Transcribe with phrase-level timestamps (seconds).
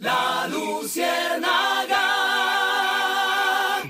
[0.00, 1.98] La Luciérnaga.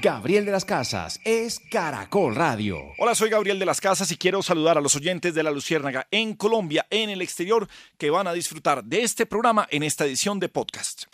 [0.02, 2.78] Gabriel de las Casas es Caracol Radio.
[2.98, 6.08] Hola, soy Gabriel de las Casas y quiero saludar a los oyentes de La Luciérnaga
[6.10, 10.40] en Colombia, en el exterior, que van a disfrutar de este programa en esta edición
[10.40, 11.04] de podcast.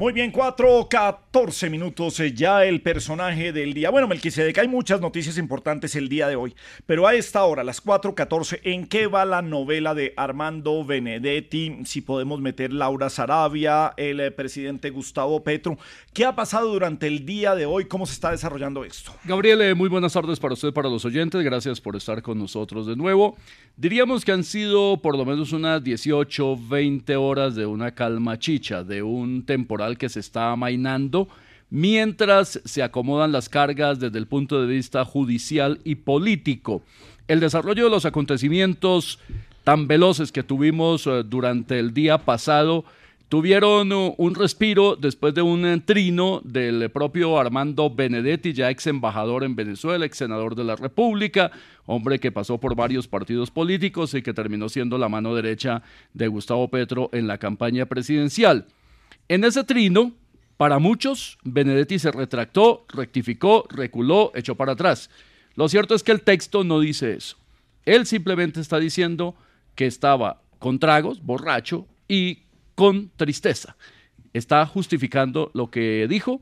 [0.00, 3.90] Muy bien, 4, 14 minutos eh, ya el personaje del día.
[3.90, 6.54] Bueno, Melquisedec, hay muchas noticias importantes el día de hoy,
[6.86, 11.80] pero a esta hora, las 4.14, ¿en qué va la novela de Armando Benedetti?
[11.84, 15.76] Si podemos meter Laura Sarabia, el eh, presidente Gustavo Petro.
[16.14, 17.84] ¿Qué ha pasado durante el día de hoy?
[17.84, 19.12] ¿Cómo se está desarrollando esto?
[19.24, 21.44] Gabriel, eh, muy buenas tardes para usted, para los oyentes.
[21.44, 23.36] Gracias por estar con nosotros de nuevo.
[23.76, 28.82] Diríamos que han sido por lo menos unas 18, 20 horas de una calma chicha,
[28.82, 31.28] de un temporal que se está amainando
[31.70, 36.82] mientras se acomodan las cargas desde el punto de vista judicial y político.
[37.28, 39.20] El desarrollo de los acontecimientos
[39.64, 42.84] tan veloces que tuvimos eh, durante el día pasado
[43.28, 48.88] tuvieron uh, un respiro después de un eh, trino del propio Armando Benedetti, ya ex
[48.88, 51.52] embajador en Venezuela, ex senador de la República,
[51.86, 56.26] hombre que pasó por varios partidos políticos y que terminó siendo la mano derecha de
[56.26, 58.66] Gustavo Petro en la campaña presidencial.
[59.30, 60.12] En ese trino,
[60.56, 65.08] para muchos, Benedetti se retractó, rectificó, reculó, echó para atrás.
[65.54, 67.36] Lo cierto es que el texto no dice eso.
[67.84, 69.36] Él simplemente está diciendo
[69.76, 72.42] que estaba con tragos, borracho y
[72.74, 73.76] con tristeza.
[74.32, 76.40] Está justificando lo que dijo,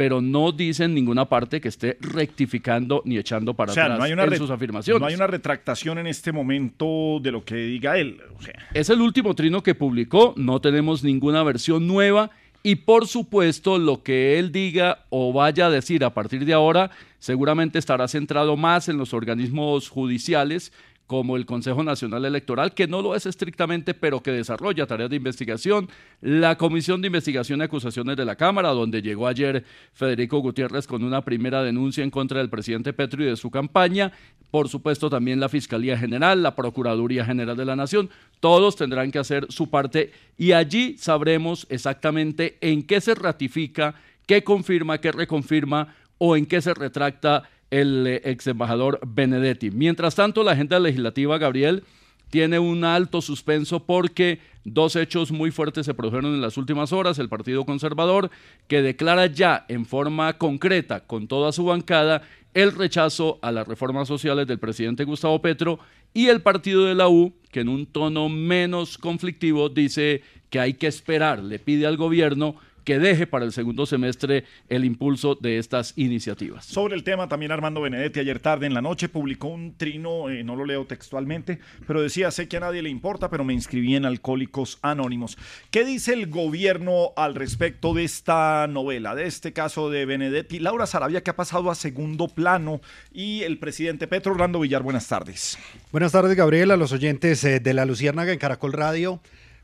[0.00, 3.98] pero no dice en ninguna parte que esté rectificando ni echando para O sea, atrás
[3.98, 4.98] no hay, una en sus afirmaciones.
[4.98, 8.18] no hay una retractación en este momento de lo que diga él.
[8.34, 12.30] O sea, Es el último trino que publicó, no tenemos ninguna versión nueva
[12.62, 16.90] y por supuesto lo que él diga o vaya a decir a partir de ahora
[17.18, 20.72] seguramente estará centrado más en los organismos judiciales
[21.10, 25.16] como el Consejo Nacional Electoral, que no lo es estrictamente, pero que desarrolla tareas de
[25.16, 25.88] investigación,
[26.20, 31.02] la Comisión de Investigación y Acusaciones de la Cámara, donde llegó ayer Federico Gutiérrez con
[31.02, 34.12] una primera denuncia en contra del presidente Petro y de su campaña,
[34.52, 39.18] por supuesto también la Fiscalía General, la Procuraduría General de la Nación, todos tendrán que
[39.18, 43.96] hacer su parte y allí sabremos exactamente en qué se ratifica,
[44.26, 49.70] qué confirma, qué reconfirma o en qué se retracta el eh, ex embajador Benedetti.
[49.70, 51.84] Mientras tanto, la agenda legislativa, Gabriel,
[52.30, 57.18] tiene un alto suspenso porque dos hechos muy fuertes se produjeron en las últimas horas.
[57.18, 58.30] El Partido Conservador,
[58.68, 62.22] que declara ya en forma concreta, con toda su bancada,
[62.54, 65.78] el rechazo a las reformas sociales del presidente Gustavo Petro,
[66.12, 70.74] y el partido de la U, que en un tono menos conflictivo dice que hay
[70.74, 75.58] que esperar, le pide al gobierno que deje para el segundo semestre el impulso de
[75.58, 76.64] estas iniciativas.
[76.64, 80.44] Sobre el tema, también Armando Benedetti ayer tarde en la noche publicó un trino, eh,
[80.44, 83.96] no lo leo textualmente, pero decía, sé que a nadie le importa, pero me inscribí
[83.96, 85.36] en Alcohólicos Anónimos.
[85.70, 90.58] ¿Qué dice el gobierno al respecto de esta novela, de este caso de Benedetti?
[90.58, 92.80] Laura Sarabia, que ha pasado a segundo plano,
[93.12, 95.58] y el presidente Petro Orlando Villar, buenas tardes.
[95.92, 99.20] Buenas tardes, Gabriel, a los oyentes eh, de la Luciérnaga en Caracol Radio.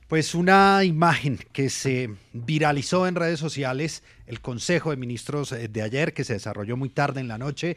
[0.08, 5.82] Pues una imagen que se viralizó en redes sociales, el Consejo de Ministros eh, de
[5.82, 7.76] ayer, que se desarrolló muy tarde en la noche,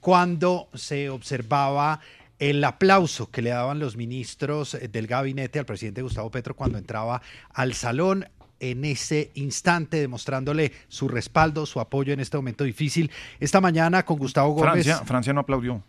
[0.00, 2.00] cuando se observaba
[2.38, 6.78] el aplauso que le daban los ministros eh, del gabinete al presidente Gustavo Petro cuando
[6.78, 7.20] entraba
[7.52, 8.26] al salón
[8.58, 13.10] en ese instante, demostrándole su respaldo, su apoyo en este momento difícil.
[13.38, 14.84] Esta mañana con Gustavo Gómez.
[14.84, 15.82] Francia, Francia no aplaudió.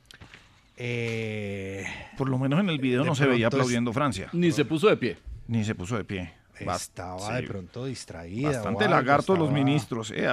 [0.76, 1.86] eh,
[2.18, 4.28] Por lo menos en el video De no se veía aplaudiendo Francia.
[4.34, 5.18] Ni se puso de pie.
[5.48, 6.34] Ni se puso de pie.
[6.60, 8.50] Estaba de pronto distraída.
[8.50, 10.28] Bastante algo, lagartos los ministros, eh.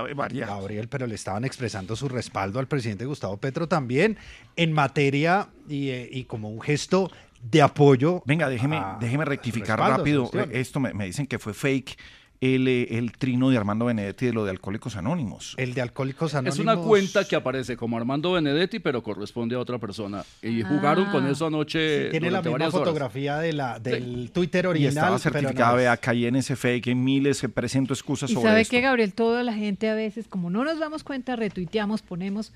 [0.46, 4.16] Gabriel, pero le estaban expresando su respaldo al presidente Gustavo Petro también
[4.56, 7.10] en materia y, eh, y como un gesto
[7.42, 8.22] de apoyo.
[8.24, 10.30] Venga, déjeme, a- déjeme rectificar rápido.
[10.50, 11.98] Esto me, me dicen que fue fake
[12.40, 15.54] el, eh, el trino de Armando Benedetti de lo de Alcohólicos Anónimos.
[15.56, 16.56] El de Alcohólicos Anónimos.
[16.56, 20.24] Es una cuenta que aparece como Armando Benedetti, pero corresponde a otra persona.
[20.42, 22.10] Y jugaron con eso anoche.
[22.10, 22.72] Tiene la misma horas.
[22.72, 24.90] fotografía de la, del Twitter Y original.
[24.92, 25.76] estaba pero no certificada, es.
[25.78, 28.70] vea, caí en ese fake, en miles, presento excusas Y sobre sabe esto.
[28.72, 32.52] que Gabriel, toda la gente a veces, como no nos damos cuenta, retuiteamos, ponemos.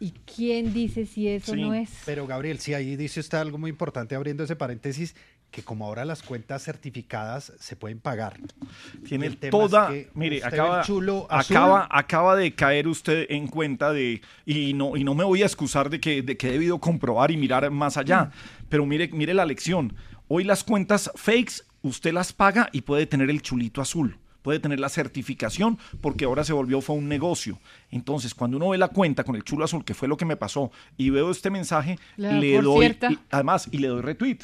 [0.00, 1.90] ¿Y quién dice si eso Sí, no es?
[2.06, 5.16] Pero Gabriel, sí, ahí dice usted algo muy importante abriendo ese paréntesis,
[5.50, 8.38] que como ahora las cuentas certificadas se pueden pagar.
[9.06, 13.26] Tiene Y el tema toda, es que mire, acaba, chulo acaba, acaba de caer usted
[13.30, 16.48] en cuenta de, y no, y no me voy a excusar de que, de que
[16.48, 18.30] he debido comprobar y mirar más allá, Mm.
[18.68, 19.94] pero mire, mire la lección.
[20.28, 24.18] Hoy las cuentas fakes, usted las paga y puede tener el chulito azul.
[24.42, 27.58] Puede tener la certificación porque ahora se volvió fue un negocio.
[27.90, 30.36] Entonces, cuando uno ve la cuenta con el chulo azul, que fue lo que me
[30.36, 34.38] pasó, y veo este mensaje, Le le doy, y- además, y le doy retweet.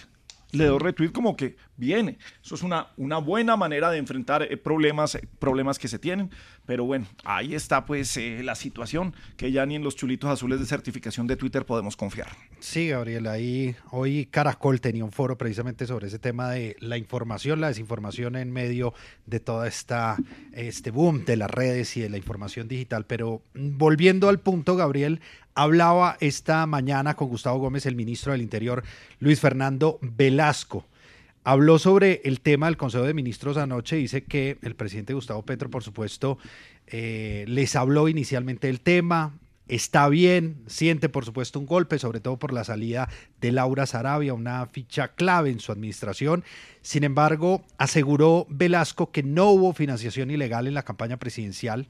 [0.55, 2.19] Le doy retweet como que viene.
[2.43, 6.31] Eso es una, una buena manera de enfrentar eh, problemas, eh, problemas que se tienen.
[6.67, 10.61] Pero bueno, ahí está pues eh, la situación que ya ni en los chulitos azules
[10.61, 12.29] de certificación de Twitter podemos confiar.
[12.61, 17.61] Sí, Gabriel, ahí hoy Caracol tenía un foro precisamente sobre ese tema de la información,
[17.61, 18.95] la desinformación en medio
[19.27, 20.17] de toda esta
[20.53, 23.05] este boom de las redes y de la información digital.
[23.07, 25.21] Pero mm, volviendo al punto, Gabriel,
[25.55, 28.83] hablaba esta mañana con Gustavo Gómez, el ministro del Interior,
[29.21, 30.87] Luis Fernando Velasco.
[31.45, 35.71] Habló sobre el tema del Consejo de Ministros anoche, dice que el presidente Gustavo Petro,
[35.71, 36.39] por supuesto,
[36.87, 42.39] eh, les habló inicialmente del tema, está bien, siente por supuesto un golpe, sobre todo
[42.39, 43.09] por la salida
[43.41, 46.45] de Laura Sarabia, una ficha clave en su administración.
[46.81, 51.89] Sin embargo, aseguró Velasco que no hubo financiación ilegal en la campaña presidencial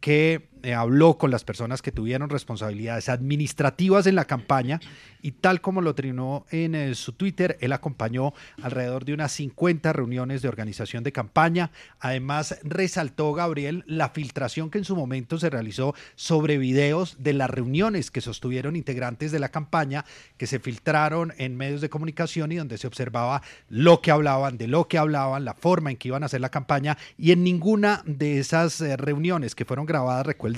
[0.00, 4.80] que eh, habló con las personas que tuvieron responsabilidades administrativas en la campaña
[5.22, 9.92] y tal como lo trinó en eh, su Twitter, él acompañó alrededor de unas 50
[9.92, 11.70] reuniones de organización de campaña.
[11.98, 17.50] Además, resaltó Gabriel la filtración que en su momento se realizó sobre videos de las
[17.50, 20.04] reuniones que sostuvieron integrantes de la campaña,
[20.36, 24.68] que se filtraron en medios de comunicación y donde se observaba lo que hablaban, de
[24.68, 28.02] lo que hablaban, la forma en que iban a hacer la campaña y en ninguna
[28.06, 30.49] de esas eh, reuniones que fueron grabadas, recuerda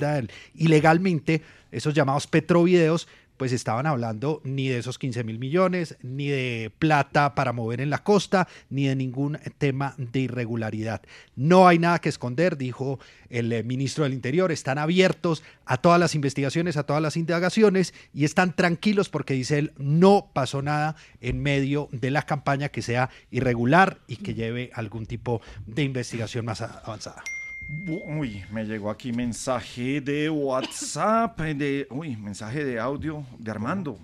[0.55, 1.41] ilegalmente,
[1.71, 3.07] esos llamados petrovideos,
[3.37, 7.89] pues estaban hablando ni de esos 15 mil millones, ni de plata para mover en
[7.89, 11.01] la costa, ni de ningún tema de irregularidad.
[11.35, 12.99] No hay nada que esconder, dijo
[13.29, 17.93] el eh, ministro del Interior, están abiertos a todas las investigaciones, a todas las indagaciones
[18.13, 22.81] y están tranquilos porque dice él, no pasó nada en medio de la campaña que
[22.81, 27.23] sea irregular y que lleve algún tipo de investigación más avanzada.
[27.69, 33.97] Uy, me llegó aquí mensaje de WhatsApp, de, uy, mensaje de audio de Armando.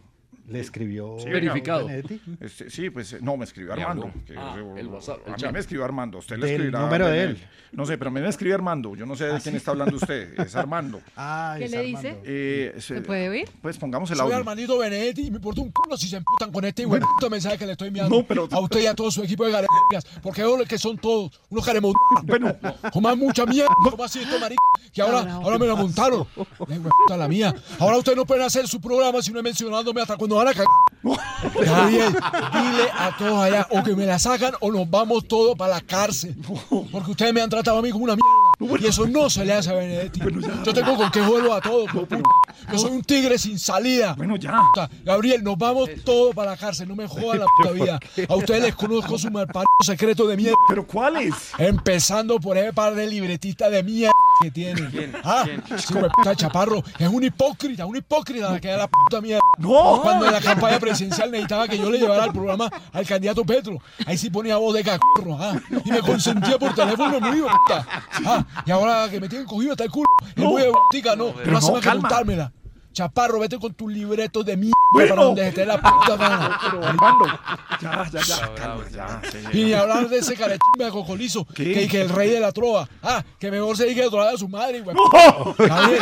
[0.50, 1.86] Le escribió Sí, Verificado.
[1.86, 2.22] Benedetti.
[2.40, 4.12] Este, sí, pues eh, no, me escribió Armando.
[4.25, 6.18] que- Ah, el WhatsApp, el a mí me escribió Armando.
[6.18, 6.80] Usted le escribirá.
[6.81, 7.38] número de él.
[7.72, 8.96] No sé, pero a mí me escribe Armando.
[8.96, 10.40] Yo no sé de quién está hablando usted.
[10.40, 11.01] Es Armando.
[11.16, 12.00] Ah, ¿Qué es le Armando.
[12.00, 12.18] dice?
[12.25, 13.50] Eh, se- ¿Se puede oír?
[13.62, 14.38] Pues pongamos el Soy audio.
[14.38, 17.66] Armandito Benedetti y me importa un culo si se emputan con este bueno, mensaje que
[17.66, 20.42] le estoy enviando No, pero- a usted y a todo su equipo de garegas, porque
[20.42, 21.94] veo que son todos unos caremos.
[22.24, 22.56] Bueno,
[22.92, 24.62] Como mucha mierda, como así esto, marica,
[24.92, 26.25] que ahora, ahora me la montaron.
[27.10, 27.54] La mía.
[27.80, 30.53] Ahora ustedes no pueden hacer su programa si no es mencionándome hasta cuando van a
[30.53, 30.68] caer.
[31.65, 35.75] Gabriel, dile a todos allá, o que me la sacan o nos vamos todos para
[35.75, 36.36] la cárcel.
[36.91, 38.38] Porque ustedes me han tratado a mí como una mierda.
[38.59, 40.19] Y eso no se le hace a Benedetti.
[40.66, 41.89] Yo tengo con qué juego a todos.
[42.71, 44.13] Yo soy un tigre sin salida.
[44.16, 44.61] bueno, ya.
[44.73, 47.99] Puta, Gabriel, nos vamos todos para la cárcel, no me jodan la puta vida.
[48.28, 50.57] A ustedes les conozco su malparido secreto de mierda.
[50.68, 51.33] ¿Pero cuál es?
[51.57, 54.11] Empezando por ese par de libretistas de mierda
[54.42, 55.13] que tienen.
[55.23, 55.45] ah,
[55.78, 56.83] sí, puta chaparro.
[56.97, 59.42] Es un hipócrita, un hipócrita la que da la puta mierda.
[59.57, 60.01] No.
[60.01, 63.78] Cuando en la campaña presidencial necesitaba que yo le llevara el programa al candidato Petro.
[64.06, 67.85] Ahí sí ponía voz de cacorro, ah, y me consentía por teléfono mío, puta.
[68.25, 70.07] Ah, y ahora que me tienen cogido hasta el culo.
[70.35, 72.01] Es muy egotica, no, pero no no, hace más que calma.
[72.09, 72.51] montármela.
[72.94, 75.10] Chaparro, vete con tus libretos de mierda Bueno.
[75.10, 76.60] para donde esté la puta gana.
[76.72, 77.26] Pero Armando.
[77.81, 78.56] Ya, ya, ya.
[78.56, 79.22] Calma.
[79.54, 82.90] Y ni hablar de ese carechimbe de cocolizo, que, que el rey de la trova.
[83.02, 84.96] Ah, que mejor se diga de trovar a su madre, güey.
[85.58, 86.02] Gabriel,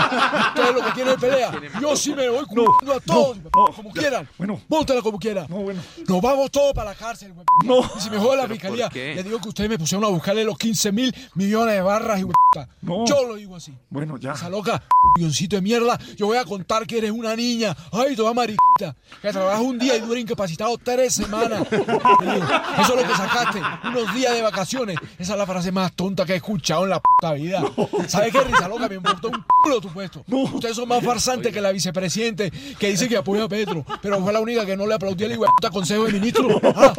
[0.50, 1.51] ustedes lo que tienen es pelea.
[1.82, 4.27] Yo sí me voy cubriendo a todos, no, como quieran.
[4.38, 4.60] bueno.
[4.67, 5.46] Móntela como quieran.
[5.50, 5.82] No, bueno.
[6.08, 7.46] Nos vamos todos para la cárcel, güey.
[7.65, 7.79] No.
[7.98, 10.58] Y si me jode la fiscalía, les digo que ustedes me pusieron a buscarle los
[10.58, 12.34] 15 mil millones de barras y güey.
[12.82, 13.06] No.
[13.06, 13.74] Yo lo digo así.
[13.89, 14.34] Bueno, ya.
[14.34, 14.82] Esa loca,
[15.17, 16.00] guioncito de mierda.
[16.15, 17.75] Yo voy a contar que eres una niña.
[17.91, 18.96] Ay, toda mariquita.
[19.22, 21.63] Que trabajas un día y dura incapacitado tres semanas.
[21.72, 23.62] Eso es lo que sacaste.
[23.86, 24.98] Unos días de vacaciones.
[25.17, 27.63] Esa es la frase más tonta que he escuchado en la puta vida.
[28.07, 28.88] ¿Sabes qué, risa loca?
[28.88, 30.24] Me importa un culo tu puesto.
[30.27, 33.86] Ustedes son más farsantes que la vicepresidente que dice que apoya a Petro.
[34.01, 36.48] Pero fue la única que no le aplaudió al puta consejo de ministro.
[36.77, 36.93] Ah,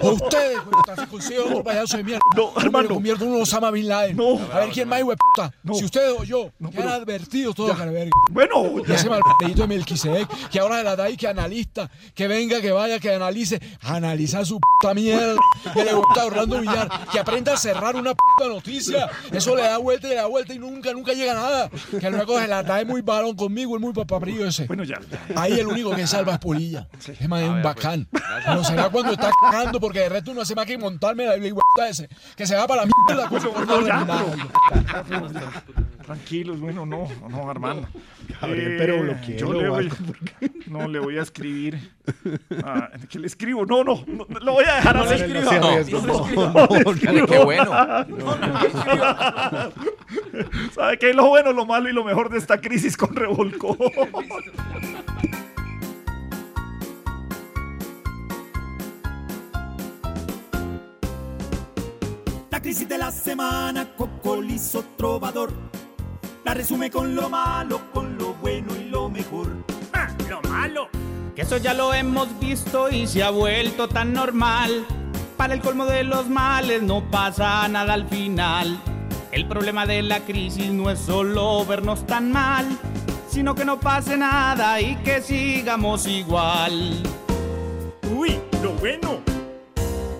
[0.00, 0.94] o ustedes, puta,
[1.44, 2.20] otro payaso de mierda.
[2.36, 2.88] No, Yo me hermano.
[2.88, 4.16] convierto en un Osama Bin Laden.
[4.16, 4.38] No.
[4.52, 5.52] A ver quién más, puta.
[5.74, 8.10] Si ustedes o yo, que han advertido todo, verga.
[8.30, 12.28] Bueno, Y ese malpedito de Melquisedec, que ahora se la da ahí que analista, que
[12.28, 15.36] venga, que vaya, que analice, analiza su puta mierda,
[15.72, 19.08] que le gusta a Orlando Villar, que aprenda a cerrar una puta noticia.
[19.30, 21.70] Eso le da vuelta y le da vuelta y nunca, nunca llega a nada.
[22.00, 24.66] Que luego se la da es muy varón conmigo, es muy papabrillo ese.
[24.66, 25.00] bueno, ya.
[25.36, 26.88] Ahí el único que salva es Polilla.
[27.06, 28.08] Es más, es un bacán.
[28.44, 31.62] Pero será cuando está cagando, porque de resto no hace más que montarme la la
[31.84, 32.08] ese.
[32.36, 33.38] Que se va para la mierda No,
[33.84, 34.24] terminada.
[35.08, 37.88] pero- Tranquilos, bueno, no, no, Armando.
[38.40, 39.90] Gabriel, pero bloquéelo yo le voy,
[40.68, 41.90] no, le voy a escribir.
[42.64, 43.66] Ah, ¿Qué le escribo?
[43.66, 45.24] No, no, no, lo voy a dejar así.
[45.32, 46.26] No se arriesgue, no.
[47.02, 47.70] Dale, qué bueno.
[50.74, 53.76] ¿Sabe qué es lo bueno, lo malo y lo mejor de esta crisis con revolcón?
[62.66, 65.52] Crisis de la semana, Cocolizo Trovador.
[66.44, 69.46] La resume con lo malo, con lo bueno y lo mejor.
[69.92, 70.88] Ah, lo malo.
[71.36, 74.84] Que eso ya lo hemos visto y se ha vuelto tan normal.
[75.36, 78.80] Para el colmo de los males no pasa nada al final.
[79.30, 82.66] El problema de la crisis no es solo vernos tan mal,
[83.28, 87.00] sino que no pase nada y que sigamos igual.
[88.10, 89.35] Uy, lo bueno.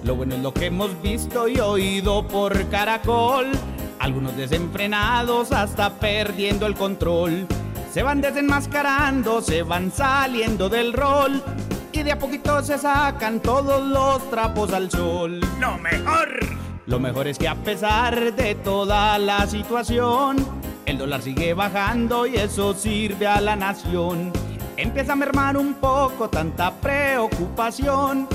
[0.06, 3.50] Lo bueno es lo que hemos visto y oído por caracol.
[3.98, 7.44] Algunos desenfrenados hasta perdiendo el control.
[7.92, 11.42] Se van desenmascarando, se van saliendo del rol.
[11.90, 15.40] Y de a poquito se sacan todos los trapos al sol.
[15.58, 16.38] Lo mejor.
[16.86, 20.36] Lo mejor es que a pesar de toda la situación,
[20.84, 24.30] el dólar sigue bajando y eso sirve a la nación.
[24.76, 28.28] Empieza a mermar un poco tanta preocupación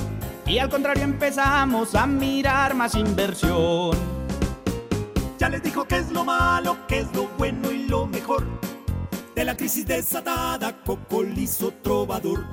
[0.51, 3.91] y al contrario empezamos a mirar más inversión.
[5.39, 8.45] Ya les dijo qué es lo malo, qué es lo bueno y lo mejor.
[9.33, 12.45] De la crisis desatada, Cocolizo Trovador.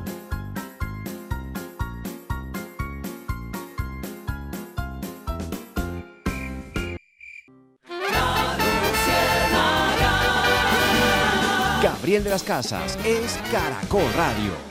[11.83, 14.68] Gabriel de las Casas es Caracol Radio.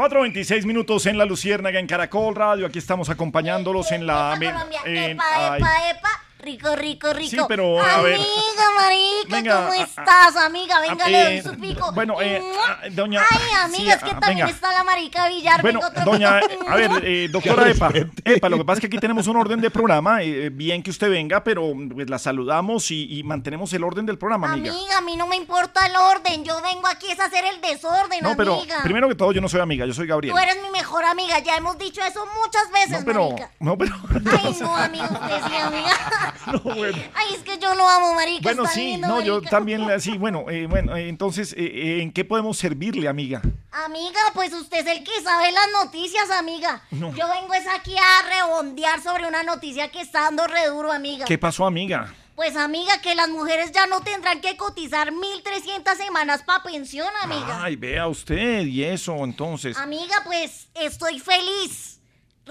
[0.00, 2.64] 4.26 minutos en La Luciérnaga, en Caracol Radio.
[2.64, 4.34] Aquí estamos acompañándolos en la...
[4.40, 6.08] Epa, Colombia, en- epa, epa, epa.
[6.42, 7.30] Rico, rico, rico.
[7.30, 8.14] Sí, pero, a ver.
[8.14, 10.80] Amiga, marica, Venga, ¿cómo estás, amiga?
[10.80, 11.92] Venga, a- le doy eh, su pico.
[11.92, 14.50] bueno, eh, ah, doña- Ay, amiga, sí, es que ah, también venga.
[14.50, 15.60] está la marica Villar.
[15.62, 16.68] Bueno, doña, pico.
[16.68, 17.90] a ver, eh, doctora Epa.
[18.24, 20.90] Epa, lo que pasa es que aquí tenemos un orden de programa, eh, bien que
[20.90, 24.72] usted venga, pero pues, la saludamos y, y mantenemos el orden del programa, amiga.
[24.72, 26.44] Amiga, a mí no me importa el orden.
[26.44, 28.80] Yo vengo aquí es a hacer el desorden, No, pero amiga.
[28.82, 30.34] primero que todo, yo no soy amiga, yo soy Gabriel.
[30.34, 31.38] Tú eres mi mejor amiga.
[31.40, 33.50] Ya hemos dicho eso muchas veces, No, pero, marica.
[33.60, 33.94] no, pero.
[34.42, 36.29] Ay, no, amiga, usted sí, amiga.
[36.52, 36.98] No, bueno.
[37.14, 38.42] Ay, es que yo lo amo, marica.
[38.42, 42.12] Bueno, sí, lindo, no, yo también, sí, bueno, eh, bueno, eh, entonces, eh, eh, ¿en
[42.12, 43.42] qué podemos servirle, amiga?
[43.70, 46.82] Amiga, pues usted es el que sabe las noticias, amiga.
[46.90, 47.14] No.
[47.14, 51.24] Yo vengo es aquí a rebondear sobre una noticia que está dando re duro, amiga.
[51.24, 52.12] ¿Qué pasó, amiga?
[52.34, 57.62] Pues, amiga, que las mujeres ya no tendrán que cotizar 1.300 semanas para pensión, amiga.
[57.62, 59.76] Ay, vea usted, y eso, entonces.
[59.76, 61.99] Amiga, pues estoy feliz.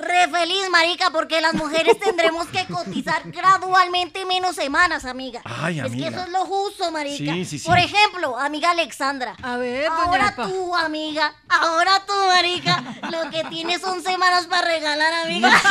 [0.01, 5.41] Re feliz, marica, porque las mujeres tendremos que cotizar gradualmente menos semanas, amiga.
[5.43, 6.09] Ay, Es que amiga.
[6.09, 7.33] eso es lo justo, marica.
[7.33, 7.67] Sí, sí, sí.
[7.67, 9.35] Por ejemplo, amiga Alexandra.
[9.41, 10.47] A ver, doña Ahora Epa.
[10.47, 11.33] tú, amiga.
[11.49, 12.83] Ahora tú, marica.
[13.11, 15.51] Lo que tienes son semanas para regalar, amiga.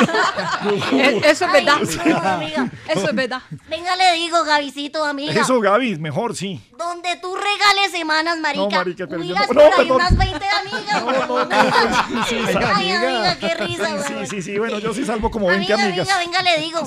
[0.92, 1.78] Eh, Eso es Ay, verdad.
[2.06, 2.70] no, amiga.
[2.88, 3.42] Eso es verdad.
[3.68, 5.40] Venga, le digo, Gabicito, amiga.
[5.40, 6.60] Eso, Gaby, mejor, sí.
[6.76, 8.64] Donde tú regales semanas, marica.
[8.64, 9.96] No, marica, pero yo no- por no, ahí perdón.
[9.96, 11.02] unas 20 amigas.
[12.74, 14.17] Ay, amiga, qué risa, Sí, güey.
[14.26, 16.08] Sí, sí, bueno, yo sí salvo como 20 Amiga, amigas.
[16.10, 16.80] amiga, venga, le digo.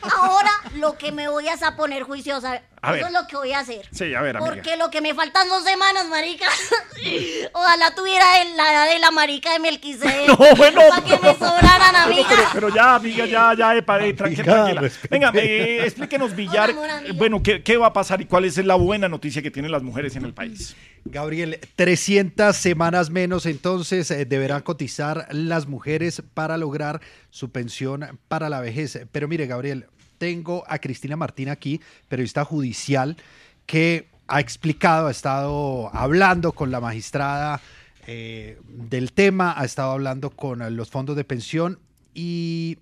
[0.20, 2.62] Ahora lo que me voy es a poner juiciosa.
[2.82, 3.00] A ver.
[3.00, 3.86] Eso es lo que voy a hacer.
[3.90, 4.54] Sí, a ver, amiga.
[4.54, 6.46] Porque lo que me faltan dos semanas, marica.
[7.52, 10.28] Ojalá tuviera el- la edad de la marica de Melquisedec.
[10.28, 10.80] No, bueno.
[10.88, 12.26] Para que me sobraran, amiga.
[12.28, 14.80] Pero, pero ya, amiga, ya, ya, epa, eh, tranquila, Amiga, tranquila.
[14.80, 15.08] respete.
[15.10, 18.74] Venga, eh, explíquenos, Villar, amor, bueno, ¿qué, ¿qué va a pasar y cuál es la
[18.74, 20.76] buena noticia que tienen las mujeres en el país?
[21.04, 28.48] Gabriel, 300 semanas menos entonces eh, deberán cotizar las mujeres para lograr su pensión para
[28.48, 29.00] la vejez.
[29.10, 29.86] Pero mire, Gabriel,
[30.18, 33.16] tengo a Cristina Martín aquí, periodista judicial,
[33.66, 37.60] que ha explicado, ha estado hablando con la magistrada
[38.06, 41.78] eh, del tema, ha estado hablando con eh, los fondos de pensión
[42.14, 42.78] y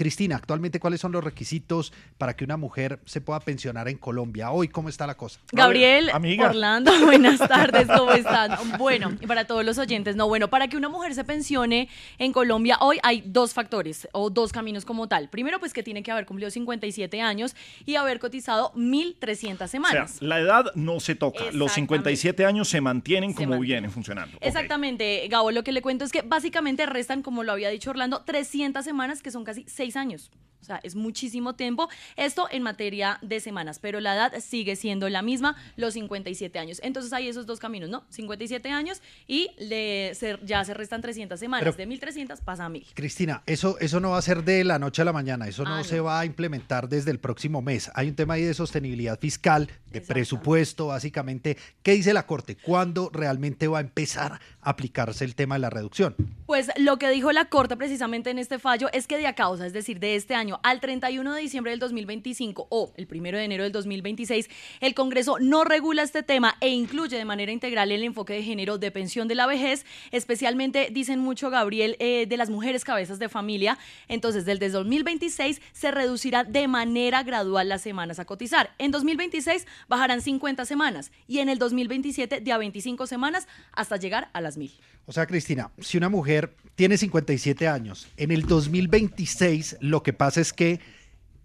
[0.00, 4.50] Cristina, actualmente, ¿cuáles son los requisitos para que una mujer se pueda pensionar en Colombia?
[4.50, 5.40] Hoy, ¿cómo está la cosa?
[5.52, 6.48] Gabriel, amiga.
[6.48, 8.52] Orlando, buenas tardes, ¿cómo están?
[8.78, 12.32] Bueno, y para todos los oyentes, no, bueno, para que una mujer se pensione en
[12.32, 15.28] Colombia, hoy hay dos factores o dos caminos como tal.
[15.28, 17.54] Primero, pues que tiene que haber cumplido 57 años
[17.84, 20.16] y haber cotizado 1.300 O sea, semanas.
[20.22, 21.44] la edad no se toca.
[21.52, 23.66] Los 57 años se mantienen como mantienen.
[23.66, 24.38] vienen funcionando.
[24.40, 28.22] Exactamente, Gabo, lo que le cuento es que básicamente restan, como lo había dicho Orlando,
[28.22, 30.30] 300 semanas, que son casi 6 años.
[30.60, 31.88] O sea, es muchísimo tiempo.
[32.16, 36.80] Esto en materia de semanas, pero la edad sigue siendo la misma, los 57 años.
[36.84, 38.04] Entonces hay esos dos caminos, ¿no?
[38.10, 41.64] 57 años y le, se- ya se restan 300 semanas.
[41.64, 42.86] Pero- de 1300 pasa a 1000.
[42.92, 45.72] Cristina, eso, eso no va a ser de la noche a la mañana, eso no,
[45.72, 45.84] Ah, no.
[45.84, 47.90] se va a implementar desde el próximo mes.
[47.94, 51.56] Hay un tema ahí de sostenibilidad fiscal, de presupuesto, básicamente.
[51.82, 52.56] ¿Qué dice la Corte?
[52.56, 56.14] ¿Cuándo realmente va a empezar aplicarse el tema de la reducción?
[56.46, 59.66] Pues lo que dijo la Corte precisamente en este fallo es que de a causa,
[59.66, 63.44] es decir, de este año al 31 de diciembre del 2025 o el 1 de
[63.44, 64.48] enero del 2026,
[64.80, 68.78] el Congreso no regula este tema e incluye de manera integral el enfoque de género
[68.78, 73.28] de pensión de la vejez, especialmente, dicen mucho Gabriel, eh, de las mujeres cabezas de
[73.28, 73.78] familia.
[74.08, 78.74] Entonces, desde 2026 se reducirá de manera gradual las semanas a cotizar.
[78.78, 84.30] En 2026 bajarán 50 semanas y en el 2027 de a 25 semanas hasta llegar
[84.32, 84.72] a las 1000.
[85.06, 90.40] O sea, Cristina, si una mujer tiene 57 años, en el 2026 lo que pasa
[90.40, 90.80] es que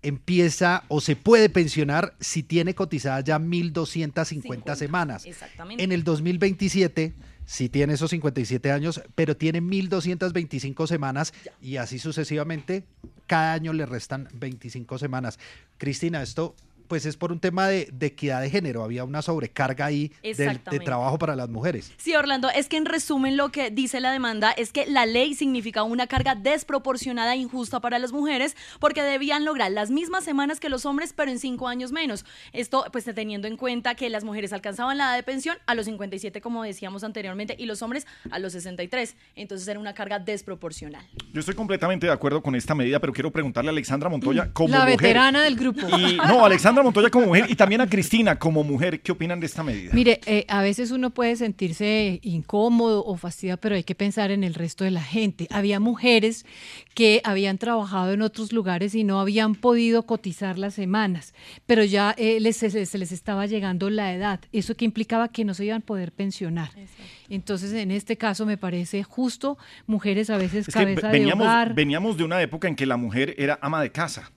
[0.02, 5.26] empieza o se puede pensionar si tiene cotizadas ya 1.250 semanas.
[5.26, 5.84] Exactamente.
[5.84, 7.14] En el 2027,
[7.46, 12.84] si tiene esos 57 años, pero tiene 1.225 semanas y así sucesivamente,
[13.26, 15.40] cada año le restan 25 semanas.
[15.78, 16.56] Cristina, esto
[16.88, 18.84] pues es por un tema de, de equidad de género.
[18.84, 21.92] Había una sobrecarga ahí de trabajo para las mujeres.
[21.98, 25.34] Sí, Orlando, es que en resumen lo que dice la demanda es que la ley
[25.34, 30.60] significa una carga desproporcionada e injusta para las mujeres porque debían lograr las mismas semanas
[30.60, 32.26] que los hombres, pero en cinco años menos.
[32.54, 35.86] Esto, pues teniendo en cuenta que las mujeres alcanzaban la edad de pensión a los
[35.86, 39.16] 57, como decíamos anteriormente, y los hombres a los 63.
[39.36, 41.06] Entonces era una carga desproporcional.
[41.34, 44.70] Yo estoy completamente de acuerdo con esta medida, pero quiero preguntarle a Alexandra Montoya como
[44.70, 44.98] La mujer.
[44.98, 45.88] veterana del grupo.
[45.98, 49.02] Y, no, Alexandra Montoya como mujer y también a Cristina como mujer.
[49.02, 49.92] ¿Qué opinan de esta medida?
[49.94, 54.44] Mire, eh, a veces uno puede sentirse incómodo o fastidiado, pero hay que pensar en
[54.44, 55.48] el resto de la gente.
[55.52, 56.46] Había mujeres
[56.96, 61.34] que habían trabajado en otros lugares y no habían podido cotizar las semanas,
[61.68, 64.40] pero ya eh, les, se, se les estaba llegando la edad.
[64.54, 66.70] Eso que implicaba que no se iban a poder pensionar.
[67.28, 71.20] Entonces, en este caso me parece justo, mujeres a veces Es que cabeza ve- de
[71.20, 71.74] veníamos, hogar.
[71.74, 74.32] veníamos de una época en que la mujer era ama de casa,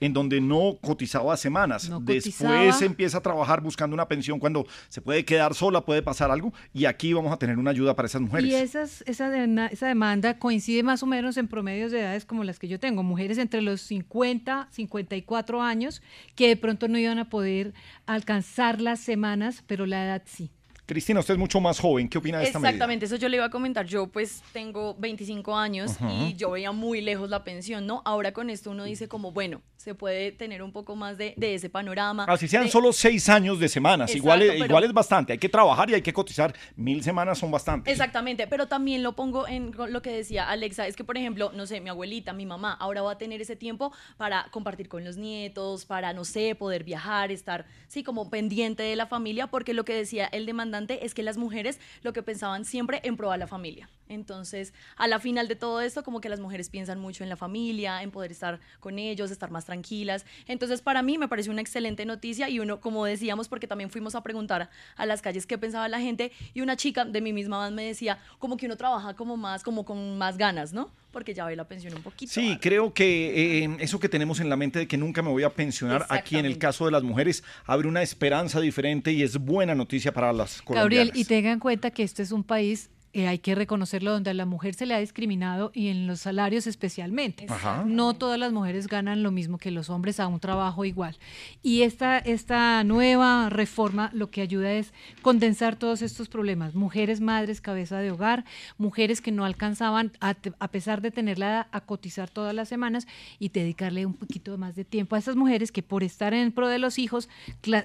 [0.00, 1.84] en donde no cotizaba semanas.
[2.04, 2.78] Después cotizaba.
[2.84, 6.84] empieza a trabajar buscando una pensión cuando se puede quedar sola, puede pasar algo, y
[6.84, 8.50] aquí vamos a tener una ayuda para esas mujeres.
[8.50, 9.32] Y esas, esa,
[9.70, 13.02] esa demanda coincide más o menos en promedios de edades como las que yo tengo,
[13.02, 16.02] mujeres entre los 50, 54 años,
[16.34, 17.74] que de pronto no iban a poder
[18.06, 20.50] alcanzar las semanas, pero la edad sí.
[20.92, 22.08] Cristina, usted es mucho más joven.
[22.08, 22.70] ¿Qué opina de esta medida?
[22.70, 23.86] Exactamente, eso yo le iba a comentar.
[23.86, 26.12] Yo pues tengo 25 años Ajá.
[26.12, 28.02] y yo veía muy lejos la pensión, ¿no?
[28.04, 31.54] Ahora con esto uno dice como, bueno, se puede tener un poco más de, de
[31.54, 32.24] ese panorama.
[32.28, 35.32] Así sean de- solo seis años de semanas, Exacto, igual, pero- igual es bastante.
[35.32, 36.54] Hay que trabajar y hay que cotizar.
[36.76, 37.90] Mil semanas son bastantes.
[37.90, 41.66] Exactamente, pero también lo pongo en lo que decía Alexa, es que por ejemplo, no
[41.66, 45.16] sé, mi abuelita, mi mamá, ahora va a tener ese tiempo para compartir con los
[45.16, 49.84] nietos, para, no sé, poder viajar, estar, sí, como pendiente de la familia, porque lo
[49.84, 53.46] que decía el demandante es que las mujeres lo que pensaban siempre en probar la
[53.46, 53.88] familia.
[54.12, 57.36] Entonces, a la final de todo esto, como que las mujeres piensan mucho en la
[57.36, 60.26] familia, en poder estar con ellos, estar más tranquilas.
[60.46, 64.14] Entonces, para mí me pareció una excelente noticia y uno, como decíamos, porque también fuimos
[64.14, 67.58] a preguntar a las calles qué pensaba la gente y una chica de mi misma
[67.58, 70.90] edad me decía como que uno trabaja como más, como con más ganas, ¿no?
[71.10, 72.32] Porque ya ve la pensión un poquito.
[72.32, 75.42] Sí, creo que eh, eso que tenemos en la mente de que nunca me voy
[75.42, 79.36] a pensionar, aquí en el caso de las mujeres, abre una esperanza diferente y es
[79.36, 81.08] buena noticia para las colombianas.
[81.08, 84.30] Gabriel, y tenga en cuenta que este es un país, eh, hay que reconocerlo, donde
[84.30, 87.46] a la mujer se le ha discriminado y en los salarios especialmente.
[87.48, 87.84] Ajá.
[87.86, 91.18] No todas las mujeres ganan lo mismo que los hombres a un trabajo igual.
[91.62, 96.74] Y esta, esta nueva reforma lo que ayuda es condensar todos estos problemas.
[96.74, 98.44] Mujeres, madres, cabeza de hogar,
[98.78, 102.68] mujeres que no alcanzaban, a, a pesar de tener la edad, a cotizar todas las
[102.68, 103.06] semanas
[103.38, 106.68] y dedicarle un poquito más de tiempo a esas mujeres que por estar en pro
[106.68, 107.28] de los hijos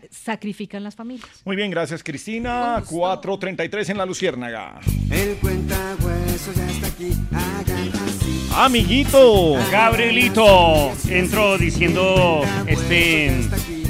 [0.10, 1.42] sacrifican las familias.
[1.44, 2.82] Muy bien, gracias Cristina.
[2.84, 4.80] 4.33 en la Luciérnaga.
[5.18, 8.50] El ya está aquí, hagan así.
[8.54, 9.56] Amiguito.
[9.72, 13.32] Gabrielito entró diciendo este,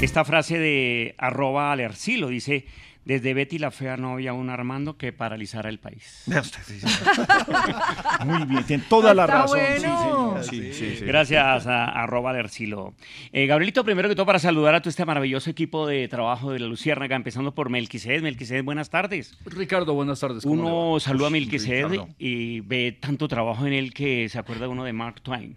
[0.00, 2.28] esta frase de arroba alercilo.
[2.28, 2.64] Dice,
[3.08, 6.24] desde Betty la fea no había un Armando que paralizara el país.
[6.26, 6.86] Vea usted, sí, sí.
[8.26, 9.58] Muy bien, tiene toda la Está razón.
[9.58, 10.42] sí, bueno.
[10.42, 11.04] Sí, sí, sí.
[11.06, 12.92] Gracias a arroba Alercilo.
[13.32, 16.58] Eh, Gabrielito, primero que todo para saludar a todo este maravilloso equipo de trabajo de
[16.58, 18.20] la Luciérnaga, empezando por Melquised.
[18.20, 19.38] Melquised, buenas tardes.
[19.46, 20.44] Ricardo, buenas tardes.
[20.44, 22.08] ¿cómo le Uno saluda a Melquised Ricardo.
[22.18, 25.56] y ve tanto trabajo en él que se acuerda uno de Mark Twain,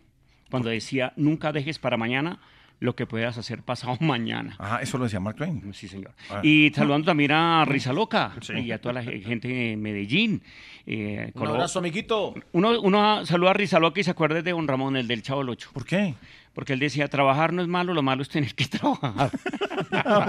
[0.50, 2.40] cuando decía, nunca dejes para mañana
[2.82, 4.56] lo que puedas hacer pasado mañana.
[4.60, 5.74] Ajá, eso lo decía Mark Twain.
[5.74, 6.12] Sí, señor.
[6.30, 6.42] Ah.
[6.44, 8.54] Y saludando también a Risa Loca Sí.
[8.58, 10.42] y a toda la gente de Medellín.
[10.86, 12.34] Eh, Un abrazo, amiguito.
[12.52, 15.40] Uno, uno saluda a Risa Loca y se acuerda de don Ramón, el del Chavo
[15.42, 15.70] del Ocho.
[15.74, 16.16] ¿Por qué?
[16.54, 19.32] Porque él decía, trabajar no es malo, lo malo es tener que trabajar.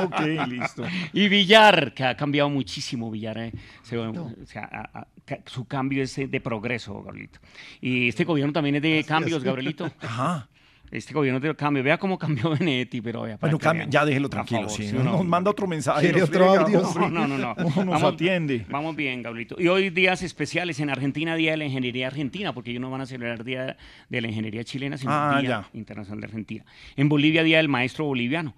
[0.04, 0.84] ok, listo.
[1.12, 3.38] Y Villar, que ha cambiado muchísimo, Villar.
[3.38, 5.06] eh, se- o sea, a-
[5.46, 7.38] su cambio es eh, de progreso, Gabrielito.
[7.80, 9.44] Y este gobierno también es de cambios, es.
[9.44, 9.90] Gabrielito.
[10.00, 10.48] Ajá.
[10.92, 11.82] Este gobierno de cambio.
[11.82, 13.38] Vea cómo cambió Benedetti, pero vea.
[13.40, 14.60] Bueno, cambia- ya déjelo tranquilo.
[14.68, 15.12] favor, sí, ¿sí no, o no?
[15.12, 16.00] nos manda otro mensaje.
[16.02, 16.82] ¿Quiere nos otro audio?
[17.10, 17.54] No, no, no.
[17.54, 18.64] No nos atiende.
[18.68, 19.56] Vamos bien, Gabrielito.
[19.58, 23.00] Y hoy días especiales en Argentina, Día de la Ingeniería Argentina, porque ellos no van
[23.00, 23.76] a celebrar Día
[24.08, 25.68] de la Ingeniería Chilena, sino Ah, Día ya.
[25.78, 26.64] Internacional de Argentina.
[26.96, 28.54] En Bolivia, Día del Maestro Boliviano.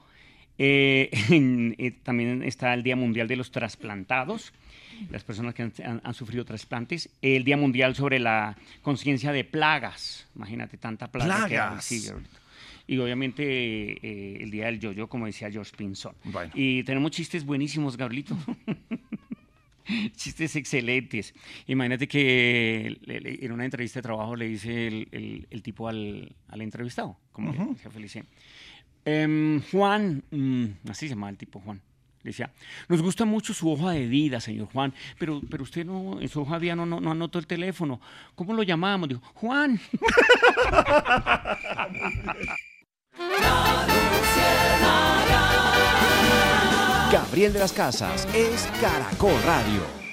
[0.58, 4.52] Eh, en- eh, también está el Día Mundial de los Trasplantados,
[5.10, 7.08] las personas que han, han- han sufrido trasplantes.
[7.22, 10.26] El Día Mundial sobre la conciencia de plagas.
[10.36, 11.66] Imagínate, tanta plaga que hay.
[11.68, 11.84] Plagas.
[11.84, 12.08] Sí.
[12.86, 16.14] Y obviamente eh, el día del yo-yo, como decía George Pinson.
[16.24, 16.52] Bueno.
[16.54, 18.36] Y tenemos chistes buenísimos, Gabrielito.
[20.16, 21.34] chistes excelentes.
[21.66, 26.60] Imagínate que en una entrevista de trabajo le dice el, el- el tipo al, al
[26.62, 28.24] entrevistado, como le decía Felice.
[29.04, 31.80] Em, Juan, mm, así se llama el tipo Juan.
[32.24, 32.50] Decía,
[32.88, 36.40] nos gusta mucho su hoja de vida, señor Juan, pero, pero usted no, en su
[36.40, 38.00] hoja de vida no, no, no anotó el teléfono.
[38.34, 39.10] ¿Cómo lo llamamos?
[39.10, 39.78] Dijo, Juan.
[47.12, 50.03] Gabriel de las Casas es Caracol Radio.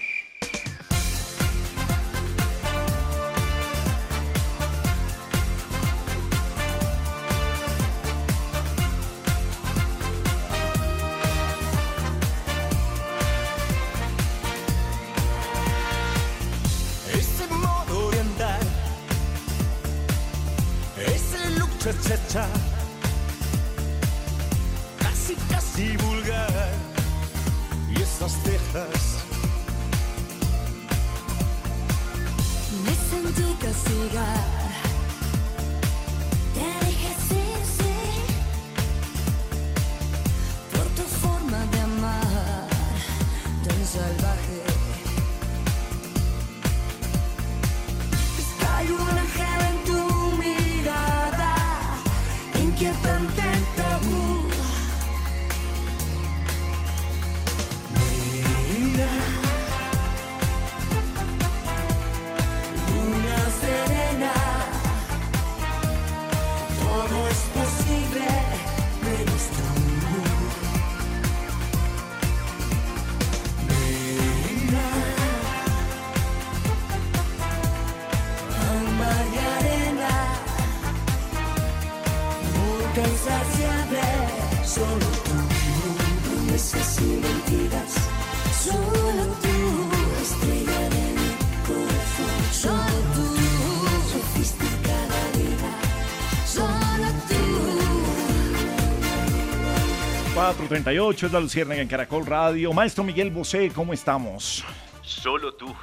[100.71, 102.71] 438 es la Luciérnaga en Caracol Radio.
[102.71, 104.63] Maestro Miguel Bosé, ¿cómo estamos?
[105.01, 105.75] Solo tú.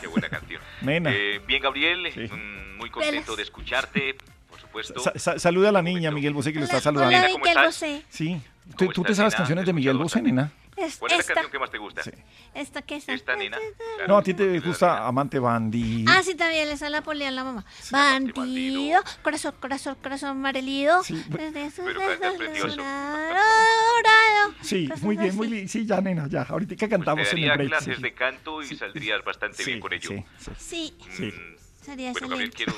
[0.00, 0.62] Qué buena canción.
[0.80, 1.10] Nena.
[1.12, 4.16] Eh, bien, Gabriel, mm, muy contento de escucharte,
[4.48, 4.98] por supuesto.
[5.00, 7.14] Sa- sa- saluda a la niña, Miguel Bosé, que lo está saludando.
[7.18, 7.64] Hola, ¿cómo Miguel?
[7.66, 8.02] Bosé.
[8.08, 8.40] Sí.
[8.78, 9.36] ¿Tú, tú te sabes las nena?
[9.36, 10.50] canciones de Miguel Bosé, nena?
[10.74, 12.00] Es- ¿Cuál es la canción que más te gusta?
[12.54, 13.08] Esta que es.
[13.08, 13.56] Esta, nena.
[14.08, 16.10] No, a ti te gusta Amante Bandido.
[16.12, 17.64] Ah, sí, también esa la polía la mamá.
[17.90, 20.40] Bandido, corazón, corazón, corazón
[22.38, 22.76] precioso.
[22.76, 24.54] Dorado.
[24.62, 25.68] Sí, muy bien, muy bien.
[25.68, 26.42] Sí, ya, nena, ya.
[26.42, 27.68] Ahorita que cantamos Te en el break.
[27.70, 28.02] clases sí.
[28.02, 30.10] de canto y saldrías bastante bien con ello.
[30.10, 30.24] sí,
[30.58, 30.94] sí.
[31.10, 31.32] Sí, Sí.
[31.84, 32.56] sería Bueno, Gabriel, excelente.
[32.56, 32.72] quiero,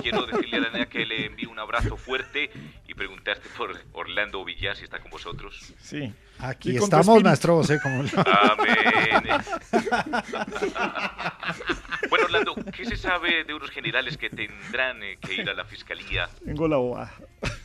[0.00, 2.50] quiero decirle a la nena que le envío un abrazo fuerte
[2.86, 5.74] y preguntarte por Orlando Villar si está con vosotros.
[5.80, 6.12] Sí.
[6.38, 7.78] Aquí estamos, maestro José.
[7.80, 8.00] Como...
[8.00, 8.10] Amén.
[12.10, 15.64] bueno, Orlando, ¿qué se sabe de unos generales que tendrán eh, que ir a la
[15.64, 16.28] fiscalía?
[16.44, 17.12] Tengo la boa.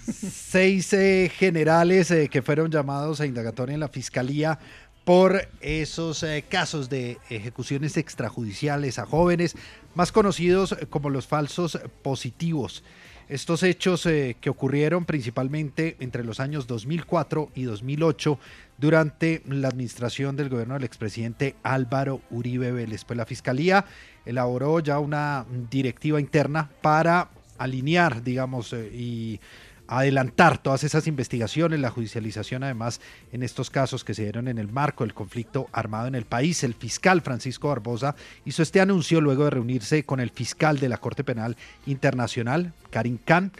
[0.07, 4.59] Seis eh, generales eh, que fueron llamados a indagatoria en la fiscalía
[5.07, 9.55] por esos eh, casos de ejecuciones extrajudiciales a jóvenes,
[9.95, 12.83] más conocidos como los falsos positivos.
[13.29, 18.37] Estos hechos eh, que ocurrieron principalmente entre los años 2004 y 2008
[18.77, 23.05] durante la administración del gobierno del expresidente Álvaro Uribe Vélez.
[23.05, 23.85] Pues la Fiscalía
[24.25, 29.39] elaboró ya una directiva interna para alinear, digamos, eh, y
[29.87, 34.67] adelantar todas esas investigaciones, la judicialización además en estos casos que se dieron en el
[34.67, 36.63] marco del conflicto armado en el país.
[36.63, 40.97] El fiscal Francisco Barbosa hizo este anuncio luego de reunirse con el fiscal de la
[40.97, 43.51] Corte Penal Internacional, Karim Khan.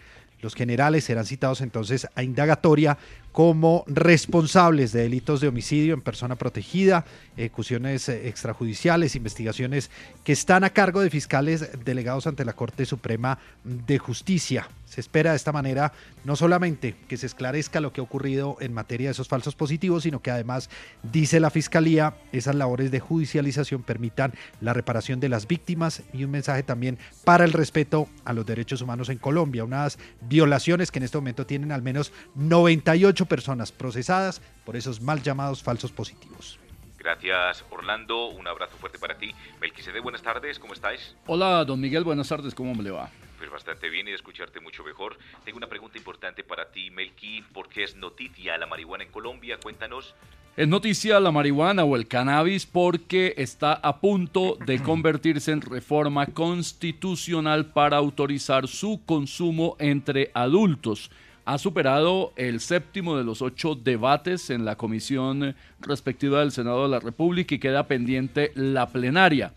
[0.42, 2.98] Los generales serán citados entonces a indagatoria
[3.32, 7.06] como responsables de delitos de homicidio en persona protegida,
[7.38, 9.92] ejecuciones eh, extrajudiciales, investigaciones
[10.24, 14.68] que están a cargo de fiscales delegados ante la Corte Suprema de Justicia.
[14.88, 15.91] Se espera de esta manera
[16.23, 20.04] no solamente que se esclarezca lo que ha ocurrido en materia de esos falsos positivos,
[20.04, 20.69] sino que además,
[21.04, 26.32] dice la Fiscalía, esas labores de judicialización permitan la reparación de las víctimas y un
[26.32, 29.65] mensaje también para el respeto a los derechos humanos en Colombia.
[29.65, 35.21] Unas violaciones que en este momento tienen al menos 98 personas procesadas por esos mal
[35.21, 36.60] llamados falsos positivos.
[36.97, 38.28] Gracias, Orlando.
[38.28, 39.34] Un abrazo fuerte para ti.
[39.60, 40.60] Melquisede, buenas tardes.
[40.60, 41.15] ¿Cómo estáis?
[41.26, 43.10] Hola, don Miguel, buenas tardes, ¿cómo me le va?
[43.38, 45.17] Pues bastante bien y de escucharte mucho mejor.
[45.45, 47.43] Tengo una pregunta importante para ti, Melqui.
[47.54, 49.60] ¿Por qué es noticia la marihuana en Colombia?
[49.62, 50.15] Cuéntanos.
[50.56, 56.26] Es noticia la marihuana o el cannabis porque está a punto de convertirse en reforma
[56.26, 61.12] constitucional para autorizar su consumo entre adultos.
[61.45, 66.89] Ha superado el séptimo de los ocho debates en la comisión respectiva del Senado de
[66.89, 69.54] la República y queda pendiente la plenaria.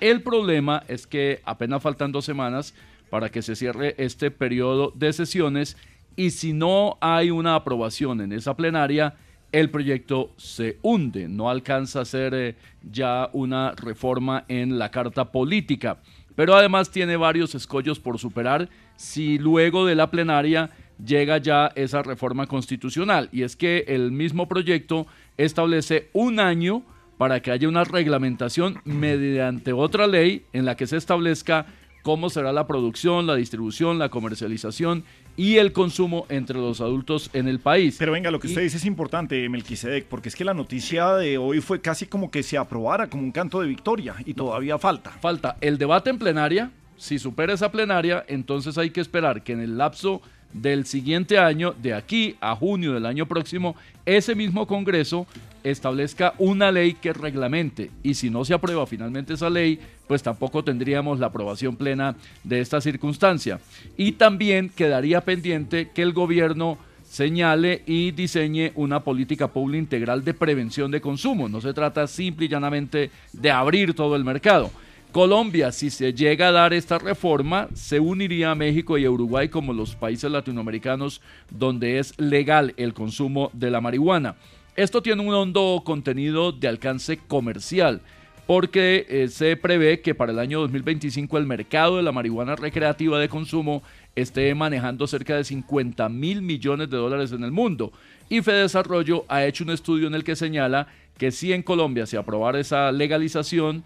[0.00, 2.74] El problema es que apenas faltan dos semanas
[3.12, 5.76] para que se cierre este periodo de sesiones
[6.16, 9.16] y si no hay una aprobación en esa plenaria,
[9.52, 12.56] el proyecto se hunde, no alcanza a ser eh,
[12.90, 15.98] ya una reforma en la carta política.
[16.34, 20.70] Pero además tiene varios escollos por superar si luego de la plenaria
[21.04, 23.28] llega ya esa reforma constitucional.
[23.30, 26.82] Y es que el mismo proyecto establece un año
[27.18, 31.66] para que haya una reglamentación mediante otra ley en la que se establezca
[32.02, 35.04] cómo será la producción, la distribución, la comercialización
[35.36, 37.96] y el consumo entre los adultos en el país.
[37.98, 41.14] Pero venga, lo que Y- usted dice es importante, Melquisedec, porque es que la noticia
[41.14, 44.78] de hoy fue casi como que se aprobara como un canto de victoria y todavía
[44.78, 45.10] falta.
[45.10, 46.70] Falta el debate en plenaria.
[46.96, 50.20] Si supera esa plenaria, entonces hay que esperar que en el lapso
[50.52, 55.26] del siguiente año, de aquí a junio del año próximo, ese mismo Congreso
[55.64, 57.90] establezca una ley que reglamente.
[58.02, 62.60] Y si no se aprueba finalmente esa ley, pues tampoco tendríamos la aprobación plena de
[62.60, 63.60] esta circunstancia.
[63.96, 70.34] Y también quedaría pendiente que el gobierno señale y diseñe una política pública integral de
[70.34, 71.48] prevención de consumo.
[71.48, 74.70] No se trata simple y llanamente de abrir todo el mercado.
[75.12, 79.50] Colombia, si se llega a dar esta reforma, se uniría a México y a Uruguay
[79.50, 81.20] como los países latinoamericanos
[81.50, 84.36] donde es legal el consumo de la marihuana.
[84.74, 88.00] Esto tiene un hondo contenido de alcance comercial
[88.46, 93.18] porque eh, se prevé que para el año 2025 el mercado de la marihuana recreativa
[93.18, 93.82] de consumo
[94.16, 97.92] esté manejando cerca de 50 mil millones de dólares en el mundo.
[98.30, 100.86] Y Fedesarrollo ha hecho un estudio en el que señala
[101.18, 103.84] que si en Colombia se aprobara esa legalización,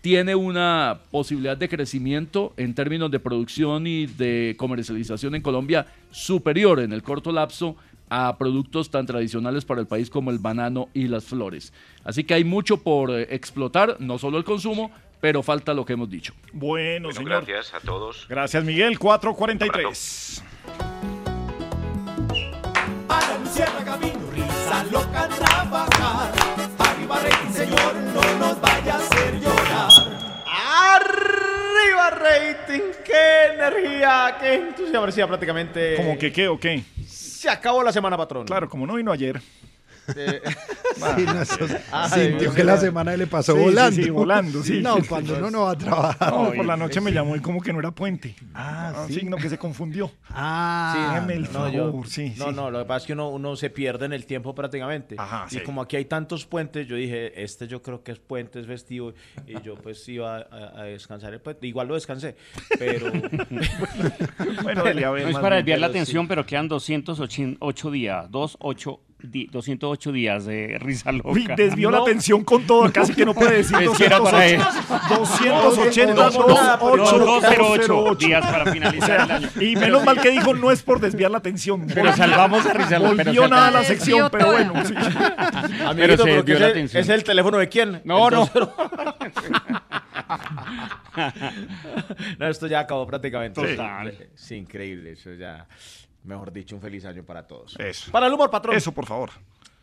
[0.00, 6.80] tiene una posibilidad de crecimiento en términos de producción y de comercialización en Colombia superior
[6.80, 7.76] en el corto lapso
[8.14, 11.72] a productos tan tradicionales para el país como el banano y las flores.
[12.04, 14.90] Así que hay mucho por eh, explotar, no solo el consumo,
[15.22, 16.34] pero falta lo que hemos dicho.
[16.52, 17.46] Bueno, Bueno, señor.
[17.46, 18.26] gracias a todos.
[18.28, 18.98] Gracias, Miguel.
[18.98, 20.42] 443.
[23.08, 26.32] A la luciérnaga vino risa loca a trabajar.
[26.78, 29.90] Arriba rating, señor, no nos vaya a hacer llorar.
[30.46, 32.80] ¡Arriba rating!
[33.04, 34.36] ¡Qué energía!
[34.38, 35.00] ¡Qué entusiasmo!
[35.00, 35.94] Parecía prácticamente...
[35.96, 36.82] ¿Cómo que qué o qué?
[37.42, 38.46] Se acabó la semana, patrón.
[38.46, 39.42] Claro, como no vino ayer.
[40.16, 40.42] Eh,
[41.16, 41.56] Sí, no, eso-
[41.90, 44.02] Ah, sintió Dios que la semana le pasó Sí, sí, volando.
[44.04, 44.80] sí, volando, sí.
[44.82, 46.30] No, cuando uno no va a trabajar.
[46.32, 48.34] No, por la noche me llamó y como que no era puente.
[48.54, 49.22] Ah, sí.
[49.24, 50.10] no, que se confundió.
[50.30, 52.52] Ah, Hágame el no, yo- favor, sí, no, sí.
[52.54, 55.16] no, lo que pasa es que uno, uno se pierde en el tiempo prácticamente.
[55.18, 55.60] Ajá, y sí.
[55.60, 59.14] como aquí hay tantos puentes, yo dije, este yo creo que es puente, es festivo,
[59.46, 61.66] y yo pues iba a, a descansar el puente.
[61.66, 62.36] Igual lo descansé,
[62.78, 63.10] pero...
[64.62, 65.90] Bueno, dele, a ver, No es para desviar la sí.
[65.92, 71.54] atención, pero quedan 208 días, 28 di- 208 días de risa loca.
[71.56, 74.60] Desvió la atención con todo, casi que no puede decir Es que era para él.
[75.08, 79.48] 280, No, no, 208, 208 días para finalizar el año.
[79.60, 81.86] Y menos mal que dijo no es por desviar la atención.
[81.92, 84.74] Pero salvamos a Rizal, pero Volvió nada a la sección, pero bueno.
[84.84, 84.94] sí.
[85.84, 87.02] Amiguito, Pero se pero desvió que la atención.
[87.02, 88.00] ¿Es el teléfono de quién?
[88.04, 88.48] No, no.
[92.38, 93.60] no, esto ya acabó prácticamente.
[93.60, 94.08] Total.
[94.34, 95.66] Es increíble, eso ya.
[96.24, 97.76] Mejor dicho, un feliz año para todos.
[97.78, 98.10] Eso.
[98.12, 98.76] Para el humor, patrón.
[98.76, 99.30] Eso, por favor.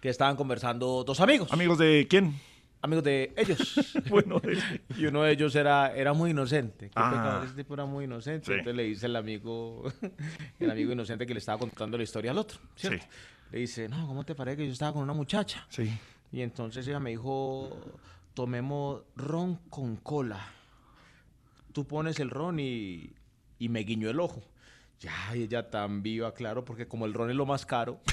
[0.01, 1.51] Que estaban conversando dos amigos.
[1.51, 2.35] ¿Amigos de quién?
[2.81, 3.93] Amigos de ellos.
[4.09, 4.57] bueno, de-
[4.97, 6.85] y uno de ellos era, era muy inocente.
[6.87, 7.09] Qué Ah.
[7.11, 8.45] pecado, ese tipo era muy inocente.
[8.45, 8.51] Sí.
[8.53, 9.83] Entonces le dice el amigo,
[10.59, 12.57] el amigo inocente que le estaba contando la historia al otro.
[12.77, 13.03] ¿cierto?
[13.03, 13.09] Sí.
[13.51, 15.65] Le dice, no, ¿cómo te parece que yo estaba con una muchacha?
[15.69, 15.91] Sí.
[16.31, 17.69] Y entonces ella me dijo,
[18.33, 20.39] tomemos ron con cola.
[21.73, 23.11] Tú pones el ron y,
[23.57, 24.41] y me guiñó el ojo.
[24.99, 28.01] Ya, y ella tan viva, claro, porque como el ron es lo más caro.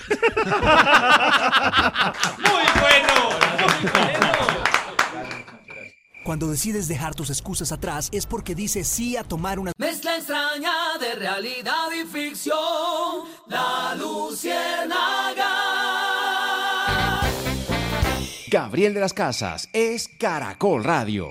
[6.25, 10.99] Cuando decides dejar tus excusas atrás es porque dices sí a tomar una Mezcla extraña
[11.01, 12.57] de realidad y ficción.
[13.46, 15.51] La Luciérnaga.
[18.49, 21.31] Gabriel de las Casas es Caracol Radio.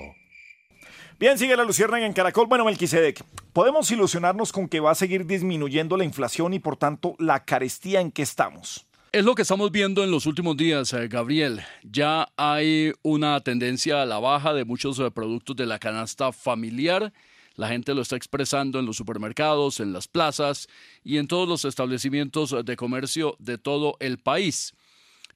[1.18, 2.46] Bien, sigue la Luciérnaga en Caracol.
[2.46, 3.22] Bueno, Melquisedec,
[3.56, 8.02] podemos ilusionarnos con que va a seguir disminuyendo la inflación y por tanto la carestía
[8.02, 8.86] en que estamos.
[9.12, 11.62] Es lo que estamos viendo en los últimos días, eh, Gabriel.
[11.82, 17.14] Ya hay una tendencia a la baja de muchos eh, productos de la canasta familiar.
[17.54, 20.68] La gente lo está expresando en los supermercados, en las plazas
[21.02, 24.74] y en todos los establecimientos de comercio de todo el país.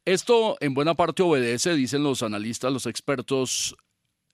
[0.05, 3.77] Esto en buena parte obedece, dicen los analistas, los expertos,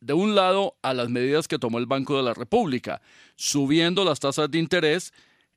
[0.07, 3.03] de un lado a las medidas que tomó el Banco de la República,
[3.35, 5.12] subiendo las tasas de interés,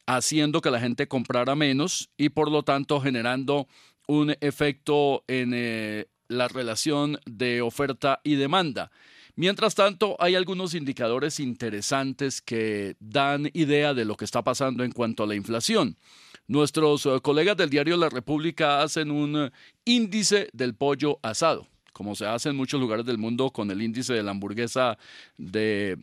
[0.07, 3.67] haciendo que la gente comprara menos y por lo tanto generando
[4.07, 8.89] un efecto en eh, la relación de oferta y demanda.
[9.35, 14.91] Mientras tanto, hay algunos indicadores interesantes que dan idea de lo que está pasando en
[14.91, 15.95] cuanto a la inflación.
[16.47, 19.51] Nuestros eh, colegas del diario La República hacen un eh,
[19.85, 21.67] índice del pollo asado,
[21.99, 24.97] como se hace en muchos lugares del mundo con el índice de la hamburguesa
[25.37, 25.97] de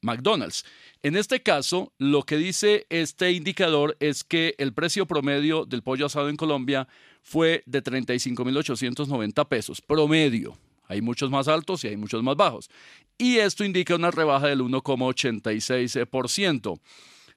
[0.00, 0.64] McDonald's.
[1.04, 6.06] En este caso, lo que dice este indicador es que el precio promedio del pollo
[6.06, 6.88] asado en Colombia
[7.22, 10.58] fue de 35.890 pesos, promedio.
[10.88, 12.68] Hay muchos más altos y hay muchos más bajos.
[13.16, 16.80] Y esto indica una rebaja del 1,86%.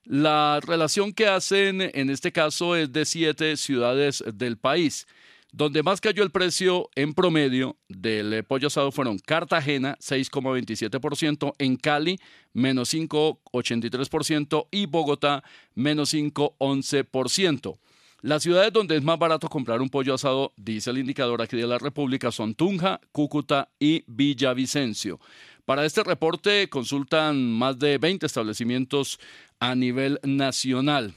[0.05, 5.05] La relación que hacen en este caso es de siete ciudades del país.
[5.55, 11.75] Donde más cayó el precio en promedio del eh, pollo asado fueron Cartagena, 6,27%, en
[11.75, 12.19] Cali,
[12.53, 15.43] menos 5,83% y Bogotá,
[15.75, 17.77] menos 5,11%.
[18.21, 21.67] Las ciudades donde es más barato comprar un pollo asado, dice el indicador aquí de
[21.67, 25.19] la República, son Tunja, Cúcuta y Villavicencio.
[25.65, 29.19] Para este reporte consultan más de 20 establecimientos
[29.59, 31.13] a nivel nacional.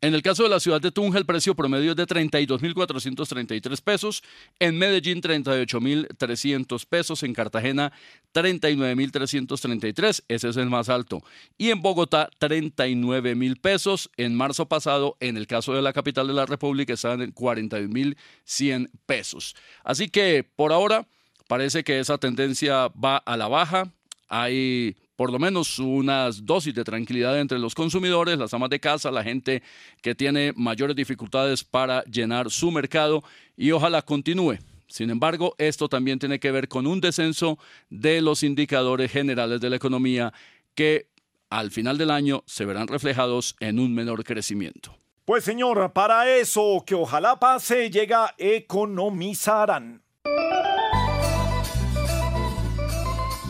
[0.00, 4.22] En el caso de la ciudad de Tunja, el precio promedio es de 32.433 pesos,
[4.60, 7.92] en Medellín 38.300 pesos, en Cartagena
[8.32, 11.20] 39.333, ese es el más alto,
[11.56, 14.08] y en Bogotá 39.000 pesos.
[14.16, 18.90] En marzo pasado, en el caso de la capital de la República, estaban en 41.100
[19.04, 19.56] pesos.
[19.82, 21.08] Así que por ahora
[21.48, 23.92] parece que esa tendencia va a la baja.
[24.28, 29.10] Hay por lo menos unas dosis de tranquilidad entre los consumidores, las amas de casa,
[29.10, 29.64] la gente
[30.00, 33.24] que tiene mayores dificultades para llenar su mercado
[33.56, 34.58] y ojalá continúe.
[34.86, 37.58] Sin embargo, esto también tiene que ver con un descenso
[37.90, 40.32] de los indicadores generales de la economía
[40.76, 41.08] que
[41.50, 44.96] al final del año se verán reflejados en un menor crecimiento.
[45.24, 50.00] Pues señor, para eso que ojalá pase, llega Economizarán.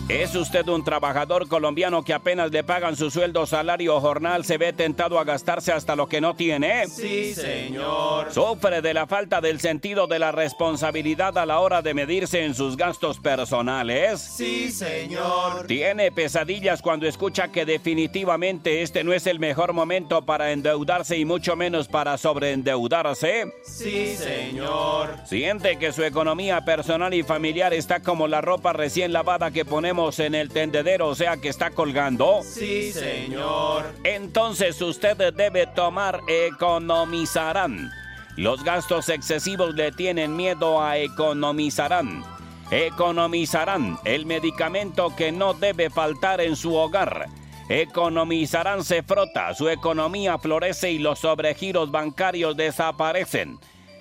[0.09, 4.57] ¿Es usted un trabajador colombiano que apenas le pagan su sueldo, salario o jornal, se
[4.57, 6.87] ve tentado a gastarse hasta lo que no tiene?
[6.87, 8.33] Sí, señor.
[8.33, 12.55] ¿Sufre de la falta del sentido de la responsabilidad a la hora de medirse en
[12.55, 14.19] sus gastos personales?
[14.19, 15.67] Sí, señor.
[15.67, 21.27] ¿Tiene pesadillas cuando escucha que definitivamente este no es el mejor momento para endeudarse y
[21.27, 23.53] mucho menos para sobreendeudarse?
[23.63, 25.17] Sí, señor.
[25.27, 29.98] ¿Siente que su economía personal y familiar está como la ropa recién lavada que ponemos
[29.99, 32.41] en el tendedero, o sea que está colgando?
[32.45, 33.85] Sí, señor.
[34.05, 37.91] Entonces usted debe tomar economizarán.
[38.37, 42.23] Los gastos excesivos le tienen miedo a economizarán.
[42.71, 47.27] Economizarán, el medicamento que no debe faltar en su hogar.
[47.69, 53.59] Economizarán se frota, su economía florece y los sobregiros bancarios desaparecen.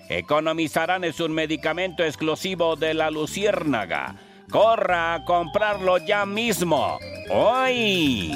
[0.10, 4.27] Economizarán es un medicamento exclusivo de la luciérnaga.
[4.50, 7.00] Corra a comprarlo ya mismo.
[7.30, 8.34] Hoy.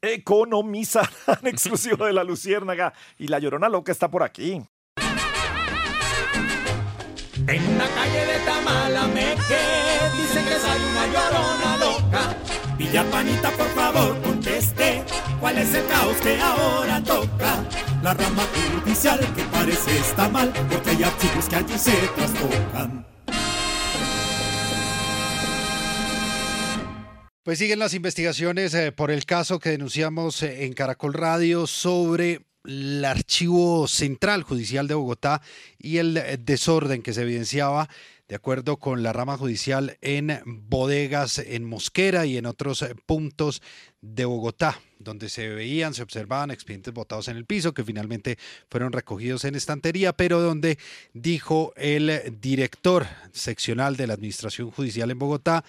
[0.00, 1.08] Economizarán
[1.44, 2.92] exclusivo de la luciérnaga.
[3.18, 4.60] Y la llorona loca está por aquí.
[7.46, 9.58] En una calle de Tamalameque
[10.16, 12.36] dicen que soy una llorona loca.
[12.76, 15.02] Villapanita, por favor, conteste.
[15.40, 17.64] ¿Cuál es el caos que ahora toca?
[18.02, 18.44] La rama
[18.84, 23.06] judicial que parece está mal porque hay archivos que allí se trastocan.
[27.42, 32.42] Pues siguen las investigaciones eh, por el caso que denunciamos eh, en Caracol Radio sobre
[32.64, 35.42] el archivo central judicial de Bogotá
[35.78, 37.88] y el eh, desorden que se evidenciaba
[38.28, 43.62] de acuerdo con la rama judicial en bodegas en Mosquera y en otros eh, puntos
[44.02, 48.38] de Bogotá, donde se veían, se observaban expedientes botados en el piso que finalmente
[48.70, 50.78] fueron recogidos en estantería, pero donde
[51.14, 55.64] dijo el director seccional de la Administración Judicial en Bogotá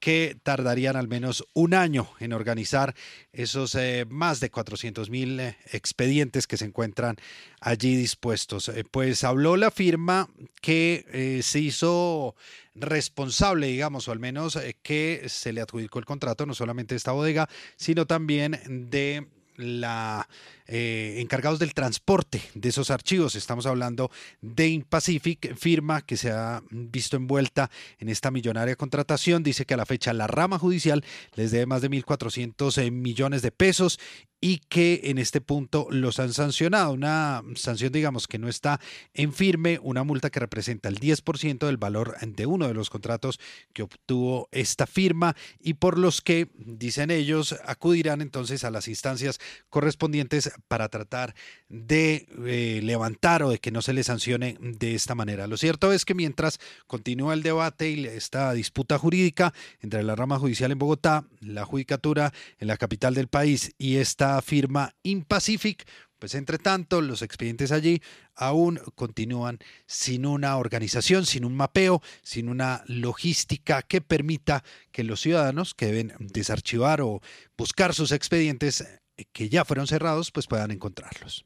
[0.00, 2.94] que tardarían al menos un año en organizar
[3.32, 7.16] esos eh, más de 400 mil eh, expedientes que se encuentran
[7.60, 8.68] allí dispuestos.
[8.68, 10.28] Eh, pues habló la firma
[10.60, 12.34] que se hizo
[12.74, 17.12] responsable, digamos, o al menos que se le adjudicó el contrato, no solamente de esta
[17.12, 19.26] bodega, sino también de
[19.56, 20.28] la
[20.66, 23.34] eh, encargados del transporte de esos archivos.
[23.34, 24.10] Estamos hablando
[24.40, 29.42] de Impacific, firma que se ha visto envuelta en esta millonaria contratación.
[29.42, 31.04] Dice que a la fecha la rama judicial
[31.34, 33.98] les debe más de 1.400 eh, millones de pesos
[34.40, 36.92] y que en este punto los han sancionado.
[36.92, 38.78] Una sanción, digamos, que no está
[39.14, 43.40] en firme, una multa que representa el 10% del valor de uno de los contratos
[43.72, 49.40] que obtuvo esta firma y por los que, dicen ellos, acudirán entonces a las instancias
[49.70, 51.34] correspondientes para tratar
[51.68, 55.46] de eh, levantar o de que no se les sancione de esta manera.
[55.46, 60.38] Lo cierto es que mientras continúa el debate y esta disputa jurídica entre la rama
[60.38, 65.86] judicial en Bogotá, la judicatura en la capital del país y esta firma Impacific,
[66.18, 68.00] pues entre tanto los expedientes allí
[68.34, 75.20] aún continúan sin una organización, sin un mapeo, sin una logística que permita que los
[75.20, 77.20] ciudadanos que deben desarchivar o
[77.58, 78.86] buscar sus expedientes
[79.32, 81.44] que ya fueron cerrados, pues puedan encontrarlos.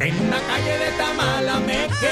[0.00, 2.10] En una calle de Tamalameque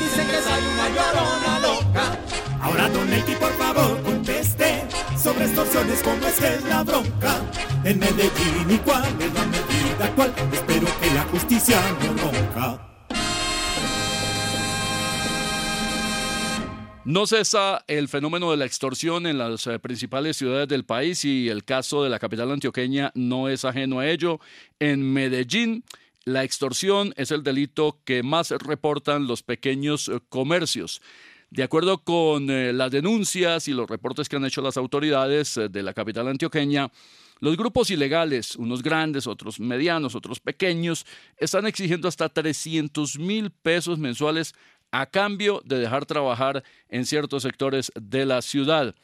[0.00, 2.18] dicen que soy una llorona loca.
[2.60, 4.82] Ahora don Elki, por favor, conteste
[5.16, 7.40] sobre extorsiones, cómo es que es la bronca.
[7.84, 10.34] En Medellín y cuál es la medida actual.
[10.52, 12.89] Espero que la justicia no ronca.
[17.06, 21.48] No cesa el fenómeno de la extorsión en las eh, principales ciudades del país y
[21.48, 24.38] el caso de la capital antioqueña no es ajeno a ello.
[24.78, 25.82] En Medellín,
[26.24, 31.00] la extorsión es el delito que más reportan los pequeños eh, comercios.
[31.48, 35.82] De acuerdo con eh, las denuncias y los reportes que han hecho las autoridades de
[35.82, 36.92] la capital antioqueña,
[37.40, 41.06] los grupos ilegales, unos grandes, otros medianos, otros pequeños,
[41.38, 44.54] están exigiendo hasta 300 mil pesos mensuales
[44.92, 48.94] a cambio de dejar trabajar en ciertos sectores de la ciudad.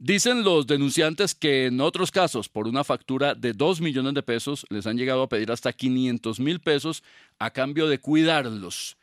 [0.00, 4.64] Dicen los denunciantes que en otros casos, por una factura de 2 millones de pesos,
[4.68, 7.02] les han llegado a pedir hasta 500 mil pesos
[7.40, 8.96] a cambio de cuidarlos.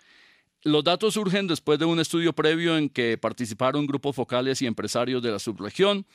[0.63, 5.21] Los datos surgen después de un estudio previo en que participaron grupos focales y empresarios
[5.21, 6.05] de la subregión.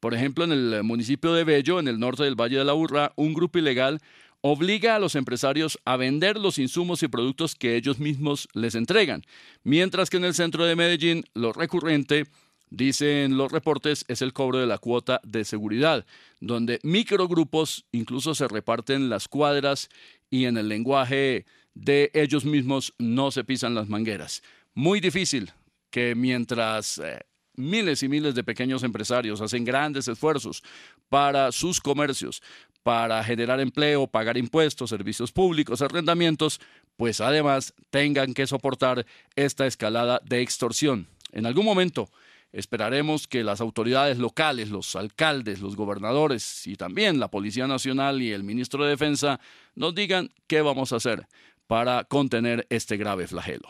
[0.00, 3.12] Por ejemplo, en el municipio de Bello, en el norte del Valle de la Urra,
[3.16, 4.00] un grupo ilegal
[4.42, 9.24] obliga a los empresarios a vender los insumos y productos que ellos mismos les entregan,
[9.62, 12.26] mientras que en el centro de Medellín lo recurrente,
[12.70, 16.06] dicen los reportes, es el cobro de la cuota de seguridad,
[16.40, 19.88] donde microgrupos incluso se reparten las cuadras
[20.30, 24.42] y en el lenguaje de ellos mismos no se pisan las mangueras.
[24.74, 25.52] Muy difícil
[25.90, 27.20] que mientras eh,
[27.56, 30.62] miles y miles de pequeños empresarios hacen grandes esfuerzos
[31.08, 32.42] para sus comercios,
[32.82, 36.60] para generar empleo, pagar impuestos, servicios públicos, arrendamientos,
[36.96, 39.06] pues además tengan que soportar
[39.36, 41.06] esta escalada de extorsión.
[41.32, 42.08] En algún momento
[42.52, 48.32] esperaremos que las autoridades locales, los alcaldes, los gobernadores y también la Policía Nacional y
[48.32, 49.40] el ministro de Defensa
[49.74, 51.26] nos digan qué vamos a hacer
[51.66, 53.68] para contener este grave flagelo.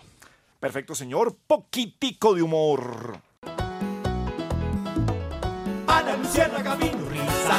[0.58, 1.36] Perfecto, señor.
[1.46, 3.20] Poquitico de humor.
[5.86, 6.76] A la luciérnaga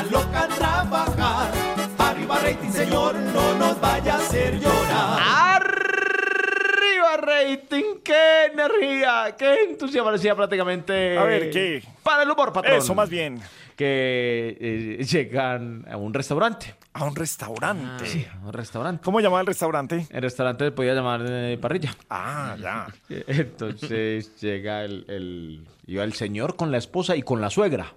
[0.03, 1.51] loca trabajar.
[1.97, 5.19] Arriba rating, señor, no nos vaya a hacer llorar.
[5.21, 7.99] ¡Arriba rating!
[8.03, 9.35] ¡Qué energía!
[9.37, 10.11] ¡Qué entusiasmo!
[10.11, 11.17] Decía prácticamente.
[11.17, 11.83] A ver, ¿qué?
[12.03, 12.77] Para el humor, patrón.
[12.77, 13.39] Eso, más bien.
[13.75, 16.75] Que eh, llegan a un restaurante.
[16.93, 18.05] A un restaurante.
[18.05, 19.01] Sí, a un restaurante.
[19.03, 20.07] ¿Cómo llamaba el restaurante?
[20.09, 21.95] El restaurante se podía llamar eh, parrilla.
[22.09, 22.87] Ah, ya.
[23.27, 27.93] Entonces llega el, el, iba el señor con la esposa y con la suegra.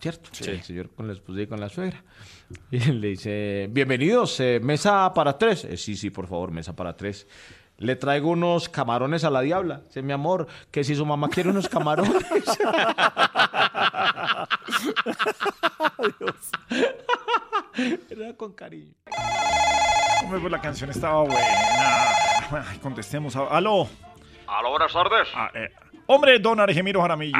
[0.00, 0.30] ¿Cierto?
[0.32, 0.48] Sí.
[0.50, 2.02] El señor con la esposa y con la suegra.
[2.70, 5.64] Y le dice, bienvenidos, eh, mesa para tres.
[5.64, 7.26] Eh, sí, sí, por favor, mesa para tres.
[7.78, 9.82] Le traigo unos camarones a la diabla.
[9.86, 12.14] Dice, mi amor, que si su mamá quiere unos camarones.
[18.10, 18.92] Era con cariño.
[20.22, 22.64] Hombre, pues la canción estaba buena.
[22.68, 23.34] Ay, contestemos.
[23.36, 23.88] a- Aló.
[24.46, 25.28] Aló, buenas tardes.
[25.34, 25.70] Ah, eh,
[26.06, 27.38] Hombre, don Argemiro Jaramillo.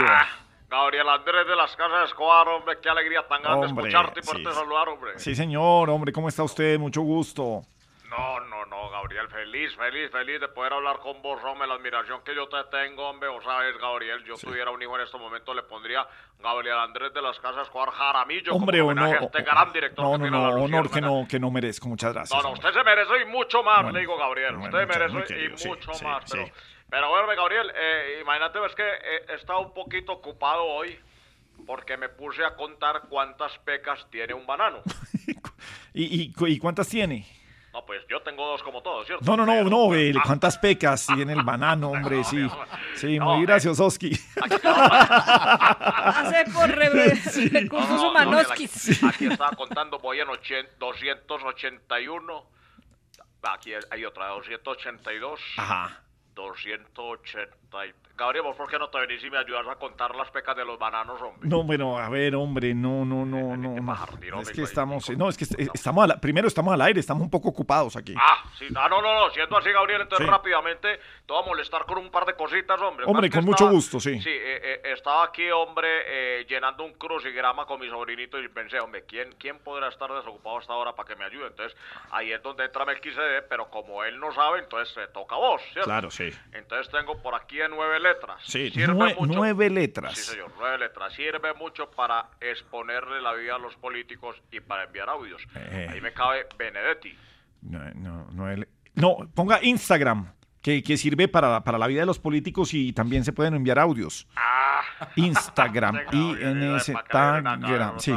[0.70, 4.50] Gabriel Andrés de las Casas Escobar, hombre, qué alegría tan grande Hombre, escucharte y poderte
[4.50, 4.56] sí.
[4.56, 5.18] saludar, hombre.
[5.18, 5.90] Sí, señor.
[5.90, 6.78] Hombre, ¿cómo está usted?
[6.78, 7.62] Mucho gusto.
[8.08, 12.20] No, no, no, Gabriel, feliz, feliz, feliz de poder hablar con vos, hombre, la admiración
[12.24, 15.54] que yo te tengo, hombre, vos sabes, Gabriel, yo tuviera un hijo en este momento,
[15.54, 16.04] le pondría
[16.40, 19.22] Gabriel Andrés de las Casas Escobar Jaramillo Hombre, como homenaje honor.
[19.22, 21.50] a este gran director No, que no, tiene no, la honor que no, que no
[21.52, 21.88] merezco.
[21.88, 22.36] Muchas gracias.
[22.36, 22.68] No, no, hombre.
[22.68, 24.56] usted se merece y mucho más, Bueno, le digo, Gabriel.
[24.56, 26.24] bueno, usted muchas- merece y querido, sí, mucho sí, más.
[26.32, 26.52] Pero, sí.
[26.90, 30.98] Pero bueno, Gabriel, eh, imagínate, ves que eh, he estado un poquito ocupado hoy
[31.66, 34.82] porque me puse a contar cuántas pecas tiene un banano.
[35.94, 37.26] ¿Y, y, y cuántas tiene?
[37.72, 39.24] No, pues yo tengo dos como todos, ¿cierto?
[39.24, 39.94] No, no, no, no.
[39.94, 42.24] eh, ¿Cuántas pecas tiene el banano, hombre?
[42.30, 42.48] Sí.
[42.96, 44.10] Sí, No, muy eh, graciososki.
[45.14, 46.88] Hace por re-
[47.50, 48.48] recursos No, no, humanos.
[48.48, 52.44] Gabriel, aquí, aquí estaba contando, voy en ochen- 281.
[53.42, 55.40] Aquí hay otra, 282.
[55.56, 56.00] Ajá.
[56.36, 57.59] 280.
[58.16, 60.64] Gabriel, ¿vos por qué no te venís y me ayudas a contar las pecas de
[60.64, 61.48] los bananos, hombre?
[61.48, 63.80] No, bueno, a ver, hombre, no, no, no, no.
[63.80, 63.92] no.
[63.94, 67.22] Es hombre, que estamos, no, es que est- estamos al- primero estamos al aire, estamos
[67.22, 68.14] un poco ocupados aquí.
[68.18, 70.30] Ah, sí, ah, no, no, no, siendo así, Gabriel, entonces Sí.
[70.30, 73.06] rápidamente te voy a molestar con un par de cositas, hombre.
[73.06, 74.20] Hombre, Más con mucho estaba- gusto, sí.
[74.20, 75.88] Sí, eh, eh, estaba aquí, hombre,
[76.40, 80.58] eh, llenando un crucigrama con mi sobrinito y pensé, hombre, ¿quién, ¿quién podrá estar desocupado
[80.58, 81.46] hasta ahora para que me ayude?
[81.46, 81.74] Entonces,
[82.10, 85.62] ahí es donde entra Melquisede, pero como él no sabe, entonces te toca a vos,
[85.72, 85.84] ¿cierto?
[85.84, 86.28] Claro, sí.
[86.52, 88.40] Entonces tengo por aquí nueve letras.
[88.44, 90.14] Sí, Sirve nue- mucho- nueve letras.
[90.16, 91.12] Sí, señor, nueve letras.
[91.12, 95.42] Sirve mucho para exponerle la vida a los políticos y para enviar audios.
[95.54, 95.88] Eh.
[95.90, 97.16] Ahí me cabe Benedetti.
[97.62, 100.32] No, no, no, no, ponga Instagram,
[100.62, 103.78] que, que sirve para, para la vida de los políticos y también se pueden enviar
[103.78, 104.26] audios.
[104.36, 104.82] Ah.
[105.16, 108.14] Instagram, Instagram, sí.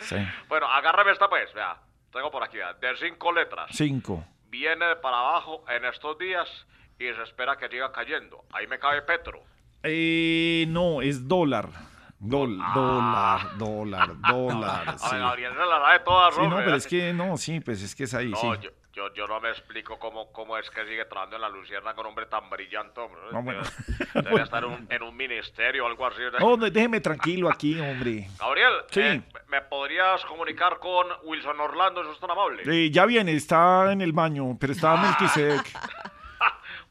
[0.00, 0.16] Sí.
[0.48, 1.76] Bueno, agárrame esta pues, vea.
[2.12, 3.68] Tengo por aquí, vea, de cinco letras.
[3.72, 4.24] Cinco.
[4.48, 6.48] Viene de para abajo en estos días
[6.98, 8.44] y se espera que siga cayendo.
[8.52, 9.42] Ahí me cabe Petro.
[9.82, 11.68] Eh, no, es dólar.
[12.18, 14.88] Dol- Dólar, dólar, dólar.
[14.88, 15.14] A sí.
[15.14, 17.94] ver, Gabriel se la sabe todas, Sí, no, pero es que no, sí, pues es
[17.94, 18.46] que es ahí, No, sí.
[18.62, 21.92] yo, yo, yo no me explico cómo, cómo es que sigue trabajando en la Lucierna
[21.92, 23.20] con un hombre tan brillante, hombre.
[23.30, 23.60] No, bueno.
[24.14, 26.22] Debería estar en un, en un ministerio o algo así.
[26.32, 26.38] ¿no?
[26.40, 28.26] No, no, déjeme tranquilo aquí, hombre.
[28.40, 29.00] Gabriel, Sí.
[29.02, 32.00] eh, ¿me podrías comunicar con Wilson Orlando?
[32.00, 32.62] ¿Eso es tan amable?
[32.64, 35.70] Eh, ya viene, está en el baño, pero está Melquisedec.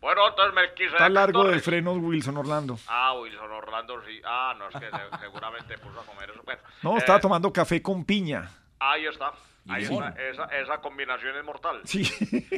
[0.06, 1.64] Bueno, entonces Melquisedec Está largo de Torres.
[1.66, 2.78] frenos Wilson Orlando.
[2.88, 4.22] Ah, Wilson Orlando, sí.
[4.24, 6.41] Ah, no, es que se- seguramente puso a comer eso.
[6.45, 8.47] Bueno, No, eh, estaba tomando café con piña.
[8.78, 9.32] Ahí está.
[9.68, 9.93] Ahí Sí.
[9.93, 10.09] está.
[10.22, 11.82] Esa, esa combinación es mortal.
[11.86, 12.01] Sí.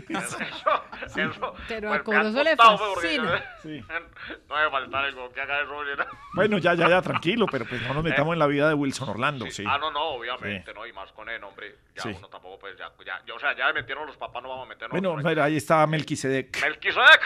[0.10, 0.38] Eso,
[1.16, 1.54] eso.
[1.68, 3.44] Pero pues, a Corozo le fascina.
[3.64, 3.70] yo-
[4.50, 5.74] No debe faltar algo que haga eso.
[6.34, 9.10] Bueno, ya, ya, ya, tranquilo, pero pues no nos metamos en la vida de Wilson
[9.10, 9.64] Orlando, sí.
[9.68, 10.86] Ah, no, no, obviamente, ¿no?
[10.86, 11.76] Y más con él, hombre.
[11.96, 12.10] Ya Sí.
[12.18, 14.66] uno tampoco, pues, ya, ya, ya, o sea, ya me metieron los papás, no vamos
[14.66, 14.92] a meternos.
[14.92, 16.62] Bueno, mira, ahí está Melquisedec.
[16.62, 17.22] Melquisedec.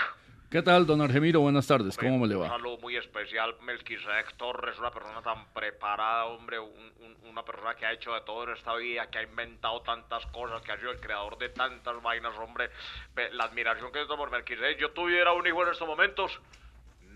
[0.52, 1.39] ¿Qué tal, don Argemiro?
[1.39, 2.49] Buenas tardes, ¿cómo me le Un va?
[2.49, 7.86] saludo muy especial, Melquisedec Torres, una persona tan preparada, hombre, un- un- una persona que
[7.86, 10.91] ha hecho de todo en esta vida, que ha inventado tantas cosas, que ha sido
[10.91, 12.70] el creador de tantas vainas, hombre.
[13.32, 16.38] La admiración que yo tengo por Melquisedec, yo tuviera un hijo en estos momentos,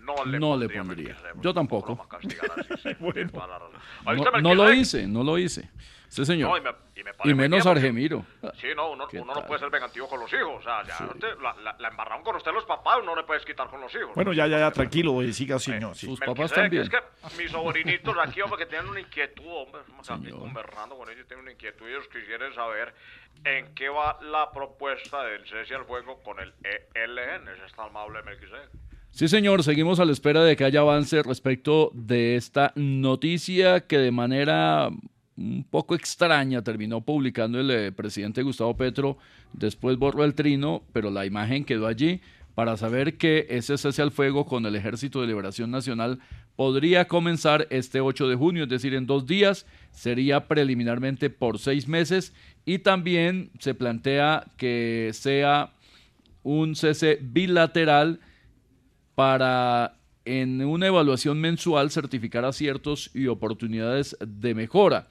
[0.06, 1.08] no le No le pondría pondría.
[1.08, 1.40] Melquisedec.
[1.42, 2.06] Yo tampoco.
[2.10, 2.36] Así, sí,
[3.00, 3.72] razón.
[4.04, 5.68] No, ¿Oíste, no lo hice, no lo hice.
[6.08, 6.50] Sí, señor.
[6.50, 8.24] No, y me- y me parece Y menos bien, porque- Argemiro.
[8.60, 10.60] Sí, no, uno, ¿Qué uno no puede ser vengativo con los hijos.
[10.60, 13.44] O sea, ya te- la, la, la embarraron con usted los papás, no le puedes
[13.44, 14.14] quitar con los hijos.
[14.14, 15.96] Bueno, ya, ya, ya, tranquilo, eh, siga, señor.
[15.96, 16.06] sí.
[16.06, 16.84] Sus papás también.
[16.84, 17.00] Es que
[17.36, 21.42] mis sobrinitos aquí, hombre, que tienen una inquietud, hombre, estamos aquí conversando con ellos, tienen
[21.42, 22.94] una inquietud, ellos quisieran saber
[23.44, 26.54] en qué va la propuesta del cese al fuego con el
[26.94, 28.70] ELN, ese está amable Melquisedec.
[29.16, 33.96] Sí, señor, seguimos a la espera de que haya avance respecto de esta noticia que
[33.96, 34.90] de manera
[35.38, 39.16] un poco extraña terminó publicando el eh, presidente Gustavo Petro,
[39.54, 42.20] después borró el trino, pero la imagen quedó allí
[42.54, 46.18] para saber que ese cese al fuego con el Ejército de Liberación Nacional
[46.54, 51.88] podría comenzar este 8 de junio, es decir, en dos días, sería preliminarmente por seis
[51.88, 52.34] meses
[52.66, 55.72] y también se plantea que sea
[56.42, 58.20] un cese bilateral
[59.16, 65.08] para en una evaluación mensual certificar aciertos y oportunidades de mejora.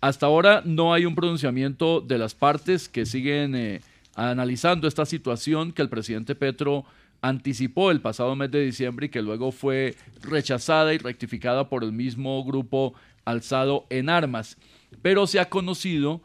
[0.00, 3.80] Hasta ahora no hay un pronunciamiento de las partes que siguen eh,
[4.14, 6.84] analizando esta situación que el presidente Petro
[7.22, 11.92] anticipó el pasado mes de diciembre y que luego fue rechazada y rectificada por el
[11.92, 12.94] mismo grupo
[13.24, 14.58] alzado en armas.
[15.00, 16.20] Pero se ha conocido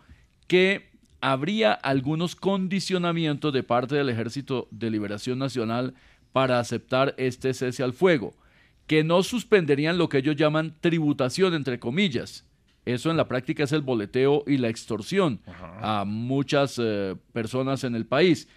[0.47, 0.89] que
[1.21, 5.93] habría algunos condicionamientos de parte del Ejército de Liberación Nacional
[6.31, 8.33] para aceptar este cese al fuego,
[8.87, 12.45] que no suspenderían lo que ellos llaman tributación, entre comillas.
[12.85, 15.39] Eso en la práctica es el boleteo y la extorsión
[15.81, 18.47] a muchas eh, personas en el país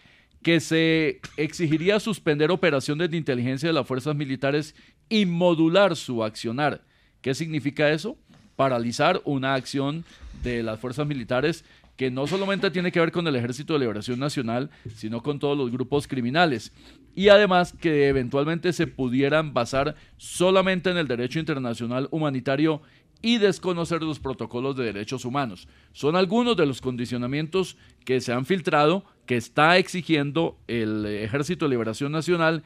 [0.42, 4.74] que se exigiría suspender operaciones de inteligencia de las fuerzas militares
[5.08, 6.82] y modular su accionar.
[7.22, 8.18] ¿Qué significa eso?
[8.54, 10.04] Paralizar una acción
[10.42, 11.64] de las fuerzas militares
[11.96, 15.56] que no solamente tiene que ver con el Ejército de Liberación Nacional, sino con todos
[15.56, 16.72] los grupos criminales.
[17.14, 22.82] Y además que eventualmente se pudieran basar solamente en el derecho internacional humanitario
[23.22, 25.66] y desconocer los protocolos de derechos humanos.
[25.92, 31.70] Son algunos de los condicionamientos que se han filtrado, que está exigiendo el Ejército de
[31.70, 32.64] Liberación Nacional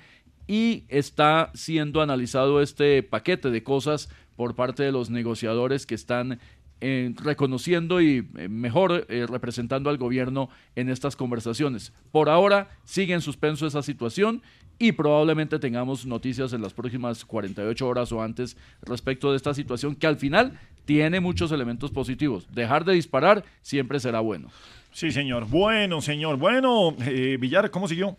[0.48, 6.40] y está siendo analizado este paquete de cosas por parte de los negociadores que están
[6.80, 11.92] eh, reconociendo y eh, mejor eh, representando al gobierno en estas conversaciones.
[12.12, 14.42] Por ahora sigue en suspenso esa situación
[14.78, 19.96] y probablemente tengamos noticias en las próximas 48 horas o antes respecto de esta situación
[19.96, 22.46] que al final tiene muchos elementos positivos.
[22.54, 24.48] Dejar de disparar siempre será bueno.
[24.92, 25.48] Sí, señor.
[25.48, 26.36] Bueno, señor.
[26.36, 28.16] Bueno, Villar, ¿cómo siguió?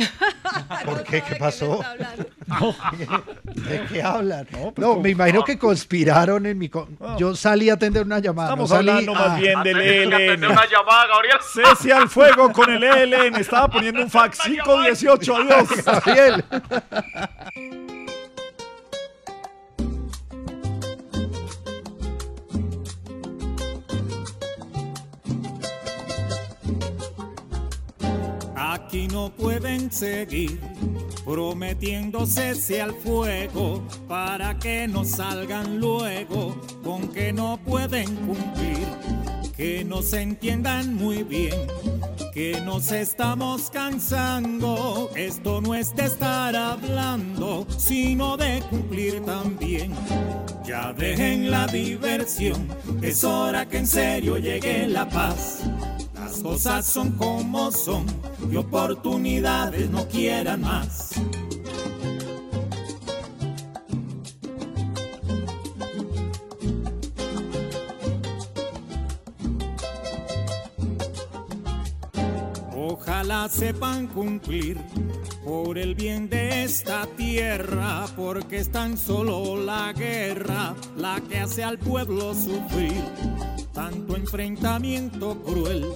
[0.84, 1.22] ¿Por qué?
[1.22, 1.80] ¿Qué pasó?
[3.54, 4.46] ¿De qué hablan?
[4.52, 6.68] No, No, pues, me imagino que conspiraron en mi...
[6.68, 6.88] co-
[7.18, 8.48] Yo salí a atender una llamada.
[8.50, 10.44] Estamos no salí hablando más a- bien del ELN.
[10.44, 11.36] Una llamada, Gabriel.
[11.52, 12.82] Cese al fuego con el
[13.14, 13.36] ELN.
[13.36, 15.36] Estaba poniendo un fax 518.
[15.36, 15.84] Adiós.
[15.84, 16.44] Gabriel.
[28.72, 30.60] Aquí no pueden seguir
[31.24, 36.54] prometiéndose al fuego para que no salgan luego
[36.84, 38.86] con que no pueden cumplir.
[39.56, 41.66] Que nos entiendan muy bien
[42.32, 45.10] que nos estamos cansando.
[45.16, 49.92] Esto no es de estar hablando, sino de cumplir también.
[50.64, 52.68] Ya dejen la diversión,
[53.02, 55.64] es hora que en serio llegue la paz.
[56.42, 58.06] Cosas son como son
[58.50, 61.10] y oportunidades no quieran más.
[72.74, 74.78] Ojalá sepan cumplir
[75.44, 81.62] por el bien de esta tierra, porque es tan solo la guerra la que hace
[81.64, 83.02] al pueblo sufrir.
[83.72, 85.86] Tanto enfrentamiento cruel,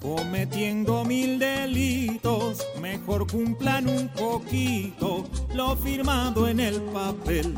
[0.00, 5.24] cometiendo mil delitos, mejor cumplan un poquito
[5.54, 7.54] lo firmado en el papel.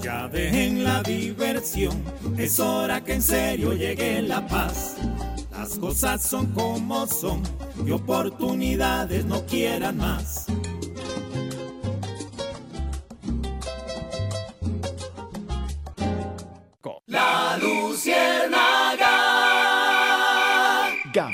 [0.00, 2.02] Ya dejen la diversión,
[2.36, 4.96] es hora que en serio llegue la paz.
[5.52, 7.42] Las cosas son como son
[7.84, 10.46] y oportunidades no quieran más.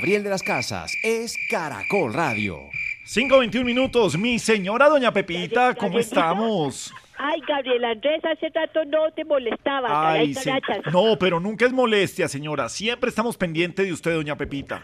[0.05, 2.59] Gabriel de las Casas es Caracol Radio.
[3.05, 4.15] 5.21 minutos.
[4.15, 6.93] Mi señora doña Pepita, ¿cómo estamos?
[7.17, 10.11] Ay, Gabriel Andrés, hace rato no te molestaba.
[10.11, 10.51] Ay, sí.
[10.93, 12.69] No, pero nunca es molestia, señora.
[12.69, 14.83] Siempre estamos pendientes de usted, doña Pepita.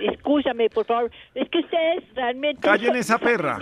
[0.00, 1.10] Escúchame, por favor.
[1.34, 2.60] Es que ustedes realmente...
[2.60, 3.58] Callen esa perra.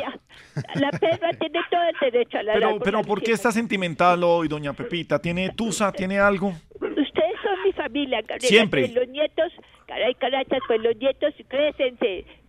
[0.74, 2.72] La perra tiene todo el derecho a ladrar.
[2.72, 5.18] Pero, pero ¿por qué está sentimental hoy, doña Pepita?
[5.18, 5.92] ¿Tiene tusa?
[5.92, 6.48] ¿Tiene algo?
[6.74, 8.50] Ustedes son mi familia, Gabriel.
[8.50, 8.88] Siempre.
[8.88, 9.50] Los nietos,
[9.90, 11.98] caray, carachas, pues los nietos crecen,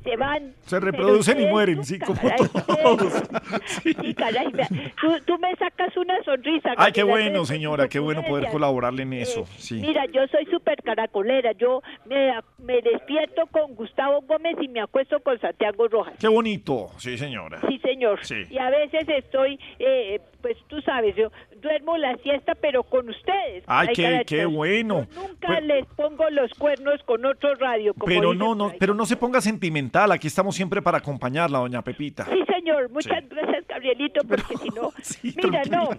[0.04, 0.54] se, van.
[0.66, 2.47] Se reproducen y mueren, sí, como caray,
[2.84, 3.24] todos.
[3.66, 4.47] Sí, caray,
[5.02, 6.74] tú, tú me sacas una sonrisa.
[6.78, 9.45] Ay, qué bueno, señora, qué bueno poder colaborarle en eso.
[9.58, 9.76] Sí.
[9.76, 11.52] Mira, yo soy súper caracolera.
[11.54, 16.14] Yo me, me despierto con Gustavo Gómez y me acuesto con Santiago Rojas.
[16.20, 17.60] Qué bonito, sí, señora.
[17.68, 18.20] Sí, señor.
[18.26, 18.43] Sí.
[18.49, 21.32] Y a veces estoy, eh, pues tú sabes, yo
[21.62, 23.64] duermo la siesta, pero con ustedes.
[23.68, 25.08] Ay, qué, qué bueno.
[25.16, 27.93] Nunca Pues- les pongo los cuernos con otro radio.
[27.93, 29.91] Como Pero no, no, pero no se ponga sentimental.
[29.96, 32.26] Aquí estamos siempre para acompañarla, doña Pepita.
[32.26, 32.89] Sí, señor.
[32.92, 33.28] Muchas Sí.
[33.30, 34.92] gracias, Gabrielito, porque si no...
[35.50, 35.89] mira, no,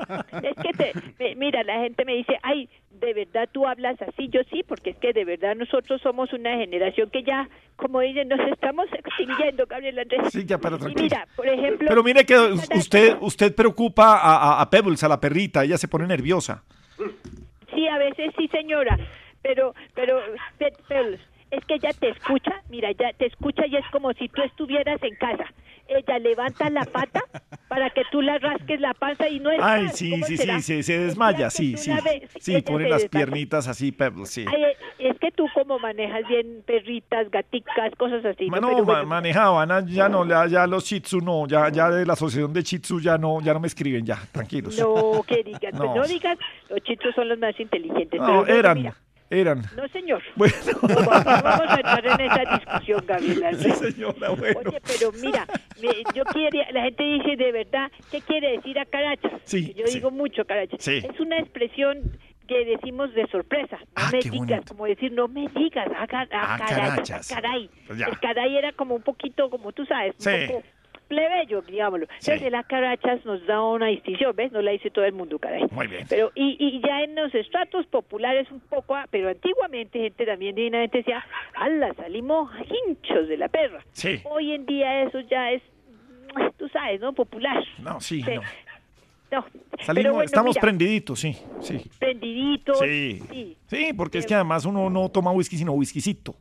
[0.40, 4.28] es que te, me- mira, la gente me dice, ay, de verdad tú hablas así,
[4.28, 8.28] yo sí, porque es que de verdad nosotros somos una generación que ya, como dicen,
[8.28, 10.20] nos estamos extinguiendo, Gabriel Andrés.
[10.32, 11.03] Sí, ya, pero Y tranquilo.
[11.05, 11.88] mira, por ejemplo...
[11.88, 12.36] Pero mire que
[12.74, 16.62] usted, usted preocupa a, a- a Pebbles, a la perrita, ella se pone nerviosa.
[17.74, 18.99] Sí, a veces sí, señora,
[19.43, 20.18] pero, pero,
[20.59, 21.18] Pe- Pearl,
[21.53, 25.00] es que ella te escucha, mira, ella te escucha y es como si tú estuvieras
[25.03, 25.44] en casa.
[25.88, 27.20] Ella levanta la pata
[27.68, 30.82] para que tú la rasques la panza y no es Ay, sí, sí, sí, se,
[30.82, 31.90] se desmaya, sí, sí.
[32.03, 33.26] vez Sí, pone las desmaya.
[33.26, 34.44] piernitas así, Pebbles, sí.
[34.48, 38.48] Ay, eh, es que tú como manejas bien perritas, gaticas, cosas así.
[38.48, 38.61] ¿no?
[38.61, 42.12] No, ma- manejaban, ya no, ya, ya los Shih Tzu no, ya, ya de la
[42.14, 44.78] asociación de Shih Tzu ya no, ya no me escriben, ya, tranquilos.
[44.78, 45.94] no, que digas, pues No.
[45.96, 46.38] no digas,
[46.70, 48.18] los chitos son los más inteligentes.
[48.20, 48.94] No, pero eran, mira,
[49.32, 49.62] eran.
[49.76, 50.22] no, señor.
[50.36, 50.54] Bueno.
[50.82, 53.52] No vamos a entrar en esa discusión, Gabriela.
[53.54, 54.60] Sí, señora, bueno.
[54.66, 55.46] Oye, pero mira,
[55.80, 59.32] me- yo quería, la gente dice de verdad, ¿qué quiere decir a carachas?
[59.44, 59.94] Sí, Yo sí.
[59.94, 60.78] digo mucho carachas.
[60.82, 61.02] Sí.
[61.08, 61.98] Es una expresión
[62.48, 63.78] que decimos de sorpresa.
[63.78, 64.62] No Ah, me digas, bonito.
[64.68, 66.06] como decir, no me digas, a, a Ah,
[66.58, 67.32] carachas, carachas.
[67.32, 67.70] a caray.
[67.86, 68.00] Pues.
[68.00, 70.62] El caray era como un poquito, como tú sabes, un poco
[71.12, 72.06] plebeyo, digámoslo.
[72.18, 72.30] Sí.
[72.30, 74.50] Entonces, el acarachas nos da una distinción, ¿ves?
[74.50, 75.64] No la dice todo el mundo, caray.
[75.70, 76.06] Muy bien.
[76.08, 80.54] Pero, y, y ya en los estratos populares un poco, ah, pero antiguamente gente también
[80.54, 81.22] divinamente decía,
[81.54, 82.50] ala, salimos
[82.86, 83.84] hinchos de la perra.
[83.92, 84.20] Sí.
[84.24, 85.62] Hoy en día eso ya es,
[86.56, 87.12] tú sabes, ¿no?
[87.12, 87.62] Popular.
[87.78, 88.40] No, sí, no.
[89.30, 89.44] No.
[89.80, 91.90] Salimos, bueno, estamos mira, prendiditos, sí, sí.
[91.98, 92.78] prendiditos.
[92.78, 93.22] Sí.
[93.30, 93.56] sí.
[93.66, 96.36] Sí, porque es que además uno no toma whisky, sino whiskycito.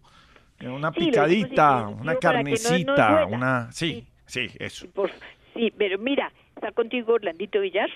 [0.60, 3.72] Eh, Una Sí, picadita, una no carnecita, una...
[3.72, 4.88] Sí, sí, eso.
[4.92, 5.12] Por-
[5.54, 7.90] sí, pero mira, está contigo Orlandito Villar.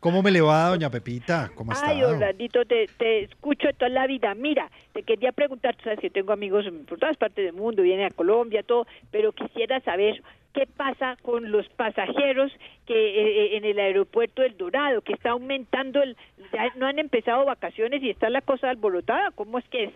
[0.00, 1.50] ¿Cómo me le va, doña Pepita?
[1.54, 1.90] ¿Cómo está?
[1.90, 4.34] Ay, Orlandito, te, te escucho toda la vida.
[4.34, 8.06] Mira, te quería preguntar, tú sabes que tengo amigos por todas partes del mundo, vienen
[8.06, 10.20] a Colombia, todo, pero quisiera saber
[10.54, 12.50] qué pasa con los pasajeros
[12.84, 16.16] que eh, en el aeropuerto del Dorado, que está aumentando, el,
[16.52, 19.30] ya no han empezado vacaciones y está la cosa alborotada.
[19.36, 19.92] ¿Cómo es que es?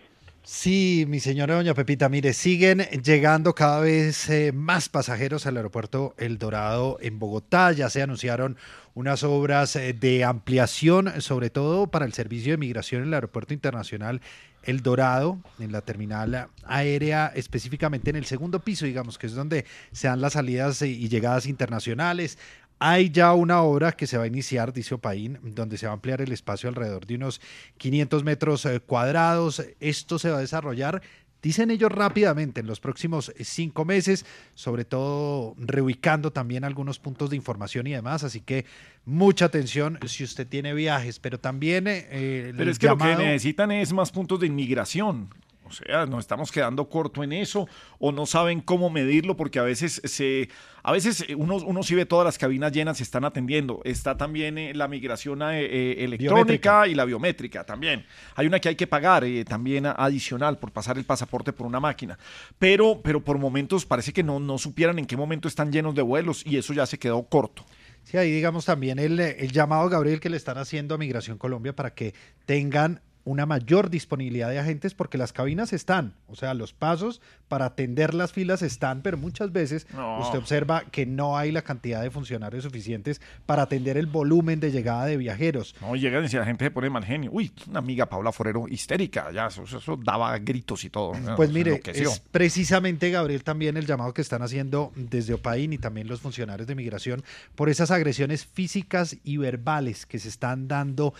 [0.49, 6.15] Sí, mi señora doña Pepita, mire, siguen llegando cada vez eh, más pasajeros al aeropuerto
[6.17, 7.73] El Dorado en Bogotá.
[7.73, 8.55] Ya se anunciaron
[8.93, 13.53] unas obras eh, de ampliación, sobre todo para el servicio de migración en el aeropuerto
[13.53, 14.21] internacional
[14.63, 19.65] El Dorado, en la terminal aérea, específicamente en el segundo piso, digamos, que es donde
[19.91, 22.37] se dan las salidas eh, y llegadas internacionales.
[22.79, 25.95] Hay ya una obra que se va a iniciar, dice Opaín, donde se va a
[25.95, 27.41] ampliar el espacio alrededor de unos
[27.77, 29.63] 500 metros eh, cuadrados.
[29.79, 31.01] Esto se va a desarrollar,
[31.41, 37.31] dicen ellos, rápidamente en los próximos eh, cinco meses, sobre todo reubicando también algunos puntos
[37.31, 38.23] de información y demás.
[38.23, 38.65] Así que
[39.05, 41.85] mucha atención si usted tiene viajes, pero también...
[41.87, 45.29] eh, Pero es que lo que necesitan es más puntos de inmigración.
[45.67, 47.67] O sea, nos estamos quedando corto en eso
[47.99, 50.49] o no saben cómo medirlo porque a veces se
[50.83, 53.81] a veces uno, uno sí ve todas las cabinas llenas se están atendiendo.
[53.83, 56.35] Está también eh, la migración eh, eh, electrónica
[56.83, 56.87] Biométrica.
[56.87, 58.05] y la biométrica también.
[58.35, 61.67] Hay una que hay que pagar eh, también a- adicional por pasar el pasaporte por
[61.67, 62.17] una máquina.
[62.57, 66.01] Pero pero por momentos parece que no no supieran en qué momento están llenos de
[66.03, 67.65] vuelos y eso ya se quedó corto.
[68.03, 71.75] Sí, ahí digamos también el, el llamado, Gabriel, que le están haciendo a Migración Colombia
[71.75, 72.13] para que
[72.45, 77.65] tengan una mayor disponibilidad de agentes porque las cabinas están, o sea, los pasos para
[77.65, 80.19] atender las filas están, pero muchas veces No.
[80.21, 84.71] usted observa que no hay la cantidad de funcionarios suficientes para atender el volumen de
[84.71, 85.75] llegada de viajeros.
[85.81, 87.29] No, llegan y si la gente se pone mal genio.
[87.33, 91.11] Uy, una amiga Paula Forero histérica, ya eso, eso daba gritos y todo.
[91.35, 96.07] Pues mire, es precisamente, Gabriel, también el llamado que están haciendo desde OPAIN y también
[96.07, 97.23] los funcionarios de migración
[97.55, 101.13] por esas agresiones físicas y verbales que se están dando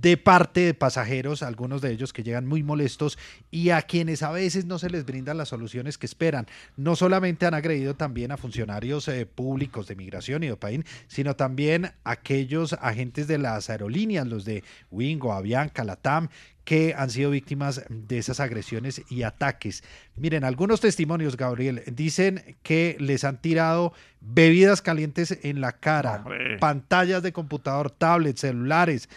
[0.00, 3.18] de parte de pasajeros, algunos de ellos que llegan muy molestos
[3.50, 6.46] y a quienes a veces no se les brindan las soluciones que esperan.
[6.76, 11.34] No solamente han agredido también a funcionarios eh, públicos de migración y de OPAIN, sino
[11.34, 16.28] también aquellos agentes de las aerolíneas, los de Wingo, Avianca, Latam,
[16.64, 19.82] que han sido víctimas de esas agresiones y ataques.
[20.16, 26.24] Miren, algunos testimonios, Gabriel, dicen que les han tirado bebidas calientes en la cara,
[26.60, 29.08] pantallas de computador, tablets, celulares,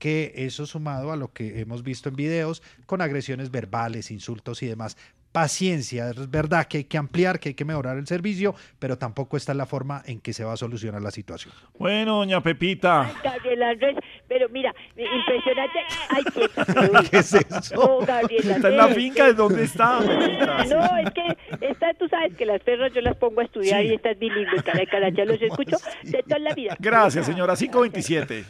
[0.00, 4.66] que eso sumado a lo que hemos visto en videos con agresiones verbales, insultos y
[4.66, 4.96] demás.
[5.30, 9.36] Paciencia, es verdad que hay que ampliar, que hay que mejorar el servicio, pero tampoco
[9.36, 11.54] esta es la forma en que se va a solucionar la situación.
[11.78, 13.12] Bueno, doña Pepita.
[13.22, 13.96] Gabriel Andrés,
[14.26, 15.78] pero mira, impresionante.
[16.08, 17.74] Ay, qué, ¿Qué es eso?
[17.80, 20.64] Oh, Está en la finca de dónde está, Pepita.
[20.64, 23.88] No, es que esta, tú sabes que las perras yo las pongo a estudiar Sí.
[23.88, 26.76] y estas bilingües, caray, caray, ya los escucho de toda la vida.
[26.80, 27.54] Gracias, señora.
[27.54, 28.46] 527.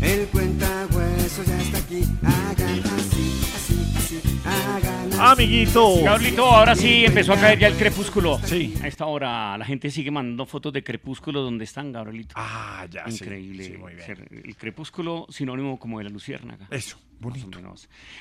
[0.00, 2.02] El cuentahueso ya está aquí.
[2.22, 4.40] Hagan así, así, así.
[4.44, 6.02] Hagan Amiguito.
[6.02, 8.38] Gabrielito, ahora sí empezó a caer ya el crepúsculo.
[8.44, 8.74] Sí.
[8.82, 12.34] A esta hora la gente sigue mandando fotos de crepúsculo donde están, Gabrielito.
[12.36, 13.64] Ah, ya, Increíble.
[13.64, 14.28] sí, muy bien.
[14.44, 16.66] El crepúsculo sinónimo como de la luciérnaga.
[16.70, 17.48] Eso, bonito.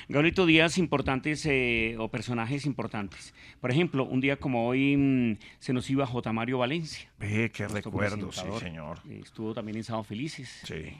[0.07, 3.33] Gabrielito, días importantes eh, o personajes importantes.
[3.59, 6.31] Por ejemplo, un día como hoy mm, se nos iba J.
[6.31, 7.09] Mario Valencia.
[7.19, 8.99] Ve, qué recuerdo, sí, señor.
[9.09, 10.61] Eh, Estuvo también en Sábado Felices.
[10.63, 10.93] Sí.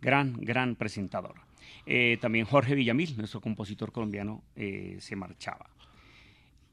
[0.00, 1.34] Gran, gran presentador.
[1.86, 5.70] Eh, también Jorge Villamil, nuestro compositor colombiano, eh, se marchaba.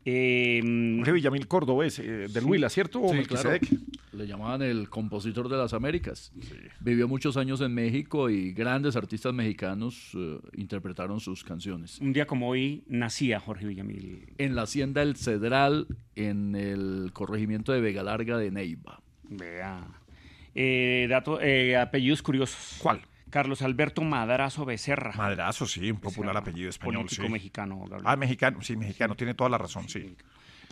[0.08, 0.62] Eh,
[0.98, 3.02] Jorge Villamil Cordobés, eh, del Huila, ¿cierto?
[3.02, 3.68] ¿O Sí, Melquisedec?
[3.68, 3.84] claro.
[4.14, 6.32] Le llamaban el compositor de las Américas.
[6.80, 12.00] Vivió muchos años en México y grandes artistas mexicanos eh, interpretaron sus canciones.
[12.00, 14.34] un día como hoy nacía Jorge Villamil.
[14.38, 19.02] En la hacienda El Cedral, en el corregimiento de Vega Larga de Neiva.
[19.24, 19.86] Vea.
[20.54, 22.78] Eh, dato, eh, apellidos curiosos.
[22.82, 23.02] ¿Cuál?
[23.36, 25.12] Carlos Alberto Madrazo Becerra.
[25.18, 27.02] Madrazo, sí, un popular apellido español.
[27.04, 27.30] político sí.
[27.34, 27.84] mexicano.
[28.06, 30.16] Ah, mexicano, sí, mexicano, tiene toda la razón, sí.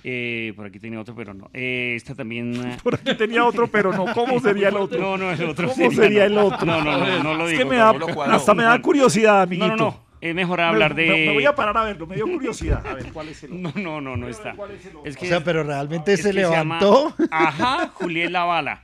[0.01, 1.49] Eh, por aquí tenía otro, pero no.
[1.53, 2.55] Eh, esta también.
[2.55, 4.05] eh, Por aquí tenía otro, pero no.
[4.13, 4.97] ¿Cómo sería el otro?
[4.97, 5.67] No, no, el otro.
[5.67, 6.65] ¿Cómo sería el otro?
[6.65, 7.63] No, no, no, no lo Es digo.
[7.63, 7.93] que me da,
[8.31, 9.67] hasta me da curiosidad, amiguito.
[9.67, 10.03] No, no, no.
[10.21, 11.09] Es mejor hablar Me- de.
[11.09, 12.85] Me, me voy a parar a verlo, me dio curiosidad.
[12.87, 13.71] A ver, ¿cuál es el otro?
[13.81, 14.55] No, no, no, no está.
[15.03, 17.13] Es O sea, pero realmente es se que llama- levantó.
[17.29, 18.83] Ajá, Juliet Lavala.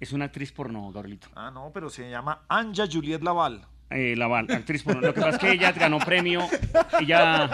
[0.00, 1.28] Es una actriz porno, Gabrielito.
[1.34, 3.66] Ah, no, pero se llama Anja Juliet Laval.
[3.90, 5.00] Eh, Laval, actriz porno.
[5.00, 6.46] Lo que pasa es que ella ganó premio.
[7.00, 7.48] Ella,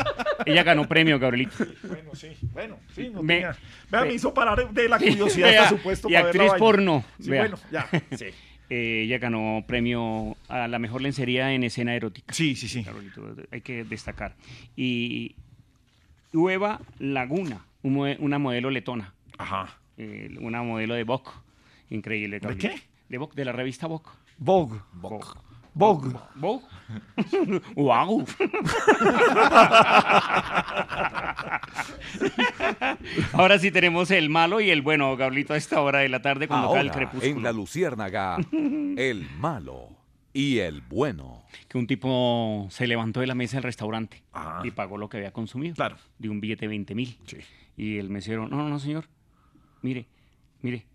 [0.45, 1.64] ella ganó premio, Gabrielito.
[1.84, 3.57] Bueno, sí, bueno, sí, no Me- tenía-
[3.90, 7.05] Vea, me hizo parar de la curiosidad, vea, está supuesto, Y para actriz porno.
[7.20, 7.42] Sí, vea.
[7.42, 7.88] bueno, ya,
[8.18, 8.26] sí.
[8.70, 12.32] Eh, ella ganó premio a la mejor lencería en escena erótica.
[12.34, 12.82] Sí, sí, sí.
[12.82, 14.34] Gabrielito, hay que destacar.
[14.74, 15.36] Y
[16.32, 19.14] Ueva Laguna, una modelo letona.
[19.38, 19.78] Ajá.
[19.99, 21.30] Eh, una modelo de Vogue.
[21.95, 22.40] Increíble.
[22.40, 22.80] ¿De qué?
[23.09, 24.11] De Vogue, de la revista Vogue.
[24.38, 24.80] Vogue.
[24.92, 25.24] Vogue.
[25.74, 26.11] Vogue.
[26.36, 26.64] Vogue.
[27.76, 28.24] ¡Wow!
[33.32, 36.49] Ahora sí tenemos el malo y el bueno, Gablito, a esta hora de la tarde
[36.49, 37.36] cuando cae el Ahora, crepúsculo.
[37.36, 39.88] en la luciérnaga, el malo
[40.32, 41.45] y el bueno.
[41.68, 44.22] Que un tipo se levantó de la mesa del restaurante
[44.62, 45.74] y pagó lo que había consumido.
[45.74, 45.97] Claro.
[46.18, 47.18] De un billete de 20 mil.
[47.76, 49.07] Y el mesero, no, no, no, señor.
[49.82, 50.07] Mire,
[50.62, 50.86] mire,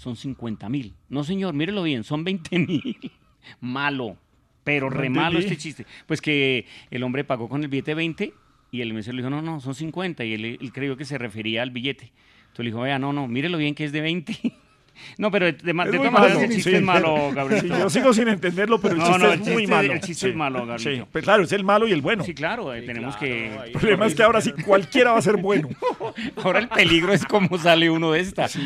[0.00, 0.94] son 50 mil.
[1.10, 3.12] No, señor, mírelo bien, son 20 mil.
[3.60, 4.16] Malo,
[4.64, 5.84] pero No re malo este chiste.
[6.06, 8.34] Pues que el hombre pagó con el billete de 20
[8.70, 10.24] y el mesero le dijo, no, no, son 50.
[10.24, 12.12] Y él, él creyó que se refería al billete.
[12.40, 14.38] Entonces le dijo, vea, no, no, mírelo bien que es de 20.
[15.18, 16.76] No, pero de, de, todas maneras malo, el chiste sí.
[16.76, 17.60] es malo, Gabriel.
[17.62, 19.92] Sí, yo sigo sin entenderlo, pero el No, chiste no, es el muy chiste- malo.
[19.92, 20.28] el chiste Sí.
[20.30, 21.04] es malo, Gabrielito.
[21.04, 22.24] Sí, pues claro, es el malo y el bueno.
[22.24, 23.54] Sí, claro, eh, tenemos que...
[23.66, 25.68] El problema es que ahora sí cualquiera va a ser bueno.
[26.42, 28.46] Ahora el peligro es cómo sale uno de esta.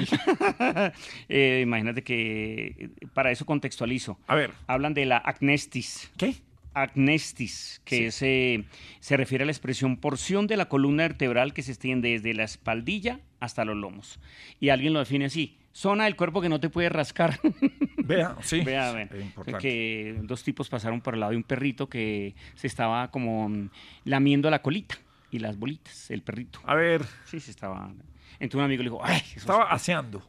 [1.28, 4.18] Eh, imagínate que para eso contextualizo.
[4.26, 4.52] A ver.
[4.66, 6.10] Hablan de la acnestis.
[6.16, 6.34] ¿Qué?
[6.74, 8.64] Acnestis, que es, eh,
[9.00, 12.44] se refiere a la expresión porción de la columna vertebral que se extiende desde la
[12.44, 14.18] espaldilla hasta los lomos.
[14.60, 17.38] Y alguien lo define así, zona del cuerpo que no te puede rascar.
[17.98, 18.60] Vea, sí.
[18.62, 19.08] Vea, vea.
[19.20, 19.60] Importante.
[19.60, 23.68] Que dos tipos pasaron por el lado de un perrito que se estaba como mm,
[24.04, 24.96] lamiendo la colita
[25.30, 26.60] y las bolitas, el perrito.
[26.64, 27.02] A ver.
[27.24, 27.90] Sí, se estaba.
[28.38, 30.22] Entonces un amigo le dijo, ay, eso Estaba es- aseando.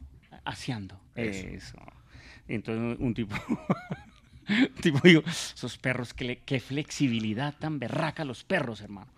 [0.44, 1.00] aseando.
[1.14, 1.46] Eso.
[1.48, 1.78] Eso.
[2.48, 3.36] Entonces un tipo,
[4.48, 9.10] un tipo dijo, esos perros, qué flexibilidad tan berraca los perros, hermano.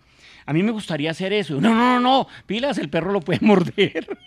[0.45, 1.61] A mí me gustaría hacer eso.
[1.61, 4.17] No, no, no, no, pilas, el perro lo puede morder.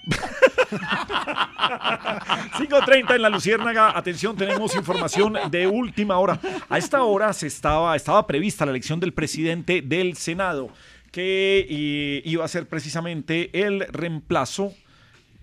[2.59, 3.97] 5.30 en la Luciérnaga.
[3.97, 6.39] Atención, tenemos información de última hora.
[6.69, 10.71] A esta hora se estaba, estaba prevista la elección del presidente del Senado,
[11.11, 14.73] que eh, iba a ser precisamente el reemplazo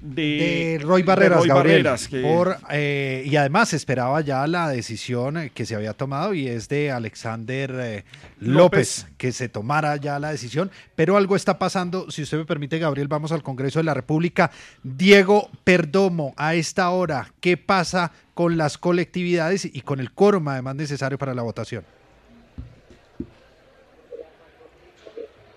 [0.02, 4.48] de, de Roy Barreras, de Roy Gabriel, Barreras, que- por, eh, y además esperaba ya
[4.48, 8.04] la decisión eh, que se había tomado y es de Alexander eh,
[8.40, 9.08] López, López.
[9.18, 13.08] que se tomara ya la decisión, pero algo está pasando, si usted me permite, Gabriel,
[13.08, 14.52] vamos al Congreso de la República.
[14.84, 20.76] Diego Perdomo, a esta hora, ¿qué pasa con las colectividades y con el quórum además
[20.76, 21.84] necesario para la votación?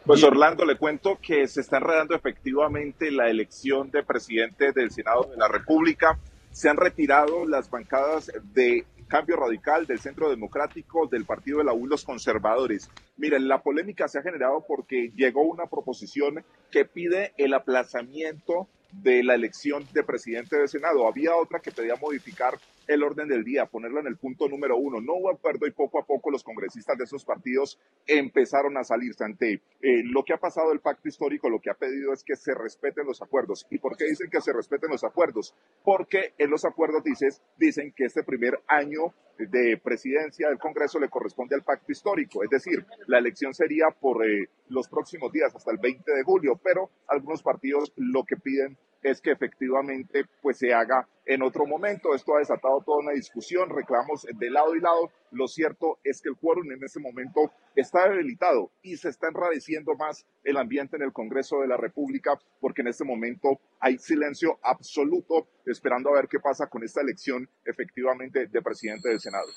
[0.05, 5.29] Pues Orlando, le cuento que se está enredando efectivamente la elección de presidente del Senado
[5.31, 6.19] de la República.
[6.51, 11.73] Se han retirado las bancadas de Cambio Radical, del Centro Democrático, del Partido de la
[11.73, 12.91] U, los conservadores.
[13.17, 19.23] Miren, la polémica se ha generado porque llegó una proposición que pide el aplazamiento de
[19.23, 21.07] la elección de presidente del Senado.
[21.07, 25.01] Había otra que pedía modificar el orden del día, ponerlo en el punto número uno.
[25.01, 29.25] No hubo acuerdo y poco a poco los congresistas de esos partidos empezaron a salirse
[29.25, 32.37] ante eh, lo que ha pasado el pacto histórico, lo que ha pedido es que
[32.37, 33.67] se respeten los acuerdos.
[33.71, 35.55] ¿Y por qué dicen que se respeten los acuerdos?
[35.85, 41.09] Porque en los acuerdos dices, dicen que este primer año de presidencia del Congreso le
[41.09, 45.71] corresponde al pacto histórico, es decir, la elección sería por eh, los próximos días, hasta
[45.71, 50.73] el 20 de julio, pero algunos partidos lo que piden es que efectivamente pues se
[50.73, 52.15] haga en otro momento.
[52.15, 55.11] Esto ha desatado toda una discusión, reclamos de lado y lado.
[55.31, 59.95] Lo cierto es que el quórum en ese momento está debilitado y se está enradeciendo
[59.95, 64.59] más el ambiente en el Congreso de la República porque en este momento hay silencio
[64.63, 69.49] absoluto esperando a ver qué pasa con esta elección efectivamente de presidente del Senado.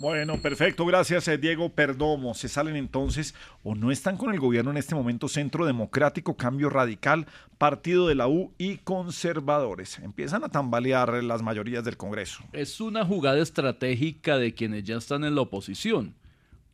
[0.00, 2.32] Bueno, perfecto, gracias eh, Diego Perdomo.
[2.32, 3.34] Se salen entonces
[3.64, 7.26] o no están con el gobierno en este momento Centro Democrático, Cambio Radical,
[7.58, 9.98] Partido de la U y Conservadores.
[9.98, 12.44] Empiezan a tambalear las mayorías del Congreso.
[12.52, 16.14] Es una jugada estratégica de quienes ya están en la oposición,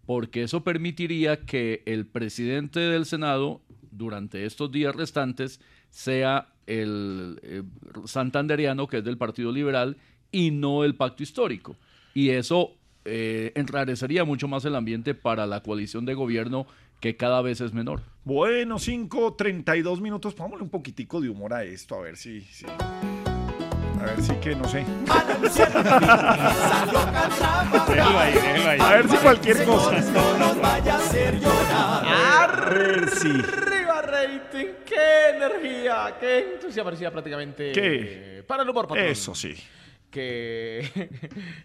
[0.04, 7.62] porque eso permitiría que el presidente del Senado durante estos días restantes sea el eh,
[8.04, 9.96] santanderiano, que es del Partido Liberal,
[10.30, 11.74] y no el pacto histórico.
[12.12, 16.66] Y eso eh, enrarecería mucho más el ambiente para la coalición de gobierno
[17.00, 18.00] que cada vez es menor.
[18.24, 20.34] Bueno, 5.32 minutos.
[20.34, 22.40] Pongámosle un poquitico de humor a esto, a ver si...
[22.42, 24.84] si- A ver si que, no sé.
[27.88, 28.34] Ahí,
[28.66, 28.80] ahí.
[28.80, 30.00] A ver si cualquier cosa.
[30.12, 32.04] No nos vaya a hacer llorar.
[32.06, 33.28] A ver si...
[33.28, 38.38] Arriba rating, qué energía, qué entusiasmo parecía prácticamente ¿Qué?
[38.38, 39.06] eh, para el humor patrón.
[39.06, 39.54] Eso sí.
[40.10, 41.10] Que,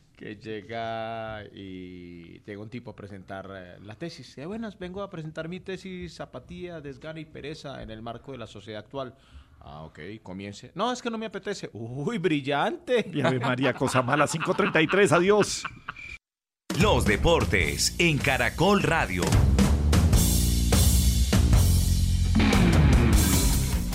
[0.19, 4.37] que llega y llega un tipo a presentar eh, la tesis.
[4.37, 8.37] Eh, buenas, vengo a presentar mi tesis Apatía, Desgana y Pereza en el marco de
[8.37, 9.15] la sociedad actual.
[9.61, 10.71] Ah, ok, comience.
[10.75, 11.69] No, es que no me apetece.
[11.71, 13.09] Uy, brillante.
[13.13, 14.25] Y Ave María, cosa mala.
[14.25, 15.63] 5.33, adiós.
[16.81, 19.23] Los deportes en Caracol Radio.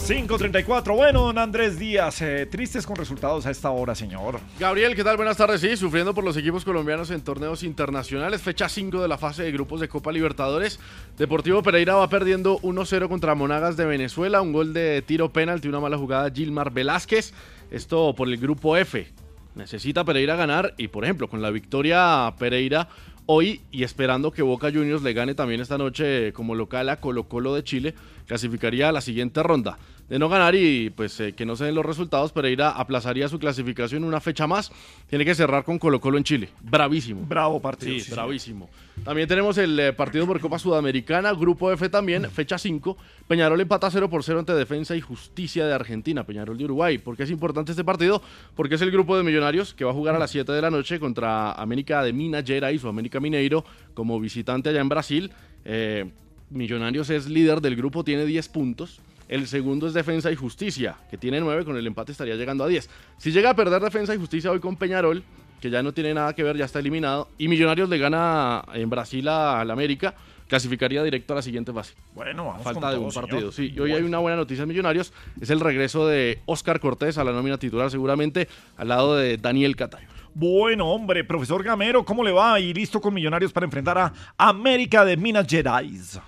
[0.07, 0.95] 5.34.
[0.95, 4.39] Bueno, don Andrés Díaz, eh, tristes con resultados a esta hora, señor.
[4.61, 5.17] Gabriel, ¿qué tal?
[5.17, 5.63] Buenas tardes.
[5.63, 8.43] Sí, sufriendo por los equipos colombianos en torneos internacionales.
[8.43, 10.79] Fecha 5 de la fase de grupos de Copa Libertadores.
[11.17, 14.43] Deportivo Pereira va perdiendo 1-0 contra Monagas de Venezuela.
[14.43, 17.33] Un gol de tiro penalti, una mala jugada Gilmar Velázquez.
[17.71, 19.11] Esto por el grupo F.
[19.55, 22.91] Necesita Pereira ganar y, por ejemplo, con la victoria Pereira
[23.27, 27.25] hoy y esperando que Boca Juniors le gane también esta noche como local a Colo
[27.25, 27.95] Colo de Chile,
[28.27, 29.79] clasificaría a la siguiente ronda.
[30.09, 33.39] De no ganar y pues eh, que no se den los resultados, Pereira aplazaría su
[33.39, 34.71] clasificación una fecha más.
[35.09, 36.51] Tiene que cerrar con Colo Colo en Chile.
[36.61, 37.25] Bravísimo.
[37.27, 37.95] Bravo partido.
[37.95, 38.69] Sí, sí, bravísimo.
[39.03, 42.97] También tenemos el eh, partido por Copa Sudamericana, Grupo F también, fecha 5.
[43.27, 46.99] Peñarol empata 0 por 0 ante Defensa y Justicia de Argentina, Peñarol de Uruguay.
[46.99, 48.23] ¿Por qué es importante este partido?
[48.55, 50.71] Porque es el grupo de Millonarios que va a jugar a las 7 de la
[50.71, 55.33] noche contra América de Minas Gerais o América Mineiro como visitante allá en Brasil.
[55.65, 56.11] Eh,
[56.51, 59.01] Millonarios es líder del grupo, tiene 10 puntos.
[59.29, 62.68] El segundo es Defensa y Justicia, que tiene 9, con el empate estaría llegando a
[62.68, 62.89] 10.
[63.18, 65.22] Si llega a perder Defensa y Justicia hoy con Peñarol,
[65.61, 68.91] que ya no tiene nada que ver, ya está eliminado, y Millonarios le gana en
[68.91, 70.14] Brasil a- al América,
[70.47, 71.95] clasificaría directo a la siguiente fase.
[72.14, 73.29] Bueno, vamos Falta con de todo, un señor.
[73.31, 73.72] partido, sí.
[73.75, 75.11] Y hoy hay una buena noticia en Millonarios,
[75.41, 78.47] es el regreso de Oscar Cortés a la nómina titular seguramente,
[78.77, 80.07] al lado de Daniel Catayo.
[80.35, 82.61] Bueno, hombre, profesor Gamero, ¿cómo le va?
[82.61, 86.20] Y listo con Millonarios para enfrentar a América de Minas Gerais.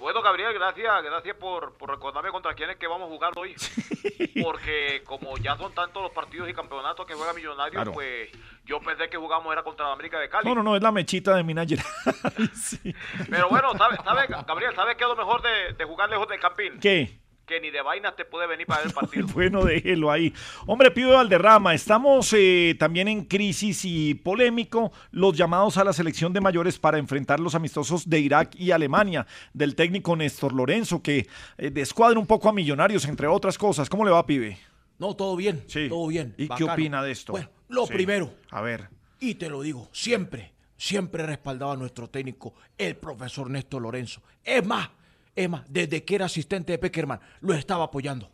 [0.00, 3.54] Bueno, Gabriel, gracias, gracias por, por recordarme contra quién es que vamos a jugar hoy.
[4.42, 7.92] Porque como ya son tantos los partidos y campeonatos que juega Millonarios, Claro.
[7.92, 8.30] pues
[8.64, 10.48] yo pensé que jugamos era contra la América de Cali.
[10.48, 12.80] No, no, no, es la mechita de Minas Gerais.
[13.30, 16.40] Pero bueno, ¿sabes, sabe, Gabriel, ¿sabes qué es lo mejor de, de jugar lejos del
[16.40, 16.80] campín?
[16.80, 17.19] ¿Qué?
[17.50, 19.26] Que ni de vainas te puede venir para ver el partido.
[19.34, 20.32] Bueno, déjelo ahí.
[20.66, 26.32] Hombre, Pío Valderrama, estamos eh, también en crisis y polémico los llamados a la selección
[26.32, 31.26] de mayores para enfrentar los amistosos de Irak y Alemania del técnico Néstor Lorenzo, que
[31.58, 33.90] eh, descuadra un poco a Millonarios, entre otras cosas.
[33.90, 34.56] ¿Cómo le va, pibe?
[35.00, 35.88] No, todo bien, Sí.
[35.88, 36.32] todo bien.
[36.38, 37.32] ¿Y qué opina de esto?
[37.32, 37.94] Bueno, lo Sí.
[37.94, 38.90] primero, A ver.
[39.18, 44.22] y te lo digo, siempre, siempre he respaldado a nuestro técnico, el profesor Néstor Lorenzo.
[44.44, 44.88] Es más,
[45.48, 48.30] más, desde que era asistente de Peckerman, lo estaba apoyando.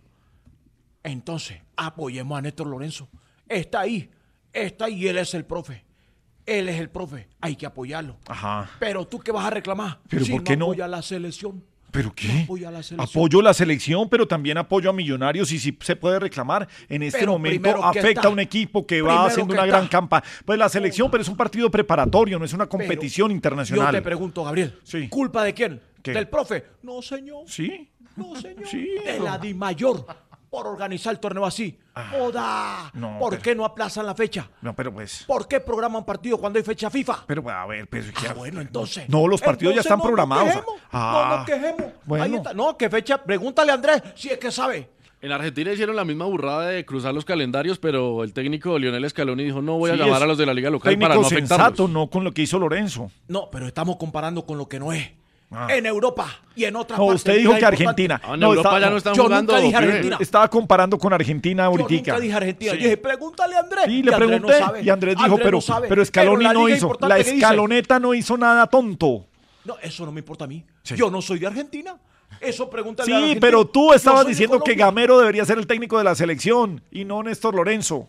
[1.03, 3.09] Entonces, apoyemos a Néstor Lorenzo.
[3.49, 4.11] Está ahí,
[4.53, 5.85] está ahí, y él es el profe.
[6.47, 8.19] Él es el profe, hay que apoyarlo.
[8.29, 8.71] Ajá.
[8.79, 10.67] Pero tú qué vas a reclamar ¿Pero si por qué no?
[10.67, 11.65] apoya a la selección.
[11.91, 12.43] ¿Pero qué?
[12.45, 13.01] apoya a la selección.
[13.23, 16.69] Apoyo la selección, pero también apoyo a Millonarios y si se puede reclamar.
[16.89, 19.77] En este Pero momento afecta a un equipo que Primero va haciendo que una está.
[19.79, 20.23] gran campaña.
[20.45, 23.93] Pues la selección, pero es un partido preparatorio, no es una competición Yo internacional.
[23.95, 24.79] te pregunto, Gabriel,
[25.11, 25.81] ¿culpa de quién?
[26.07, 26.13] ¿Qué?
[26.13, 26.65] ¿Del profe?
[26.83, 27.45] No, señor.
[27.47, 27.91] ¿Sí?
[28.17, 28.67] No, señor.
[28.67, 28.89] Sí.
[29.05, 30.07] De la Di Mayor.
[30.49, 31.77] por organizar el torneo así.
[32.13, 32.91] ¡Joda!
[32.95, 34.49] no, ¿Por pero- qué no aplazan la fecha?
[34.63, 35.25] No, pero pues.
[35.27, 37.25] ¿Por qué programan partido cuando hay fecha FIFA?
[37.27, 39.07] Pero a ver, pero Ah, bueno, entonces.
[39.09, 40.45] No, los partidos ya están no nos programados.
[40.49, 41.93] quejemos, No Ah, nos quejemos.
[42.05, 42.25] bueno.
[42.25, 42.55] Ahí está.
[42.55, 43.23] No, ¿qué fecha?
[43.23, 44.89] Pregúntale a Andrés si es que sabe.
[45.21, 49.45] En Argentina hicieron la misma burrada de cruzar los calendarios, pero el técnico Lionel Scaloni
[49.45, 51.27] dijo, no voy a Sí, llamar a los de la liga local técnico para no
[51.27, 51.67] afectarlos.
[51.67, 53.11] sensato, no con lo que hizo Lorenzo.
[53.29, 55.11] No, pero estamos comparando con lo que no es.
[55.51, 55.69] Ah.
[55.71, 56.27] En Europa
[56.57, 57.21] y en otras No, partes.
[57.21, 57.65] usted dijo que.
[57.65, 58.21] Argentina.
[58.25, 59.77] Ah, en Europa ya no están Yo jugando, nunca dije.
[59.77, 60.17] Argentina.
[60.21, 61.95] Estaba comparando con Argentina Yo ahorita.
[61.95, 62.73] nunca dije Argentina.
[62.73, 62.79] Sí.
[62.79, 63.85] Yo dije, pregúntale a Andrés.
[63.87, 65.89] Sí, Y le Andrés pregunté no y Andrés dijo, Andrés pero, no sabe.
[65.89, 66.99] pero Scaloni no hizo.
[67.01, 69.27] La escaloneta no hizo nada tonto.
[69.65, 70.65] No, eso no me importa a mí.
[70.85, 71.97] Yo no soy de Argentina.
[72.41, 74.75] Eso pregúntale a Sí, pero tú Yo estabas diciendo que.
[74.75, 78.09] Gamero debería ser el técnico de la selección y no Néstor Lorenzo.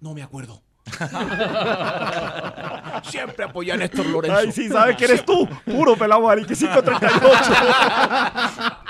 [0.00, 0.62] No me acuerdo.
[3.02, 4.38] Siempre apoyé a Néstor Lorenzo.
[4.38, 5.48] Ay, sí, sabe que eres tú.
[5.64, 8.76] Puro pelado, Marique, 538.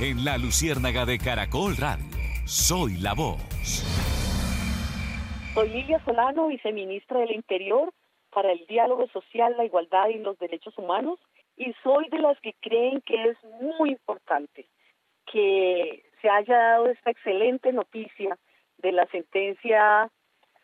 [0.00, 2.06] En la Luciérnaga de Caracol Radio.
[2.44, 3.40] Soy la voz.
[5.54, 7.92] Soy Lilia Solano, viceministra del Interior
[8.30, 11.18] para el diálogo social, la igualdad y los derechos humanos,
[11.56, 14.68] y soy de las que creen que es muy importante
[15.32, 18.38] que se haya dado esta excelente noticia
[18.78, 20.10] de la sentencia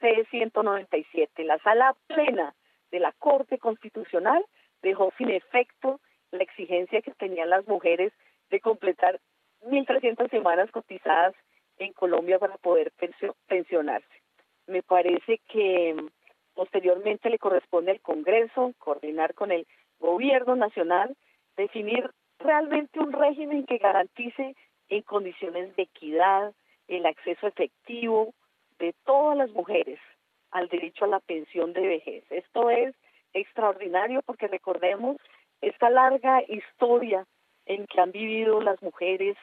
[0.01, 1.45] C-197.
[1.45, 2.55] La sala plena
[2.91, 4.45] de la Corte Constitucional
[4.83, 6.01] dejó sin efecto
[6.31, 8.12] la exigencia que tenían las mujeres
[8.51, 9.21] de completar
[9.62, 11.35] 1.300 semanas cotizadas
[11.79, 14.23] en Colombia para poder pensio- pensionarse.
[14.67, 16.09] Me parece que mm,
[16.55, 19.67] posteriormente le corresponde al Congreso coordinar con el
[19.99, 21.17] Gobierno Nacional,
[21.57, 24.55] definir realmente un régimen que garantice
[24.89, 26.53] en condiciones de equidad
[26.89, 28.35] el acceso efectivo
[28.78, 29.99] de todas las mujeres
[30.51, 32.24] al derecho a la pensión de vejez.
[32.30, 32.95] Esto es
[33.32, 35.16] extraordinario porque recordemos
[35.61, 37.26] esta larga historia
[37.66, 39.37] en que han vivido las mujeres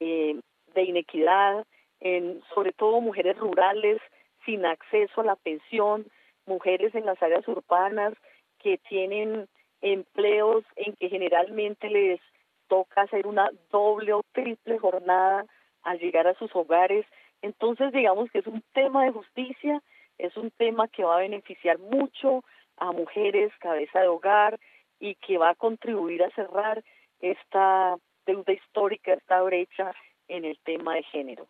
[0.00, 0.40] eh,
[0.74, 1.64] de inequidad,
[2.00, 4.00] en, sobre todo mujeres rurales
[4.44, 6.06] sin acceso a la pensión,
[6.46, 8.14] mujeres en las áreas urbanas
[8.58, 9.48] que tienen
[9.80, 12.20] empleos en que generalmente les
[12.68, 15.46] toca hacer una doble o triple jornada
[15.86, 17.06] al llegar a sus hogares.
[17.40, 19.82] Entonces, digamos que es un tema de justicia,
[20.18, 22.44] es un tema que va a beneficiar mucho
[22.76, 24.58] a mujeres cabeza de hogar
[24.98, 26.82] y que va a contribuir a cerrar
[27.20, 29.94] esta deuda histórica, esta brecha
[30.28, 31.46] en el tema de género.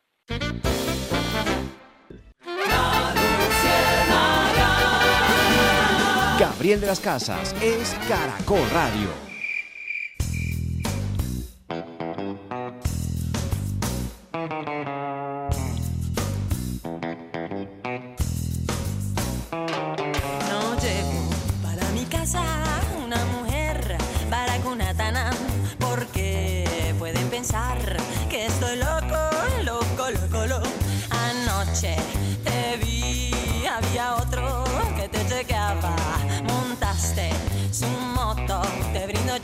[6.39, 9.26] Gabriel de las Casas es Caracol Radio.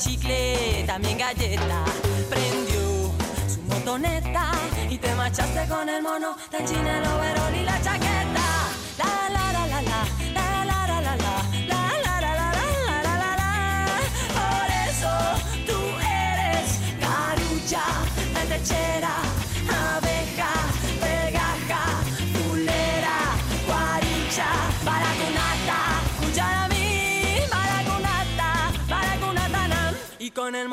[0.02, 1.84] Chicle, también galleta.
[2.28, 3.12] Prendió
[3.48, 4.50] su motoneta
[4.90, 8.31] y te marchaste con el mono, tan china el overol y la chaqueta.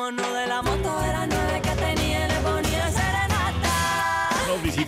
[0.10, 0.69] abandono de la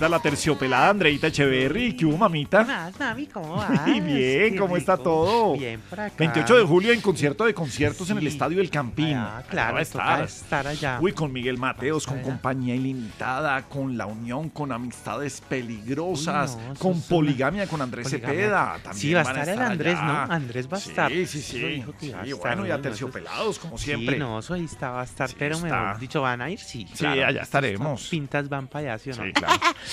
[0.10, 1.96] La terciopelada Andreita Echeverry.
[1.96, 2.64] ¿Qué hubo, mamita?
[2.64, 3.28] más, mami?
[3.28, 3.86] ¿Cómo vas?
[3.86, 5.56] Bien, Qué ¿cómo está todo?
[5.58, 6.16] Bien, por acá.
[6.18, 9.14] 28 de julio en concierto de conciertos en el Estadio El Campín.
[9.16, 10.98] Ah, claro, va a toca estar allá.
[11.02, 12.26] Uy, con Miguel Mateos, con allá.
[12.26, 17.82] Compañía Ilimitada, con La Unión, con Amistades Peligrosas, Uy, no, eso con una- Poligamia con
[17.82, 18.36] Andrés Poligamia.
[18.36, 18.74] Cepeda.
[18.84, 20.26] También Sí, va a estar el Andrés, allá.
[20.28, 20.34] ¿no?
[20.34, 21.12] Andrés va a estar.
[21.12, 21.84] Sí, sí, sí.
[22.02, 24.18] estar, bueno, y a terciopelados, como Sí, siempre.
[24.18, 26.88] no, eso ahí está, va a estar, pero mejor dicho, van a ir, sí.
[26.94, 28.08] Sí, allá estaremos.
[28.10, 29.24] Pintas van para allá, ¿sí o no?
[29.24, 29.54] Sí, claro.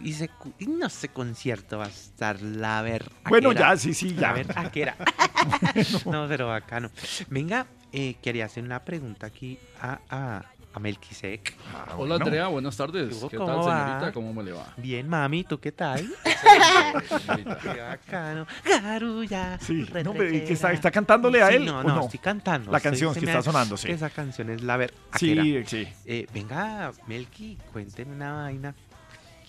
[0.00, 3.10] y, cu- y no sé, concierto va a estar la ver.
[3.28, 4.28] Bueno, ya, sí, sí, ya.
[4.28, 4.96] La ver, aquera.
[6.06, 6.90] no, pero bacano.
[7.28, 11.54] Venga, eh, quería hacer una pregunta aquí a, a, a Melquisec.
[11.96, 13.14] Hola Andrea, buenas tardes.
[13.30, 14.12] ¿Qué tal, señorita?
[14.12, 14.72] ¿Cómo me le va?
[14.76, 16.08] Bien, mami, ¿tú qué tal?
[17.62, 18.46] Qué bacano.
[18.64, 19.58] Garulla.
[19.60, 21.66] Sí, no, pero ¿y qué está, está cantándole a Sí, él?
[21.66, 22.00] No, no, no?
[22.04, 22.72] estoy cantando.
[22.72, 23.90] La canción que está sonando, sí.
[23.90, 24.94] Esa canción es la ver.
[25.16, 25.86] Sí, sí.
[26.06, 28.74] Eh, venga, Melqui, cuéntenme una vaina.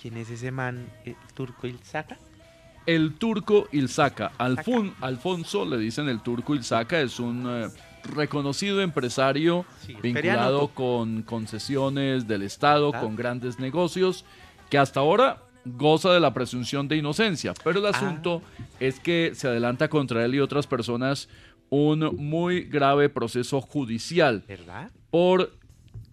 [0.05, 2.19] ¿Quién es ese man eh, turco Ilzaca?
[2.85, 4.33] El turco Ilzaca.
[4.37, 7.69] Alfon- Alfonso, le dicen el turco Ilzaca, es un eh,
[8.13, 9.65] reconocido empresario
[10.03, 12.99] vinculado con concesiones del Estado, Ah.
[12.99, 14.25] con grandes negocios,
[14.69, 17.55] que hasta ahora goza de la presunción de inocencia.
[17.63, 18.43] Pero el asunto
[18.79, 21.29] es que se adelanta contra él y otras personas
[21.71, 24.91] un muy grave proceso judicial ¿Verdad?
[25.09, 25.51] por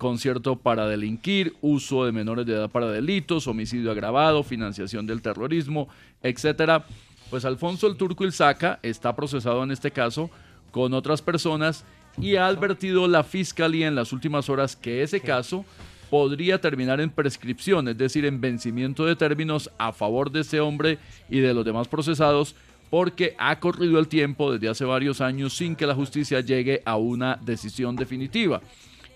[0.03, 5.89] concierto para delinquir, uso de menores de edad para delitos, homicidio agravado, financiación del terrorismo,
[6.25, 6.85] etcétera.
[7.31, 10.29] Pues Alfonso el Turco Ilzaca está procesado en este caso
[10.73, 11.85] con otras personas
[12.19, 15.65] y ha advertido la fiscalía en las últimas horas que ese caso
[16.11, 20.99] podría terminar en prescripción, es decir, en vencimiento de términos a favor de ese hombre
[21.31, 22.57] y de los demás procesados,
[22.91, 26.97] porque ha corrido el tiempo desde hace varios años sin que la justicia llegue a
[26.97, 28.61] una decisión definitiva.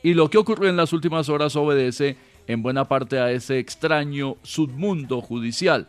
[0.03, 2.17] Y lo que ocurrió en las últimas horas obedece
[2.47, 5.89] en buena parte a ese extraño submundo judicial.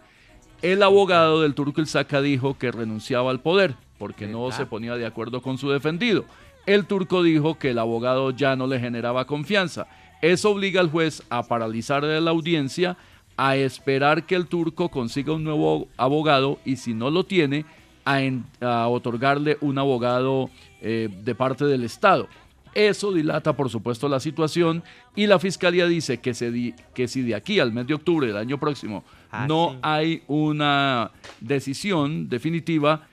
[0.61, 5.05] El abogado del Turco Ilzaca dijo que renunciaba al poder porque no se ponía de
[5.05, 6.25] acuerdo con su defendido.
[6.65, 9.88] El turco dijo que el abogado ya no le generaba confianza.
[10.21, 12.97] Eso obliga al juez a paralizar la audiencia,
[13.38, 17.65] a esperar que el turco consiga un nuevo abogado y si no lo tiene,
[18.03, 20.49] a, en- a otorgarle un abogado
[20.81, 22.27] eh, de parte del Estado.
[22.78, 24.84] Eso dilata, por supuesto, la situación
[25.16, 28.28] y la fiscalía dice que, se di- que si de aquí al mes de octubre
[28.28, 29.78] del año próximo Ah, no sí.
[29.82, 31.10] hay una
[31.41, 33.08] decisión definitiva,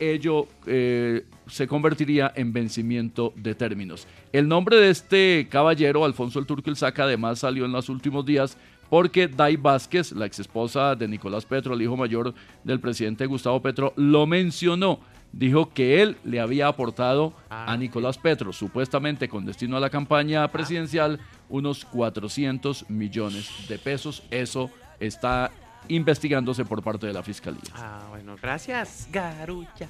[0.00, 4.08] ello eh, se convertiría en vencimiento de términos.
[4.32, 8.58] El nombre de este caballero, Alfonso el Turco Ilzaca, además salió en los últimos días
[8.90, 12.34] porque Dai Vázquez, la exesposa de Nicolás Petro, el hijo mayor
[12.64, 14.98] del presidente Gustavo Petro, lo mencionó.
[15.36, 20.46] Dijo que él le había aportado a Nicolás Petro, supuestamente con destino a la campaña
[20.46, 24.22] presidencial, unos 400 millones de pesos.
[24.30, 24.70] Eso
[25.00, 25.50] está
[25.88, 27.60] investigándose por parte de la fiscalía.
[27.74, 29.88] Ah, bueno, gracias, Garucha.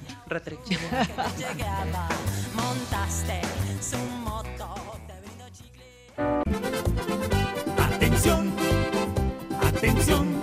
[1.37, 2.09] Llegaba,
[2.55, 3.41] montaste
[3.79, 4.73] su moto,
[7.77, 8.51] Atención,
[9.61, 10.41] atención,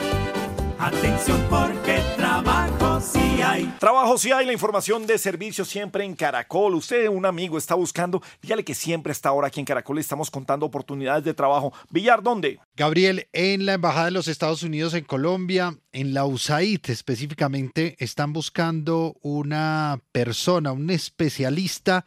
[0.78, 3.66] atención porque trabajo sí hay.
[3.78, 6.74] Trabajo si hay, la información de servicio siempre en Caracol.
[6.74, 9.96] Usted, un amigo, está buscando, dígale que siempre está ahora aquí en Caracol.
[9.96, 11.72] Le estamos contando oportunidades de trabajo.
[11.90, 12.60] Villar, ¿dónde?
[12.76, 18.32] Gabriel, en la Embajada de los Estados Unidos en Colombia, en la USAID específicamente, están
[18.32, 22.04] buscando una persona, un especialista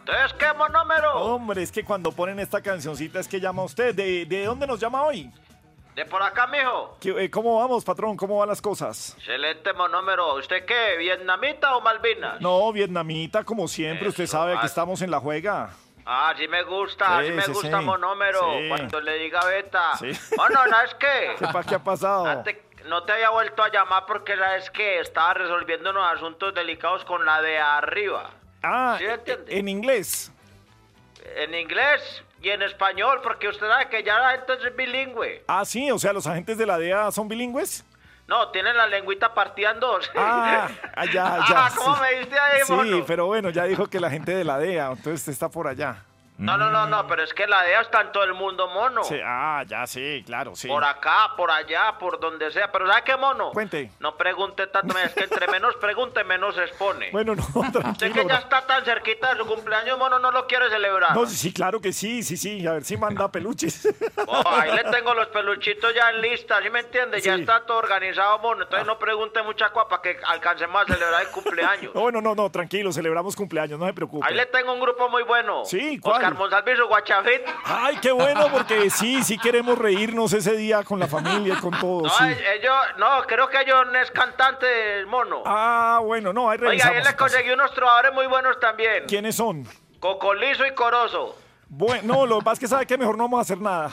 [0.00, 1.14] ¿Entonces qué monómero?
[1.22, 3.94] Hombre, es que cuando ponen esta cancioncita es que llama usted.
[3.94, 5.30] ¿De, de dónde nos llama hoy?
[6.00, 6.96] De por acá, mijo.
[6.98, 8.16] ¿Qué- eh, ¿Cómo vamos, patrón?
[8.16, 9.14] ¿Cómo van las cosas?
[9.18, 10.34] Excelente monómero.
[10.36, 10.96] ¿Usted qué?
[10.96, 12.40] ¿Vietnamita o Malvinas?
[12.40, 14.08] No, vietnamita, como siempre.
[14.08, 14.64] Usted sabe que ah.
[14.66, 15.68] estamos en la juega.
[16.06, 17.84] Ah, sí me gusta, sí, Sí, me sí, gusta sí.
[17.84, 18.40] monómero.
[18.70, 19.94] Cuando le diga beta.
[19.98, 20.10] Sí.
[20.38, 21.34] Bueno, ¿sabes qué?
[21.38, 22.24] ¿Qué, pa- qué ha pasado?
[22.24, 22.56] Antes-
[22.86, 27.26] no te había vuelto a llamar porque sabes que estaba resolviendo unos asuntos delicados con
[27.26, 28.30] la de arriba.
[28.62, 29.04] Ah, ¿Sí
[29.48, 30.32] en inglés.
[31.36, 35.44] En inglés y en español, porque usted sabe que ya la gente es bilingüe.
[35.46, 37.84] Ah, sí, o sea, los agentes de la DEA son bilingües.
[38.26, 40.08] No, tienen la lengüita partida en dos.
[40.14, 41.66] Ah, ah, ya, ya.
[41.66, 42.02] Ah, ¿cómo sí.
[42.02, 43.04] me diste ahí, Sí, mono?
[43.04, 46.04] pero bueno, ya dijo que la gente de la DEA, entonces está por allá.
[46.40, 49.04] No, no, no, no, pero es que la DEA está en todo el mundo, mono.
[49.04, 50.68] Sí, ah, ya sí, claro, sí.
[50.68, 52.72] Por acá, por allá, por donde sea.
[52.72, 53.50] Pero ¿sabe qué, mono?
[53.52, 53.90] Cuente.
[54.00, 57.10] No pregunte tanto, es que entre menos pregunte, menos se expone.
[57.20, 58.14] Bueno, no, Sé tranquilo.
[58.14, 61.14] que ya está tan cerquita de su cumpleaños, mono, no lo quiere celebrar.
[61.14, 62.66] No, sí, claro que sí, sí, sí.
[62.66, 63.86] A ver si manda peluches.
[64.26, 67.20] Oh, ahí le tengo los peluchitos ya en lista, ¿sí me entiende?
[67.20, 67.40] Ya Sí.
[67.42, 68.62] está todo organizado, mono.
[68.62, 71.92] Entonces no pregunte mucha cosa para que alcancemos a celebrar el cumpleaños.
[72.00, 74.26] No, no, no, no, tranquilo, celebramos cumpleaños, no se preocupe.
[74.26, 75.64] Ahí le tengo un grupo muy bueno.
[75.66, 76.14] Sí, ¿cuál?
[76.16, 77.42] Oscar Monsalve y su guachafit.
[77.64, 82.04] Ay, qué bueno, porque sí, sí queremos reírnos ese día con la familia con todos.
[82.04, 82.34] No, sí.
[82.54, 85.42] ellos, no, creo que ellos no es cantante, el mono.
[85.46, 86.96] Ah, bueno, no, ahí Oiga, revisamos.
[86.96, 89.04] ahí le conseguí unos trovadores muy buenos también.
[89.06, 89.66] ¿Quiénes son?
[89.98, 91.36] Cocolizo y Corozo.
[91.68, 93.90] Bueno, no, lo que pasa es que sabe que mejor no vamos a hacer nada.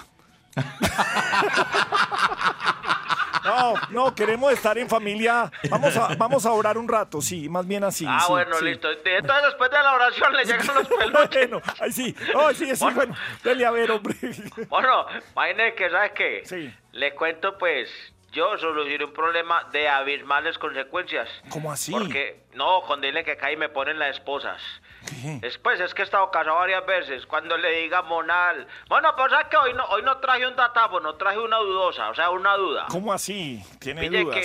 [3.44, 5.52] No, no, queremos estar en familia.
[5.70, 8.06] Vamos a, vamos a orar un rato, sí, más bien así.
[8.08, 8.66] Ah, sí, bueno, sí.
[8.66, 8.90] listo.
[8.92, 11.50] Entonces después de la oración le llegan los peluches.
[11.50, 14.16] Bueno, ahí sí, ay, sí, sí, bueno, dele a ver, hombre.
[14.70, 16.74] Bueno, imagínese que, ¿sabes qué?
[16.92, 17.90] Le cuento, pues,
[18.32, 21.30] yo solucioné un problema de abismales consecuencias.
[21.50, 21.92] ¿Cómo así?
[21.92, 24.62] Porque, no, con dile que cae y me ponen las esposas.
[25.42, 27.26] Después, es que he estado casado varias veces.
[27.26, 28.68] Cuando le diga monal.
[28.90, 32.16] Bueno, pues, ¿sabes que hoy no, hoy no traje un datáfono, traje una dudosa, o
[32.16, 32.86] sea, una duda.
[32.90, 33.64] ¿Cómo así?
[33.80, 34.36] ¿Tiene Pille dudas?
[34.36, 34.44] que,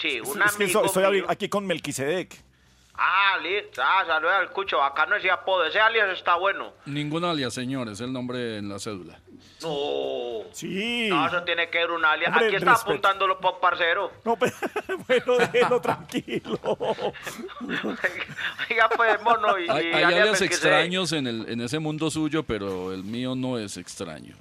[0.00, 2.34] sí, Es- es que estoy mío- aquí con Melquisedec.
[3.02, 3.80] Ah, listo.
[3.82, 4.82] Ah, saluda al cucho.
[4.82, 5.64] Acá no decía apodo.
[5.64, 6.74] Ese alias está bueno.
[6.84, 9.18] Ningún alias, señor, es el nombre en la cédula.
[9.62, 10.44] No.
[10.52, 11.08] Sí.
[11.08, 12.30] No, eso tiene que ver un alias.
[12.32, 12.90] Hombre, Aquí está respeto.
[12.90, 14.10] apuntándolo por parcero.
[14.24, 14.52] No, pero,
[15.06, 16.58] bueno, déjelo tranquilo.
[18.70, 19.58] Oiga, pues, mono.
[19.58, 23.34] Y, Hay, y hay alias extraños en, el, en ese mundo suyo, pero el mío
[23.34, 24.34] no es extraño.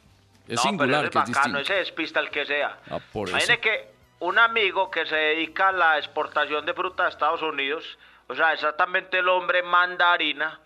[0.48, 1.74] Es no, singular, pero que ese es es bacano, distinto.
[1.74, 2.78] ese despista el que sea.
[2.90, 3.38] Ah, por eso.
[3.38, 3.88] Imagine que
[4.20, 7.98] un amigo que se dedica a la exportación de fruta a Estados Unidos,
[8.28, 10.60] o sea, exactamente el hombre mandarina,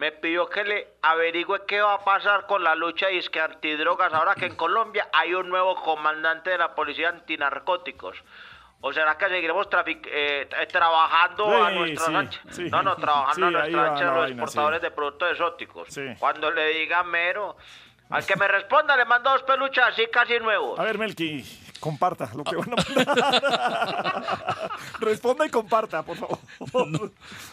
[0.00, 4.34] me pidió que le averigüe qué va a pasar con la lucha disque antidrogas ahora
[4.34, 8.16] que en Colombia hay un nuevo comandante de la policía antinarcóticos.
[8.80, 12.70] ¿O será que seguiremos trafic- eh, tra- trabajando a Sí, nuestras sí.
[12.70, 15.88] No, no, trabajando a anchas la los exportadores de productos exóticos.
[16.18, 17.58] Cuando le diga mero,
[18.10, 20.78] al que me responda le mando dos peluches así casi nuevos.
[20.78, 21.44] A ver, Melqui,
[21.78, 24.30] comparta lo que van a mandar.
[25.00, 26.38] Responda y comparta, por favor.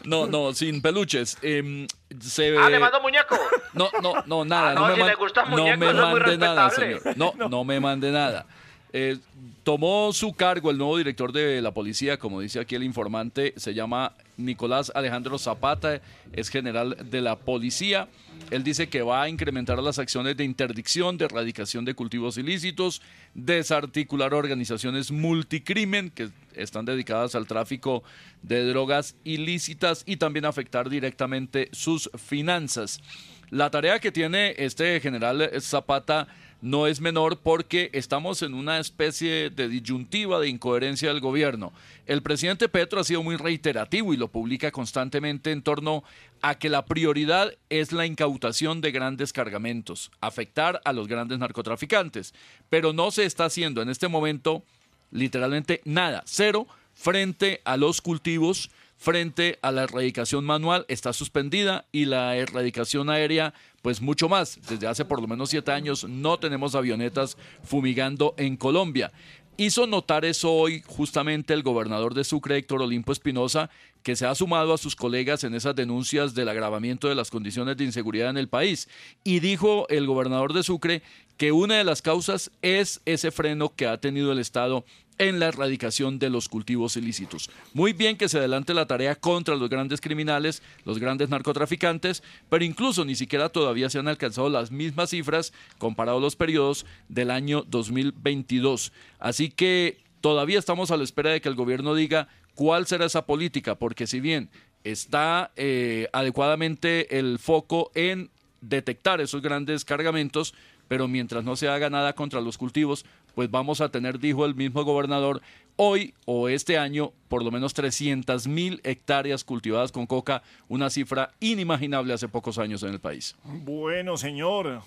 [0.04, 1.38] No, no, sin peluches.
[1.42, 1.88] Em,
[2.20, 2.58] se.
[2.58, 3.38] Ah, le mando muñeco.
[3.74, 4.72] No, no, no, nada.
[4.72, 7.02] Ah, no, no, me si man- le gustan no muñecos, me mande nada, señor.
[7.16, 8.46] No, no, me mande nada.
[8.94, 9.18] Eh,
[9.64, 13.74] tomó su cargo el nuevo director de la policía, como dice aquí el informante, se
[13.74, 16.02] llama Nicolás Alejandro Zapata,
[16.32, 18.08] es general de la policía.
[18.52, 23.02] Él dice que va a incrementar las acciones de interdicción, de erradicación de cultivos ilícitos,
[23.34, 28.04] desarticular organizaciones multicrimen que están dedicadas al tráfico
[28.42, 33.02] de drogas ilícitas y también afectar directamente sus finanzas.
[33.50, 36.28] La tarea que tiene este general Zapata
[36.62, 41.72] no es menor porque estamos en una especie de disyuntiva de incoherencia del gobierno.
[42.06, 46.04] El presidente Petro ha sido muy reiterativo y lo publica constantemente en torno
[46.42, 52.34] a que la prioridad es la incautación de grandes cargamentos, afectar a los grandes narcotraficantes,
[52.70, 54.64] pero no se está haciendo en este momento
[55.12, 62.06] literalmente nada, cero, frente a los cultivos, frente a la erradicación manual, está suspendida y
[62.06, 64.60] la erradicación aérea, pues mucho más.
[64.68, 69.12] Desde hace por lo menos siete años no tenemos avionetas fumigando en Colombia.
[69.60, 73.72] Hizo notar eso hoy justamente el gobernador de Sucre, Héctor Olimpo Espinosa,
[74.04, 77.76] que se ha sumado a sus colegas en esas denuncias del agravamiento de las condiciones
[77.76, 78.88] de inseguridad en el país.
[79.24, 81.02] Y dijo el gobernador de Sucre
[81.38, 84.86] que una de las causas es ese freno que ha tenido el Estado
[85.18, 87.50] en la erradicación de los cultivos ilícitos.
[87.74, 92.64] Muy bien que se adelante la tarea contra los grandes criminales, los grandes narcotraficantes, pero
[92.64, 97.64] incluso ni siquiera todavía se han alcanzado las mismas cifras comparado los periodos del año
[97.68, 98.92] 2022.
[99.20, 103.26] Así que todavía estamos a la espera de que el gobierno diga cuál será esa
[103.26, 104.50] política, porque si bien
[104.84, 108.30] está eh, adecuadamente el foco en
[108.62, 110.54] detectar esos grandes cargamentos,
[110.88, 113.06] pero mientras no se haga nada contra los cultivos,
[113.38, 115.44] pues vamos a tener, dijo el mismo gobernador,
[115.76, 121.30] hoy o este año por lo menos 300 mil hectáreas cultivadas con coca, una cifra
[121.40, 123.36] inimaginable hace pocos años en el país.
[123.44, 124.82] Bueno, señor.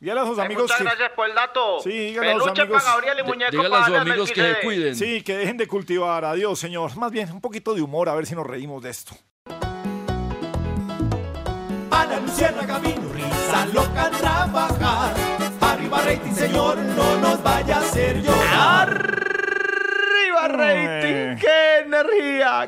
[0.00, 0.84] Dígale a sus Ay, amigos muchas que...
[0.84, 1.80] gracias por el dato.
[1.80, 2.82] Sí, dígale a sus amigos...
[2.82, 4.94] para Gabriel y muñeco para Ale Melquisedec.
[4.94, 6.26] Sí, que dejen de cultivar.
[6.26, 6.94] Adiós, señor.
[6.98, 9.14] Más bien, un poquito de humor, a ver si nos reímos de esto.
[11.90, 15.23] A la luciérnaga vino risa loca a trabajar.
[16.04, 18.88] Arriba rating, señor, no nos vaya a hacer llorar.
[18.90, 21.64] Arriba rating, qué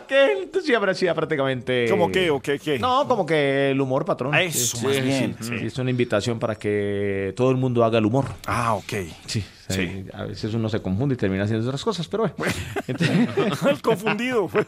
[0.08, 1.86] que siempre hacía prácticamente.
[1.90, 2.78] ¿Cómo qué o qué qué?
[2.78, 4.34] No, como que el humor, patrón.
[4.34, 5.58] Eso, Sí, más sí, bien, sí, sí.
[5.58, 8.24] sí, Es una invitación para que todo el mundo haga el humor.
[8.46, 8.92] Ah, ok.
[9.26, 9.74] Sí, Sí.
[9.74, 10.04] sí.
[10.14, 12.54] A veces uno se confunde y termina haciendo otras cosas, pero bueno.
[13.70, 14.66] el confundido, pues.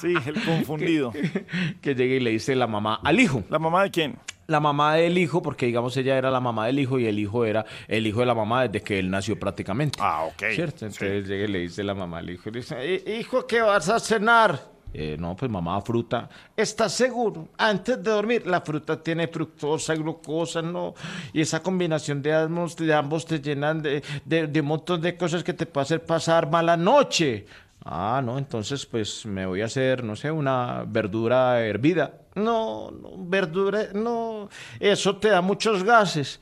[0.00, 1.12] Sí, el confundido.
[1.82, 3.42] que llegue y le dice la mamá al hijo.
[3.50, 4.16] ¿La mamá de quién?
[4.46, 7.44] La mamá del hijo, porque digamos ella era la mamá del hijo y el hijo
[7.44, 9.98] era el hijo de la mamá desde que él nació prácticamente.
[10.02, 10.42] Ah, ok.
[10.54, 10.86] ¿Cierto?
[10.86, 13.88] Entonces llega y le dice la mamá al hijo, le dice, "Eh, hijo, ¿qué vas
[13.88, 14.74] a cenar?
[14.96, 16.28] Eh, no, pues mamá, fruta.
[16.56, 17.48] ¿Estás seguro?
[17.58, 20.94] Antes de dormir, la fruta tiene fructosa, glucosa, ¿no?
[21.32, 25.16] Y esa combinación de ambos, de ambos te llenan de, de, de un montón de
[25.16, 27.44] cosas que te puede hacer pasar mala noche.
[27.84, 32.12] Ah, no, entonces pues me voy a hacer, no sé, una verdura hervida.
[32.34, 34.48] No, no, verdura, no,
[34.80, 36.40] eso te da muchos gases.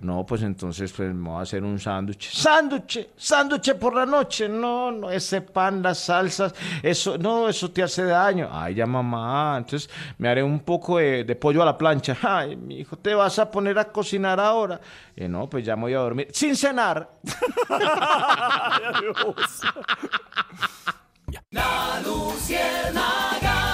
[0.00, 2.32] No, pues entonces pues me voy a hacer un sándwich.
[2.32, 3.10] ¡Sándwich!
[3.16, 4.48] ¡Sándwich por la noche!
[4.48, 6.52] No, no, ese pan, las salsas,
[6.82, 8.48] eso, no, eso te hace daño.
[8.50, 9.88] Ay, ya mamá, entonces
[10.18, 12.16] me haré un poco de, de pollo a la plancha.
[12.22, 14.80] Ay, mi hijo, ¿te vas a poner a cocinar ahora?
[15.14, 16.26] Eh, no, pues ya me voy a dormir.
[16.32, 17.08] Sin cenar.
[21.50, 23.73] La luciérnaga.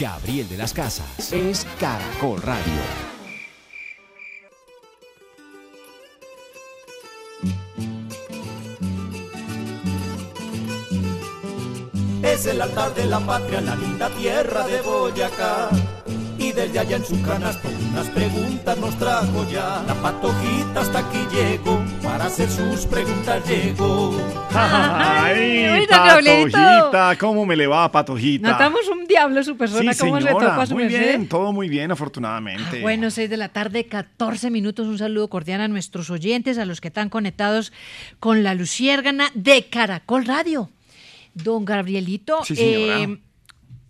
[0.00, 2.62] Gabriel de las Casas es Caracol Radio.
[12.22, 15.68] Es el altar de la patria, la linda tierra de Boyacá.
[16.40, 19.84] Y desde allá en su canasto unas preguntas nos trajo ya.
[19.86, 24.16] La patojita hasta aquí llegó, para hacer sus preguntas llegó.
[24.54, 26.58] Ay, Gabrielito.
[26.58, 28.52] Patojita, ¿cómo me le va, Patojita?
[28.52, 31.08] Notamos un diablo su persona, Sí, ¿cómo se señora, topa su muy merced?
[31.08, 32.80] bien, todo muy bien, afortunadamente.
[32.80, 34.86] Bueno, 6 de la tarde, 14 minutos.
[34.86, 37.70] Un saludo cordial a nuestros oyentes, a los que están conectados
[38.18, 40.70] con la Luciérgana de Caracol Radio.
[41.34, 43.18] Don Gabrielito, Sí, eh,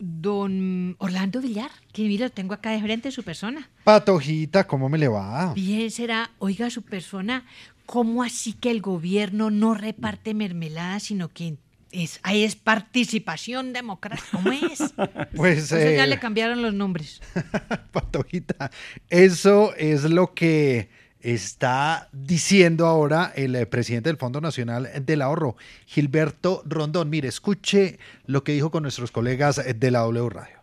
[0.00, 3.70] don Orlando Villar, que mira, tengo acá de frente su persona.
[3.84, 5.52] Patojita, ¿cómo me le va?
[5.54, 7.44] Bien será, oiga su persona,
[7.86, 11.58] ¿cómo así que el gobierno no reparte mermelada, sino que
[11.92, 14.28] es, ahí es participación democrática?
[14.32, 14.80] ¿Cómo es?
[15.36, 17.20] Pues, O sea, ya eh, le cambiaron los nombres.
[17.92, 18.70] Patojita,
[19.10, 20.88] eso es lo que
[21.22, 25.56] está diciendo ahora el eh, presidente del Fondo Nacional del Ahorro,
[25.86, 27.10] Gilberto Rondón.
[27.10, 30.59] Mire, escuche lo que dijo con nuestros colegas eh, de la W Radio.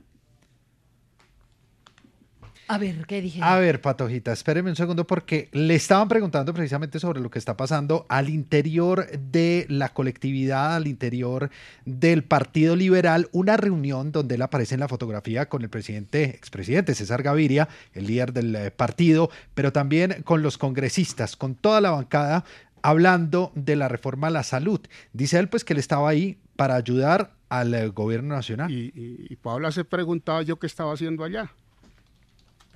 [2.70, 3.40] A ver, ¿qué dije?
[3.42, 7.56] A ver, Patojita, espéreme un segundo porque le estaban preguntando precisamente sobre lo que está
[7.56, 11.50] pasando al interior de la colectividad, al interior
[11.86, 16.94] del Partido Liberal, una reunión donde él aparece en la fotografía con el presidente, expresidente
[16.94, 21.92] César Gaviria, el líder del eh, partido, pero también con los congresistas, con toda la
[21.92, 22.44] bancada,
[22.82, 24.82] hablando de la reforma a la salud.
[25.14, 28.70] Dice él pues que él estaba ahí para ayudar al eh, gobierno nacional.
[28.70, 31.50] Y, y, y Paola se preguntaba yo qué estaba haciendo allá.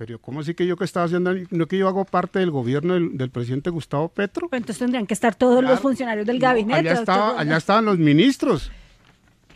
[0.04, 1.32] Pero ¿cómo así que yo qué estaba haciendo?
[1.50, 4.48] ¿No que yo hago parte del gobierno del, del presidente Gustavo Petro?
[4.48, 6.80] Pero entonces tendrían que estar todos los funcionarios del gabinete.
[6.80, 8.72] allá, estaba, allá estaban los ministros.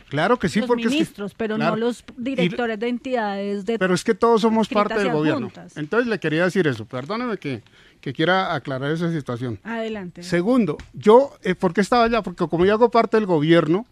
[0.07, 1.71] Claro que sí, los porque es que- ministros, pero claro.
[1.75, 5.51] no los directores de entidades de Pero es que todos somos parte del gobierno.
[5.75, 6.85] Entonces le quería decir eso.
[6.85, 7.61] Perdóneme que,
[7.99, 9.59] que quiera aclarar esa situación.
[9.65, 10.23] Adelante.
[10.23, 12.21] Segundo, yo, eh, ¿por qué estaba allá?
[12.23, 13.85] Porque como yo hago parte del gobierno,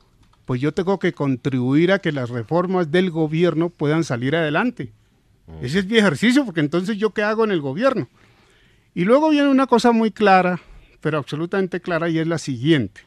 [0.46, 4.94] pues yo tengo que contribuir a que las reformas del gobierno puedan salir adelante.
[5.62, 8.08] Ese es mi ejercicio, porque entonces yo qué hago en el gobierno.
[8.94, 10.60] Y luego viene una cosa muy clara,
[11.02, 13.02] pero absolutamente clara, y es la siguiente.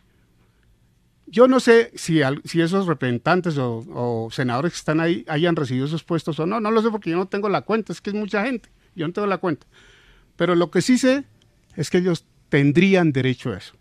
[1.26, 6.04] Yo no sé si, esos representantes o, o senadores que están ahí hayan recibido esos
[6.04, 8.16] puestos o no, no lo sé porque yo no tengo la cuenta, es que es
[8.16, 9.66] mucha gente, yo no tengo la cuenta.
[10.36, 11.24] Pero lo que sí sé
[11.76, 13.77] es que ellos tendrían derecho a eso.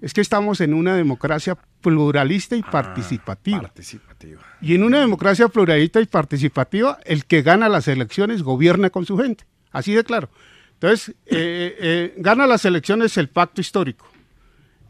[0.00, 3.62] Es que estamos en una democracia pluralista y participativa.
[3.62, 4.40] Participativa.
[4.60, 9.18] Y en una democracia pluralista y participativa, el que gana las elecciones gobierna con su
[9.18, 9.44] gente.
[9.70, 10.30] Así de claro.
[10.74, 14.10] Entonces, eh, eh, gana las elecciones el pacto histórico.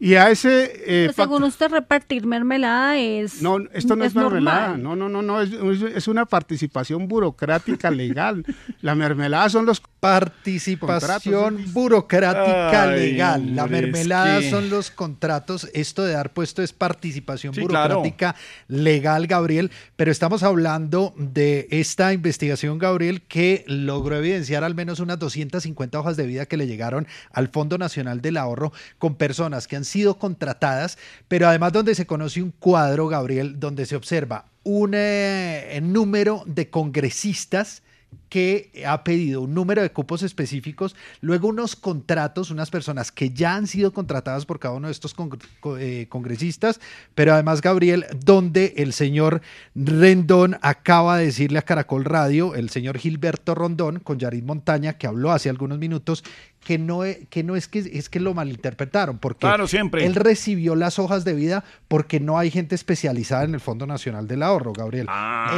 [0.03, 3.39] Y a ese eh, Pero según usted, repartir mermelada es.
[3.43, 4.81] no, esto no es, mermelada, normal.
[4.83, 5.51] no, no, no, no, es,
[5.95, 8.43] es- una participación burocrática legal.
[8.81, 13.55] La mermelada son los Participación burocrática Ay, legal.
[13.55, 15.69] La es mermelada que- son los contratos.
[15.73, 17.95] Esto de dar puesto es participación Sí, claro.
[17.99, 18.35] burocrática
[18.67, 19.69] legal, Gabriel.
[19.95, 26.17] Pero estamos hablando de esta investigación, Gabriel, que logró evidenciar al menos unas 250 hojas
[26.17, 30.17] de vida que le llegaron al Fondo Nacional del Ahorro con personas que han sido
[30.17, 30.97] contratadas,
[31.27, 36.69] pero además donde se conoce un cuadro, Gabriel, donde se observa un eh, número de
[36.69, 37.83] congresistas
[38.31, 43.55] que ha pedido un número de cupos específicos, luego unos contratos, unas personas que ya
[43.55, 45.37] han sido contratadas por cada uno de estos con-
[45.77, 46.79] eh, congresistas,
[47.13, 49.41] pero además, Gabriel, donde el señor
[49.75, 55.07] Rendón acaba de decirle a Caracol Radio, el señor Gilberto Rondón, con Yarid Montaña, que
[55.07, 56.23] habló hace algunos minutos,
[56.63, 60.05] que no, e- que no es que es que lo malinterpretaron, porque Claro, siempre.
[60.05, 64.27] él recibió las hojas de vida porque no hay gente especializada en el Fondo Nacional
[64.27, 65.07] del Ahorro, Gabriel.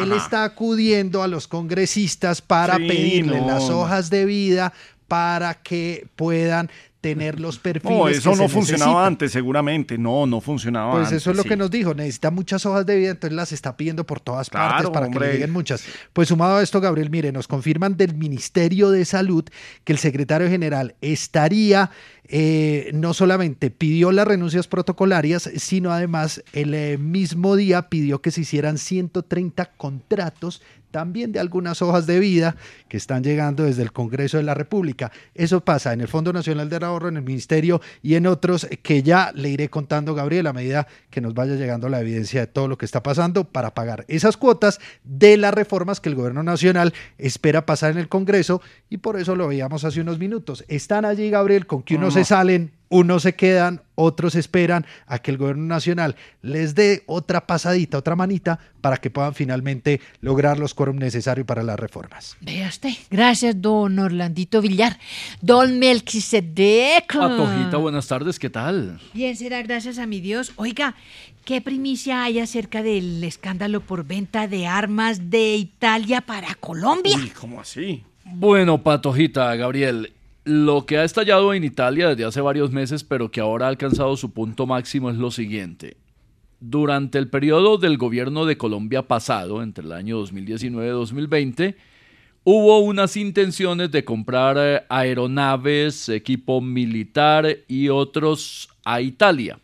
[0.01, 4.73] Él está acudiendo a los congresistas para Sí, pedirle no, las hojas de vida
[5.07, 6.69] para que puedan
[7.01, 7.97] tener los perfiles.
[7.97, 9.07] No, que eso se no funcionaba necesitan.
[9.07, 9.97] antes, seguramente.
[9.97, 11.21] No, no funcionaba Pues antes.
[11.21, 11.49] eso es lo sí.
[11.49, 14.89] que nos dijo, necesita muchas hojas de vida, entonces las está pidiendo por todas partes
[14.89, 15.83] para que le lleguen muchas.
[16.13, 19.43] Pues sumado a esto, Gabriel, mire, nos confirman del Ministerio de Salud
[19.83, 21.91] que el secretario general estaría,
[22.27, 28.31] eh, no solamente pidió las renuncias protocolarias, sino además el eh, mismo día pidió que
[28.31, 30.61] se hicieran 130 contratos
[30.93, 32.55] también de algunas hojas de vida
[32.87, 35.11] que están llegando desde el Congreso de la República.
[35.33, 39.01] Eso pasa en el Fondo Nacional del Ahorro, en el Ministerio y en otros que
[39.01, 42.67] ya le iré contando, Gabriel, a medida que nos vaya llegando la evidencia de todo
[42.67, 46.93] lo que está pasando para pagar esas cuotas de las reformas que el Gobierno Nacional
[47.17, 50.63] espera pasar en el Congreso y por eso lo veíamos hace unos minutos.
[50.67, 55.31] Están allí, Gabriel, con que unos se salen, unos se quedan, otros esperan a que
[55.31, 60.73] el Gobierno Nacional les dé otra pasadita, otra manita para que puedan finalmente lograr los
[60.73, 62.37] quórum necesarios para las reformas.
[62.41, 62.91] Vea usted.
[63.09, 64.99] Gracias, don Orlandito Villar.
[65.41, 67.11] Don Melquisedec.
[67.11, 68.99] Patojita, buenas tardes, ¿qué tal?
[69.13, 70.53] Bien, será gracias a mi Dios.
[70.57, 70.95] Oiga,
[71.45, 77.17] ¿qué primicia hay acerca del escándalo por venta de armas de Italia para Colombia?
[77.39, 78.03] ¿Cómo así?
[78.25, 80.13] Bueno, Patojita, Gabriel,
[80.45, 84.17] lo que ha estallado en Italia desde hace varios meses, pero que ahora ha alcanzado
[84.17, 85.97] su punto máximo es lo siguiente.
[86.59, 91.77] Durante el periodo del gobierno de Colombia pasado, entre el año 2019 y 2020,
[92.43, 99.59] hubo unas intenciones de comprar eh, aeronaves, equipo militar y otros a Italia,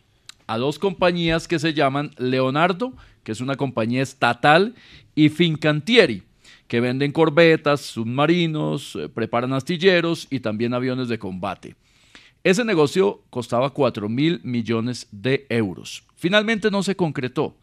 [0.46, 4.74] a dos compañías que se llaman Leonardo, que es una compañía estatal,
[5.14, 6.22] y Fincantieri,
[6.70, 11.74] que venden corbetas, submarinos, eh, preparan astilleros y también aviones de combate.
[12.44, 16.04] Ese negocio costaba 4 mil millones de euros.
[16.14, 17.56] Finalmente no se concretó,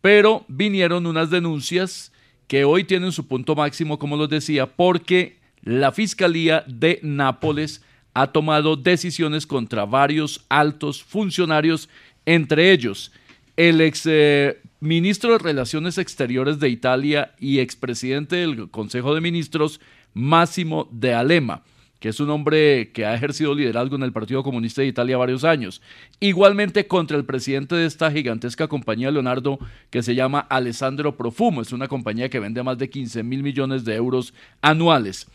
[0.00, 2.12] pero vinieron unas denuncias
[2.48, 8.26] que hoy tienen su punto máximo, como les decía, porque la Fiscalía de Nápoles ha
[8.26, 11.88] tomado decisiones contra varios altos funcionarios,
[12.26, 13.12] entre ellos
[13.56, 19.80] el ex eh, ministro de Relaciones Exteriores de Italia y expresidente del Consejo de Ministros,
[20.14, 21.62] Máximo de Alema,
[21.98, 25.42] que es un hombre que ha ejercido liderazgo en el Partido Comunista de Italia varios
[25.42, 25.82] años.
[26.20, 29.58] Igualmente contra el presidente de esta gigantesca compañía, Leonardo,
[29.90, 31.60] que se llama Alessandro Profumo.
[31.60, 34.32] Es una compañía que vende más de 15 mil millones de euros
[34.62, 35.26] anuales.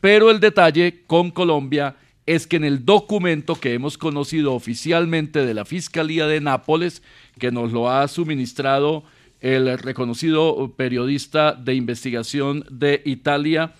[0.00, 1.96] Pero el detalle con Colombia
[2.28, 7.02] es que en el documento que hemos conocido oficialmente de la Fiscalía de Nápoles,
[7.38, 9.02] que nos lo ha suministrado
[9.40, 13.72] el reconocido periodista de investigación de Italia,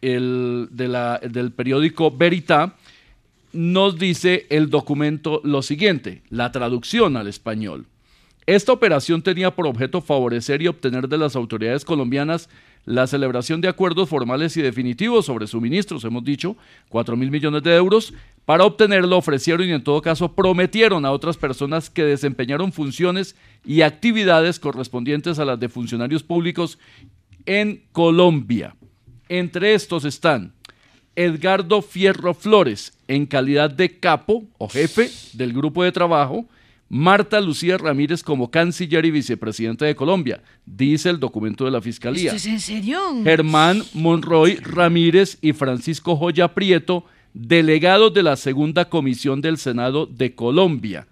[0.00, 2.74] el, del periódico Verità,
[3.52, 7.86] nos dice el documento lo siguiente, la traducción al español.
[8.46, 12.48] Esta operación tenía por objeto favorecer y obtener de las autoridades colombianas
[12.84, 16.56] la celebración de acuerdos formales y definitivos sobre suministros, hemos dicho,
[16.88, 18.14] 4 mil millones de euros.
[18.44, 23.82] Para obtenerlo ofrecieron y en todo caso prometieron a otras personas que desempeñaron funciones y
[23.82, 26.78] actividades correspondientes a las de funcionarios públicos
[27.46, 28.74] en Colombia.
[29.28, 30.52] Entre estos están
[31.14, 36.46] Edgardo Fierro Flores, en calidad de capo o jefe del grupo de trabajo,
[36.94, 42.34] Marta Lucía Ramírez como canciller y vicepresidente de Colombia, dice el documento de la Fiscalía.
[42.34, 43.00] ¿Esto es en serio?
[43.24, 50.34] Germán Monroy Ramírez y Francisco Joya Prieto, delegados de la Segunda Comisión del Senado de
[50.34, 51.08] Colombia,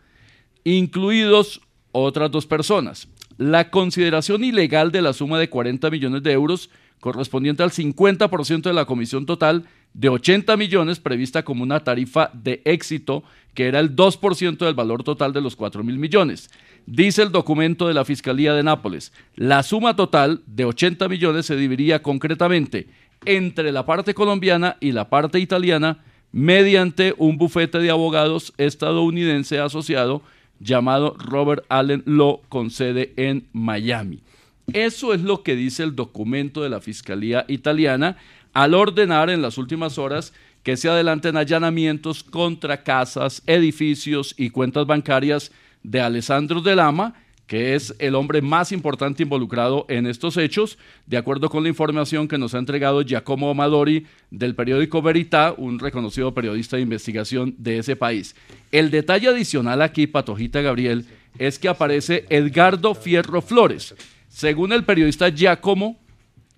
[0.65, 1.63] incluidos
[1.93, 3.09] otras dos personas.
[3.39, 6.69] La consideración ilegal de la suma de 40 millones de euros
[7.01, 9.65] correspondiente al 50% de la comisión total
[9.95, 13.23] de 80 millones prevista como una tarifa de éxito
[13.55, 16.51] que era el 2% del valor total de los 4 mil millones.
[16.87, 21.57] Dice el documento de la Fiscalía de Nápoles, la suma total de 80 millones se
[21.57, 22.89] dividiría concretamente
[23.25, 25.99] entre la parte colombiana y la parte italiana
[26.33, 30.23] mediante un bufete de abogados estadounidense asociado
[30.61, 34.21] llamado Robert Allen Law con sede en Miami.
[34.73, 38.17] Eso es lo que dice el documento de la Fiscalía italiana
[38.53, 40.33] al ordenar en las últimas horas
[40.63, 45.53] que se adelanten allanamientos contra casas, edificios y cuentas bancarias
[45.83, 47.15] de Alessandro de Lama,
[47.47, 52.29] que es el hombre más importante involucrado en estos hechos, de acuerdo con la información
[52.29, 57.79] que nos ha entregado Giacomo Amadori del periódico Verità, un reconocido periodista de investigación de
[57.79, 58.37] ese país.
[58.71, 61.07] El detalle adicional aquí, Patojita Gabriel,
[61.39, 63.97] es que aparece Edgardo Fierro Flores.
[64.29, 65.99] Según el periodista Giacomo,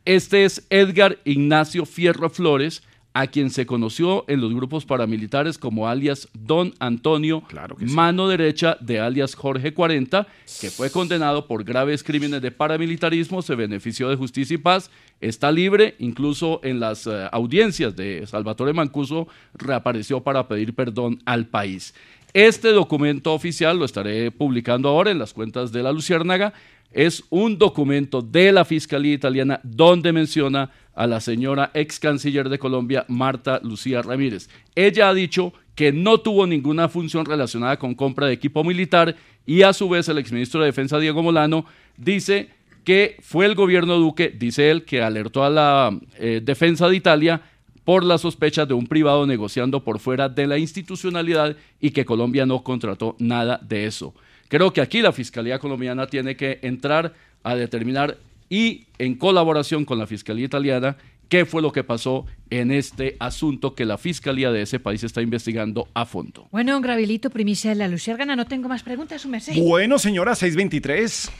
[0.04, 2.82] este es Edgar Ignacio Fierro Flores,
[3.14, 7.42] a quien se conoció en los grupos paramilitares como alias Don Antonio,
[7.78, 10.26] mano derecha de alias Jorge 40,
[10.60, 15.52] que fue condenado por graves crímenes de paramilitarismo, se benefició de justicia y paz, está
[15.52, 21.94] libre, incluso en las eh, audiencias de Salvatore Mancuso reapareció para pedir perdón al país.
[22.34, 26.54] Este documento oficial lo estaré publicando ahora en las cuentas de la Luciérnaga.
[26.92, 32.58] Es un documento de la Fiscalía Italiana donde menciona a la señora ex canciller de
[32.58, 34.48] Colombia, Marta Lucía Ramírez.
[34.74, 39.16] Ella ha dicho que no tuvo ninguna función relacionada con compra de equipo militar
[39.46, 41.64] y a su vez el exministro de Defensa, Diego Molano,
[41.96, 42.50] dice
[42.84, 47.42] que fue el gobierno Duque, dice él, que alertó a la eh, defensa de Italia
[47.84, 52.46] por las sospechas de un privado negociando por fuera de la institucionalidad y que Colombia
[52.46, 54.14] no contrató nada de eso.
[54.52, 58.18] Creo que aquí la Fiscalía colombiana tiene que entrar a determinar
[58.50, 60.98] y en colaboración con la Fiscalía italiana
[61.30, 65.22] qué fue lo que pasó en este asunto que la Fiscalía de ese país está
[65.22, 66.48] investigando a fondo.
[66.50, 69.54] Bueno, Gravilito, primicia de la Luciérgana, no tengo más preguntas, su merced.
[69.56, 71.30] Bueno, señora, 623.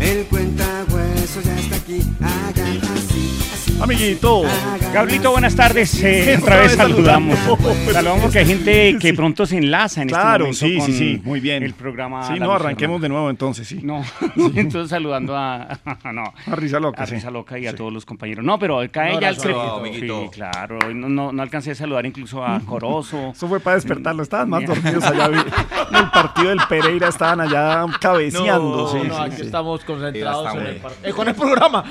[0.00, 2.00] El cuentahuesos ya está aquí.
[2.20, 3.27] Hagan así.
[3.80, 4.42] Amiguito.
[4.92, 6.02] Gablito, buenas tardes.
[6.02, 7.38] Eh, otra vez saludamos.
[7.92, 11.14] Saludamos porque hay gente que pronto se enlaza en Claro, este momento sí, con sí,
[11.16, 11.62] sí, muy bien.
[11.62, 12.26] el programa.
[12.26, 13.80] Sí, La no, arranquemos de nuevo entonces, sí.
[13.82, 14.02] No,
[14.54, 15.78] entonces saludando a,
[16.12, 17.14] no, A Risa Loca, a sí.
[17.14, 18.44] Risa Loca y a todos los compañeros.
[18.44, 19.76] No, pero cae Un ya el crédito.
[19.76, 20.22] amiguito.
[20.22, 20.78] Sí, claro.
[20.94, 23.30] No, no, no alcancé a saludar incluso a Corozo.
[23.30, 24.22] Eso fue para despertarlo.
[24.22, 25.26] Estaban más dormidos allá.
[25.26, 28.76] En el partido del Pereira estaban allá cabeceando.
[28.76, 29.42] No, sí, no, sí, aquí sí.
[29.42, 31.84] estamos concentrados en el, muy- par- eh, con el programa.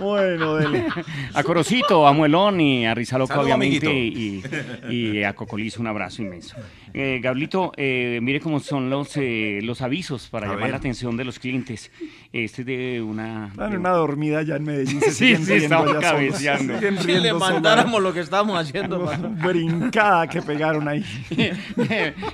[0.00, 0.86] Bueno, dele.
[1.34, 4.42] A Corocito, a Muelón y a Rizaloca, Salud, obviamente, y,
[4.88, 6.56] y a Cocolizo un abrazo inmenso.
[6.92, 10.70] Eh, Gablito, eh, mire cómo son los, eh, los avisos para A llamar ver.
[10.72, 11.92] la atención de los clientes.
[12.32, 13.52] Este es de una...
[13.56, 15.00] De- una dormida allá en Medellín.
[15.00, 15.98] se Sí, sí, solos.
[16.02, 16.74] cabeceando.
[17.00, 18.98] Si le mandáramos lo que estamos haciendo.
[19.04, 19.38] man.
[19.40, 21.04] Brincada que pegaron ahí.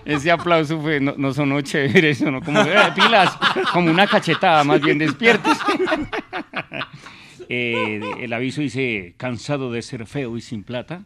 [0.05, 3.37] Ese aplauso fue, no, no sonó chévere, sonó como eh, pilas,
[3.73, 5.57] como una cachetada, más bien despiertos.
[7.48, 11.02] Eh, el aviso dice, cansado de ser feo y sin plata,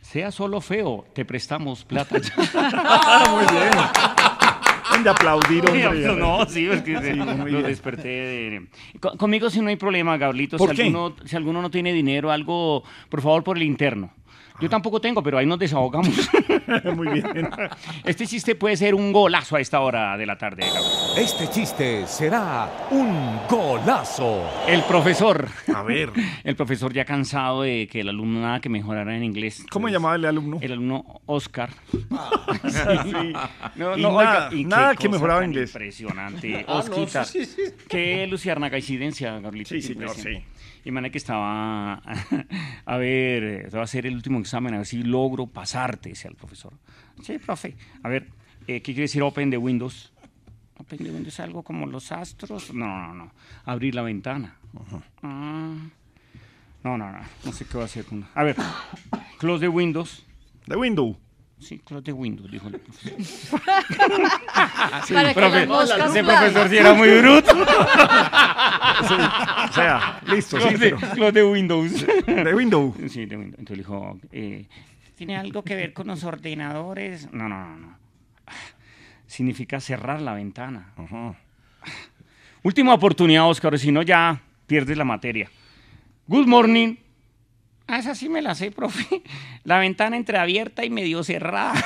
[0.00, 2.16] sea solo feo, te prestamos plata.
[3.30, 5.02] Muy bien.
[5.02, 6.16] De aplaudir, hombre.
[6.16, 8.66] No, sí, es que Sí, lo desperté de...
[9.00, 10.56] Co- Conmigo sí no hay problema, Gablito.
[10.56, 10.82] ¿Por si, qué?
[10.84, 14.12] Alguno, si alguno no tiene dinero, algo, por favor, por el interno.
[14.60, 16.14] Yo tampoco tengo, pero ahí nos desahogamos.
[16.96, 17.48] Muy bien.
[18.04, 20.84] Este chiste puede ser un golazo a esta hora de la tarde, Gabriel.
[21.16, 24.48] Este chiste será un golazo.
[24.68, 25.48] El profesor.
[25.74, 26.12] A ver.
[26.44, 29.64] El profesor ya cansado de que el alumno nada que mejorara en inglés.
[29.70, 30.58] ¿Cómo Pues, llamaba el alumno?
[30.60, 31.70] El alumno Oscar.
[32.64, 33.32] Sí.
[33.76, 35.70] No, Y no, nada, oiga, y qué nada que mejoraba tan inglés.
[35.70, 36.64] Impresionante.
[36.68, 37.24] Ah, no, Osquita.
[37.24, 37.62] sí, sí, sí.
[37.88, 39.70] Qué luciérnaga incidencia, Gablito.
[39.70, 40.10] Sí, señor,
[40.84, 40.88] Impresionante.
[40.88, 41.94] Imagínate que estaba
[42.84, 46.30] a ver, te va a hacer el último examen, a ver si logro pasarte, decía
[46.30, 46.74] el profesor.
[47.22, 47.76] Sí, profe.
[48.02, 48.28] A ver,
[48.66, 50.12] eh, ¿qué quiere decir Open de Windows?
[50.78, 52.72] Open de Windows es algo como los astros.
[52.74, 53.32] No, no, no.
[53.64, 54.56] Abrir la ventana.
[55.22, 55.74] Ah.
[56.82, 57.20] No, no, no.
[57.44, 58.26] No sé qué va a hacer con.
[58.34, 58.56] A ver,
[59.38, 60.26] close de Windows.
[60.66, 61.16] De Windows.
[61.60, 63.60] Sí, close de Windows, dijo el profesor.
[65.14, 66.26] Para que Profe, las moscas ese flamen.
[66.52, 67.54] profesor sí era muy bruto.
[69.08, 72.06] Sí, o sea, listo, sí, Close de, pero- de Windows.
[72.26, 72.94] De Windows.
[73.10, 73.58] Sí, de Windows.
[73.58, 74.66] Entonces le dijo, eh,
[75.16, 77.28] ¿tiene algo que ver con los ordenadores?
[77.32, 77.98] No, no, no, no.
[79.26, 80.92] Significa cerrar la ventana.
[82.62, 85.50] Última oportunidad, Oscar, si no ya pierdes la materia.
[86.28, 86.94] Good morning.
[87.86, 89.22] Ah, esa sí me la sé, profe.
[89.64, 91.74] La ventana entreabierta y medio cerrada.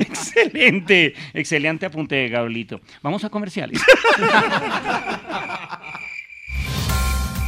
[0.00, 2.80] excelente, excelente apunte de Gablito.
[3.02, 3.80] Vamos a comerciales.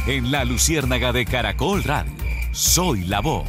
[0.07, 2.13] En la Luciérnaga de Caracol Radio.
[2.53, 3.45] Soy la voz.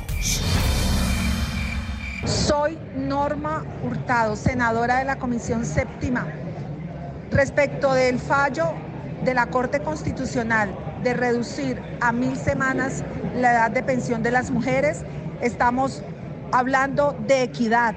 [2.25, 6.27] Soy Norma Hurtado, senadora de la Comisión Séptima.
[7.31, 8.73] Respecto del fallo
[9.23, 13.05] de la Corte Constitucional de reducir a mil semanas
[13.35, 15.05] la edad de pensión de las mujeres,
[15.41, 16.03] estamos
[16.53, 17.95] hablando de equidad,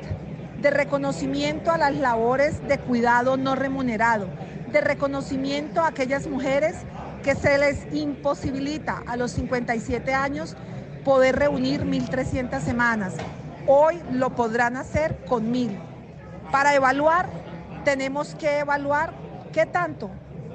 [0.61, 4.27] de reconocimiento a las labores de cuidado no remunerado,
[4.71, 6.75] de reconocimiento a aquellas mujeres
[7.23, 10.55] que se les imposibilita a los 57 años
[11.03, 13.13] poder reunir 1.300 semanas.
[13.67, 15.77] Hoy lo podrán hacer con 1.000.
[16.51, 17.29] Para evaluar,
[17.85, 19.13] tenemos que evaluar
[19.51, 20.09] qué tanto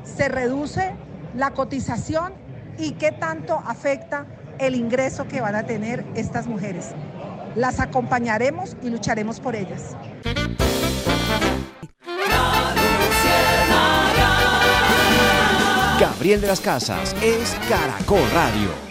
[0.05, 0.95] se reduce
[1.37, 2.33] la cotización
[2.79, 4.27] y qué tanto afecta
[4.59, 6.93] el ingreso que van a tener estas mujeres.
[7.55, 9.97] Las acompañaremos y lucharemos por ellas.
[16.01, 18.86] Gabriel de las Casas es Caracol Radio.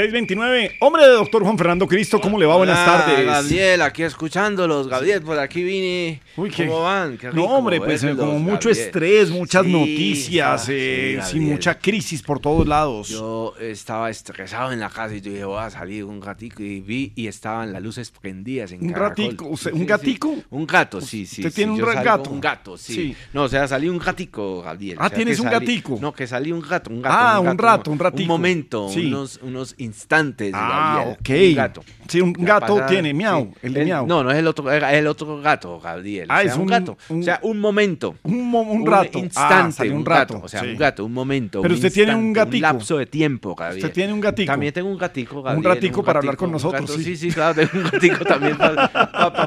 [0.00, 2.56] 629, hombre de doctor Juan Fernando Cristo, ¿cómo le va?
[2.58, 3.24] Buenas Hola, tardes.
[3.24, 4.88] Gabriel, aquí escuchándolos.
[4.88, 6.20] Gabriel, por aquí vine.
[6.36, 7.16] Uy, qué- ¿Cómo van?
[7.16, 8.86] Qué No, rico hombre, pues eh, verlos, como mucho Gabriel.
[8.88, 11.42] estrés, muchas Sí, noticias, eh, sí, Gabriel.
[11.50, 13.08] mucha crisis por todos lados.
[13.08, 16.80] Yo estaba estresado en la casa y yo dije, voy a salir un ratico y
[16.80, 19.34] vi y estaban las luces prendidas en Un Caracol.
[19.56, 19.86] Sí, ¿un sí.
[19.86, 20.34] gatico?
[20.50, 21.40] Un gato, sí, sí.
[21.40, 22.28] ¿Usted tiene un gato?
[22.30, 23.16] Un gato, sí.
[23.32, 24.98] No, o sea, salí un gatico, Gabriel.
[25.00, 25.98] Ah, o sea, ¿tienes un salí- gatico?
[26.02, 27.16] No, que salí un gato, un gato.
[27.18, 28.20] Ah, un gato, rato, un ratico.
[28.24, 31.16] Un momento, unos, unos instantes, Ah, Gabriel.
[31.18, 31.48] ok.
[31.50, 31.84] Un gato.
[32.08, 33.58] Sí, un gato pasar- tiene miau, sí.
[33.62, 34.06] el de miau.
[34.06, 36.26] No, no es el otro, es el otro gato, Gabriel.
[36.28, 36.98] Ah, o sea, es un, un- gato.
[37.08, 38.14] un- o sea, un momento.
[38.22, 39.18] Un, mo- un rato.
[39.18, 40.34] instante, Ah, un, un rato.
[40.34, 40.66] rato, O sea, sí.
[40.68, 41.62] un gato, un momento.
[41.62, 42.62] Pero un usted tiene un instante, gatico.
[42.62, 43.82] lapso de tiempo, Gabriel.
[43.84, 44.52] Usted tiene un gatico.
[44.52, 45.64] También tengo un gatico, Un Gabriel.
[45.74, 47.04] ratico para hablar con un nosotros, gato, sí.
[47.04, 48.88] sí, sí, claro, tengo un gatico también para,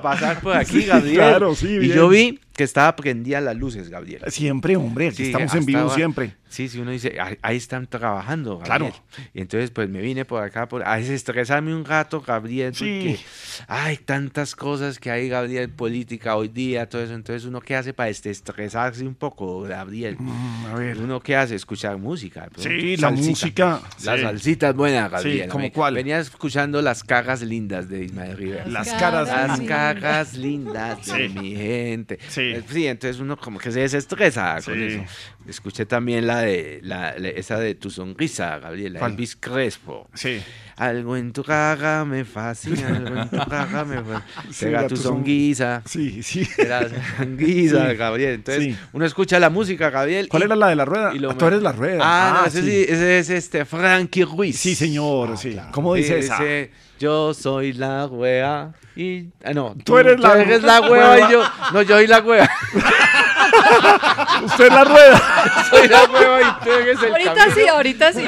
[0.02, 1.16] pasar por aquí, Gabriel.
[1.16, 1.94] claro, sí, Y bien.
[1.95, 4.22] yo vi que estaba prendida las luces, Gabriel.
[4.27, 6.34] Siempre, hombre, aquí Sí, estamos en hasta vivo ahora- siempre.
[6.49, 8.91] Sí, sí, uno dice, ahí, están trabajando, Gabriel.
[8.91, 9.30] Claro.
[9.36, 12.84] Y entonces, pues me vine por acá por, a desestresarme un rato, Gabriel, Sí.
[12.84, 13.19] porque
[13.68, 17.14] hay tantas cosas que hay, Gabriel, política hoy día, todo eso.
[17.14, 20.18] Entonces, ¿uno qué hace para desestresarse un poco, Gabriel?
[20.68, 20.98] a ver.
[20.98, 21.53] ¿Uno qué hace?
[21.53, 22.49] Escuchar música.
[22.57, 24.23] Sí, la música, La sí.
[24.23, 25.44] salsita es buena, Gabriel.
[25.44, 25.94] Sí, ¿cómo Me- cuál?
[25.94, 28.65] Venía escuchando las cagas lindas de Ismael Rivera.
[28.65, 31.40] Las caras Las cagas lindas de Sí.
[31.40, 32.18] mi gente.
[32.27, 32.48] Sí.
[32.53, 34.84] Eh, Sí, entonces uno como que se desestresa con Sí.
[34.84, 35.03] eso.
[35.47, 39.11] Escuché también la de la, la- esa de tu sonrisa, Gabriela, ¿Cuál?
[39.11, 40.07] Elvis Crespo.
[40.13, 40.41] Sí.
[40.76, 44.26] Algo en tu caga me fascina, algo en tu caga me fascina.
[44.51, 45.81] Será tu tu son- songuisa.
[45.85, 46.45] Sí, sí.
[46.45, 47.97] Será songuisa, Sí.
[47.97, 48.34] Gabriel.
[48.35, 50.27] Entonces, uno escucha la música, Gabriel.
[50.30, 51.11] ¿Cuál y- era la de la rueda?
[51.15, 51.99] y lo Ah, tú eres la rueda.
[52.03, 52.69] Ah, no, Ah, ese sí.
[52.69, 54.57] sí, ese es este Frankie Ruiz.
[54.57, 55.57] Sí, señor, sí.
[55.71, 56.38] ¿Cómo dice Sí, esa?
[56.99, 59.30] Yo soy la wea y...
[59.43, 61.43] ah, no, Tú eres la- la wea y yo...
[61.73, 62.49] No, yo soy la wea.
[64.45, 65.21] Usted es la rueda.
[65.69, 67.55] soy la wea y tú eres el Ahorita camino.
[67.55, 68.26] sí, ahorita sí.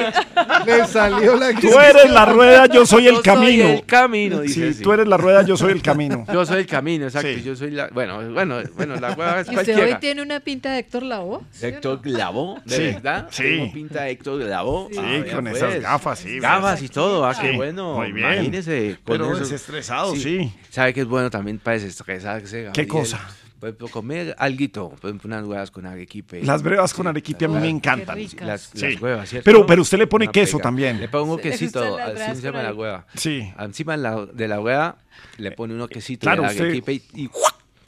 [0.66, 3.64] Le salió la Tú eres la rueda, yo soy el Yo camino.
[3.68, 4.82] el camino, dice Sí, así.
[4.82, 6.24] tú eres la rueda, yo soy el camino.
[6.32, 7.28] Yo soy el camino, exacto.
[7.28, 7.42] Sí.
[7.42, 7.88] Yo soy la...
[7.88, 11.40] Bueno, bueno, bueno, la wea es ¿Y usted hoy tiene una pinta de Héctor Lavoe?
[11.60, 13.26] Héctor Lavoe, ¿de Sí, verdad?
[13.30, 13.42] sí.
[13.42, 14.88] Tengo pinta de Héctor Lavoe.
[14.92, 15.56] Sí, Ah, con pues.
[15.56, 16.38] esas gafas, sí.
[16.38, 17.94] Gafas y todo, ah, Sí, qué bueno.
[17.94, 18.26] muy bien.
[18.32, 18.98] Imagínese.
[19.04, 19.40] Pero eso.
[19.40, 20.52] desestresado, sí.
[20.70, 22.70] ¿Sabe que es bueno también para desestresarse?
[22.72, 23.20] ¿Qué cosa?
[23.62, 26.42] Por ejemplo, comer alguito, por ejemplo, unas huevas con arequipe.
[26.42, 28.18] Las brevas con arequipe a mí me encantan.
[28.40, 28.90] Las, Sí.
[28.90, 29.44] las huevas, ¿cierto?
[29.44, 30.62] Pero, pero usted le pone Una queso pega.
[30.64, 30.98] también.
[30.98, 33.06] Le pongo ¿Le quesito encima de la hueva.
[33.14, 33.52] Sí.
[33.56, 34.96] Encima de la, de la hueva
[35.38, 37.30] le pone uno quesito Claro, de usted- arequipe y, y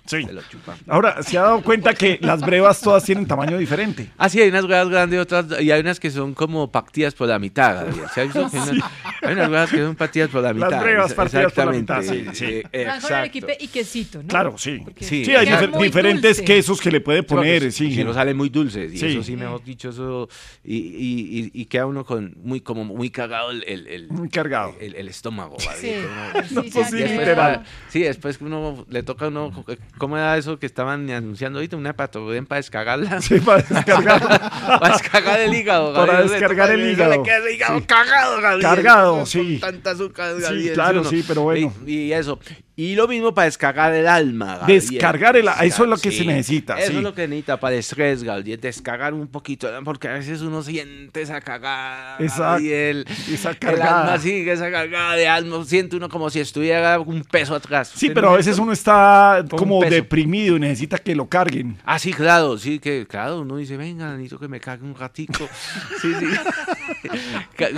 [0.07, 0.23] Sí.
[0.25, 0.77] se lo chupa.
[0.87, 4.11] Ahora, ¿se ha dado cuenta que las brevas todas tienen tamaño diferente?
[4.19, 7.15] Ah, sí, hay unas huevas grandes y otras, y hay unas que son como partidas
[7.15, 8.07] por la mitad, Gabriel.
[8.15, 8.91] ¿Se ha visto que hay unas-
[9.23, 10.83] Hay unas huevas que son partidas por la Las mitad.
[10.83, 12.45] brevas ex- partidas por la exactamente, mitad, sí, sí.
[12.73, 13.47] eh, exacto.
[13.61, 14.29] y quesito, ¿no?
[14.29, 14.81] Claro, sí.
[14.85, 16.45] Porque Sí, Sí, hay difer- diferentes dulce.
[16.45, 17.95] quesos que le puede Sí, poner, sí.
[17.95, 18.93] Que no salen muy dulces.
[18.93, 19.07] Y Sí.
[19.07, 20.29] eso sí, mejor dicho, eso.
[20.63, 24.29] Y, y, y, y queda uno con muy, como muy cagado el, el, el, Muy
[24.29, 24.75] cargado.
[24.81, 25.57] el, el estómago.
[25.59, 27.35] Sí, Gabriel, sí, No, sí, literal.
[27.37, 29.65] para- sí, después que uno le toca a uno,
[29.99, 31.77] ¿cómo era eso que estaban anunciando ahorita?
[31.77, 33.21] Una patogén para descargarla.
[33.23, 34.21] Sí, para descargar.
[34.81, 35.93] para descargar el hígado.
[35.95, 37.23] Para Gabriel, le descargar el hígado.
[37.23, 37.85] queda el hígado Sí.
[37.87, 38.63] cagado, Gabriel.
[38.63, 39.59] Cargado, Con sí.
[39.61, 40.75] Tanta azúcar, Sí, Gabriel.
[40.75, 41.11] claro, o no?
[41.11, 41.73] sí, pero bueno.
[41.87, 42.39] Y, y eso.
[42.77, 44.81] Y lo mismo para descargar el alma, Gabriel.
[44.81, 46.97] Descargar el- eso es lo que se necesita, Eso sí.
[46.97, 48.61] es lo que necesita para el estrés, Gabriel.
[48.61, 52.17] Descargar un poquito, porque a veces uno siente esa cagada.
[52.19, 53.07] Esa- Gabriel.
[53.33, 54.01] esa El cargada.
[54.07, 55.65] alma sigue, esa cargada de alma.
[55.65, 57.93] Siente uno como si estuviera un peso atrás.
[57.95, 61.77] Sí, ¿Usted pero a veces uno está como un deprimido y necesita que lo carguen.
[61.85, 65.49] Ah, sí, claro, sí, que claro, uno dice, venga, necesito que me cague un ratico.
[66.03, 66.27] Sí, sí.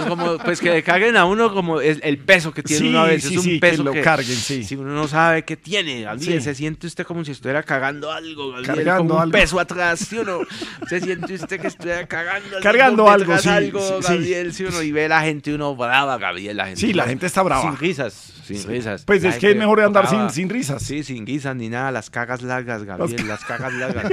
[0.08, 3.00] Como, pues que le caguen a uno como el, el peso que tiene Sí, uno
[3.00, 3.28] a veces.
[3.30, 4.64] sí, es un sí, que peso lo carguen, sí.
[4.64, 6.40] Si uno no sabe qué tiene, Sí.
[6.40, 9.32] se siente usted como si estuviera cagando algo, Gabriel, Cargando como un algo.
[9.32, 10.40] peso atrás, ¿sí o no?
[10.88, 14.00] Se siente usted que estuviera cagando Cargando algo, algo.
[14.00, 14.82] Gabriel, ¿sí o no?
[14.82, 16.80] Y ve la gente uno brava, Gabriel, la gente.
[16.80, 17.62] Sí, la gente está brava.
[17.62, 19.04] Sin risas, sin risas.
[19.04, 20.82] Pues La es que es mejor andar sin, sin risas.
[20.82, 24.06] Sí, sin guisas ni nada, las cagas largas, Gabriel, las cagas largas,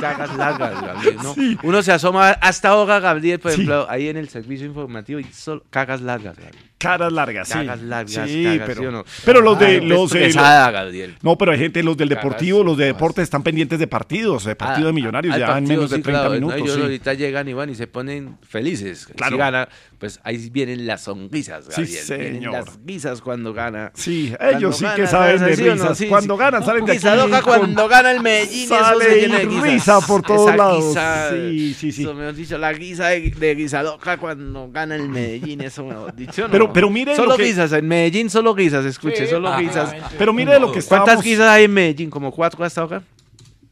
[0.00, 1.34] cagas largas, Gabriel, ¿no?
[1.62, 5.62] Uno se asoma hasta ahora, Gabriel, por ejemplo, ahí en el servicio informativo y solo
[5.70, 6.69] cagas largas, Gabriel.
[6.80, 7.52] Caras largas, sí.
[7.54, 9.04] Caras largas, Sí, pero, ¿sí o no?
[9.26, 11.14] pero los de Ay, los, eh, pesada, Gabriel.
[11.20, 14.56] No, pero hay gente, los del deportivo, los de deportes están pendientes de partidos, de
[14.56, 16.34] partido de Ah, millonarios, al ya en menos de sí, 30 claro, ¿no?
[16.46, 16.56] minutos.
[16.62, 16.80] Ellos sí.
[16.82, 19.06] ahorita llegan y van y se ponen felices.
[19.14, 19.32] Claro.
[19.32, 22.06] Si gana, pues ahí vienen las sonrisas, Sí, Gabriel.
[22.08, 22.52] Vienen señor.
[22.54, 23.92] las risas cuando gana.
[23.94, 25.72] Sí, Cuando ellos sí gana, que saben de ¿sí no?
[25.74, 25.98] risas.
[25.98, 26.40] Sí, Cuando sí.
[26.40, 27.42] ganan salen de aquí.
[27.44, 29.62] Cuando gana el Medellín, eso Sale se llena de guisas.
[29.64, 30.96] risa por todos lados.
[31.30, 32.02] Sí, sí, sí.
[32.04, 36.14] Eso, mejor dicho, la guisa de, de guisa loca cuando gana el Medellín, eso mejor
[36.16, 36.48] dicho.
[36.48, 36.69] ¿no?
[36.72, 39.60] Pero- pero mire Solo lo que- guisas, en Medellín solo guisas, escuche, Sí, solo ah,
[39.60, 39.94] guisas.
[40.18, 42.10] pero mire lo que ¿Cuántas estábamos- guisas hay en Medellín?
[42.10, 43.02] ¿Como cuatro hasta ahora?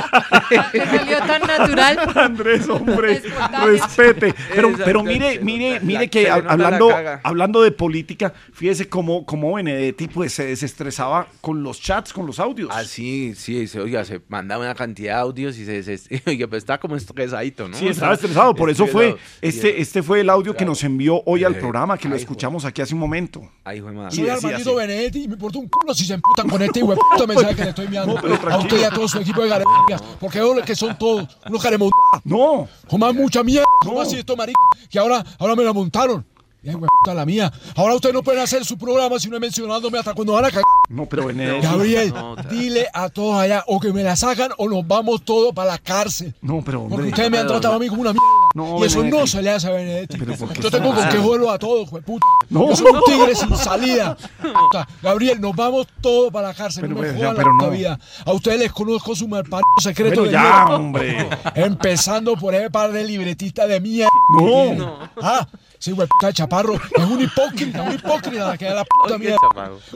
[0.73, 1.99] Le salió tan natural.
[2.15, 3.21] Andrés, hombre,
[3.65, 4.33] respete.
[4.55, 6.91] Pero, Exacto, pero mire, mire, mire que hablando,
[7.23, 12.39] hablando de política, fíjese cómo, cómo Benedetti pues se desestresaba con los chats, con los
[12.39, 12.71] audios.
[12.73, 16.47] Ah, sí, sí, se, oiga, se mandaba una cantidad de audios y se, se- oiga,
[16.47, 17.77] pues estaba como estresadito, ¿no?
[17.77, 21.43] Sí, estaba estresado, por eso fue, este, este fue el audio que nos envió hoy
[21.43, 23.43] al Eh, programa, que lo escuchamos aquí hace un momento.
[23.65, 24.15] Ay, hijo de madre.
[24.15, 24.77] Y Soy.
[24.77, 27.69] Benedetti y me importa un culo si se emputan con este hueputa mensaje que le
[27.71, 28.21] estoy enviando.
[28.21, 30.03] No, a usted y a todo su equipo de garetas.
[30.21, 32.23] Porque veo que son todos unos caremontados.
[32.25, 32.69] No.
[32.89, 33.67] Como mucha mierda.
[33.81, 34.59] ¿Cómo así esto, marica?
[34.91, 36.25] Que ahora, ahora me la montaron.
[36.67, 37.53] Y ay, hueputa la mía.
[37.77, 40.49] Ahora ustedes no pueden hacer su programa si no es mencionándome hasta cuando van a
[40.49, 40.65] cagar.
[40.89, 41.63] No, pero Benedetti.
[41.65, 45.55] Gabriel, No, dile a todos allá o que me la sacan o nos vamos todos
[45.55, 46.35] para la cárcel.
[46.43, 46.97] No, pero hombre.
[46.97, 48.27] Porque ustedes me han tratado a mí como una mierda.
[48.55, 49.21] No, y eso Benedetti.
[49.21, 50.17] no se le hace a Benedetti.
[50.19, 51.27] ¿por qué Yo tengo con qué mal?
[51.27, 52.27] vuelo a todos, hueputa.
[52.51, 52.69] No.
[52.71, 54.17] Yo soy un tigre sin salida.
[54.41, 56.83] Puta, Gabriel, nos vamos todos para la cárcel.
[56.83, 57.71] Pero, no me pero, jodan pero la puta no.
[57.73, 58.01] vida.
[58.25, 60.77] A ustedes les conozco su malparido secreto Pero de ya, mierda.
[60.77, 61.29] hombre.
[61.55, 64.11] Empezando por ese par de libretistas de mierda.
[64.41, 64.75] No.
[64.75, 64.99] No.
[65.23, 65.47] Ah,
[65.79, 66.75] sí, hueputa, chaparro.
[66.75, 69.37] Es un hipócrita, un hipócrita la que da la puta mierda.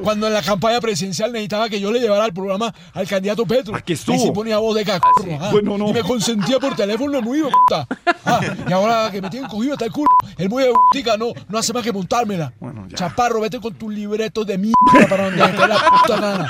[0.02, 3.74] Cuando en la campaña presidencial necesitaba que yo le llevara el programa al candidato Petro.
[3.74, 4.16] Aquí estuvo.
[4.16, 5.24] Y sí ponía voz de cacorro.
[5.40, 5.88] ah, Bueno, no.
[5.88, 7.86] Y me consentía por teléfono muy hijo de puta.
[8.24, 10.08] Ah, y ahora que me tienen cogido hasta el culo,
[10.38, 12.52] el muy de putica no, no hace más que montármela.
[12.94, 14.74] Chaparro, vete con tus libretos de mierda
[15.08, 16.46] para donde te dé la puta gana.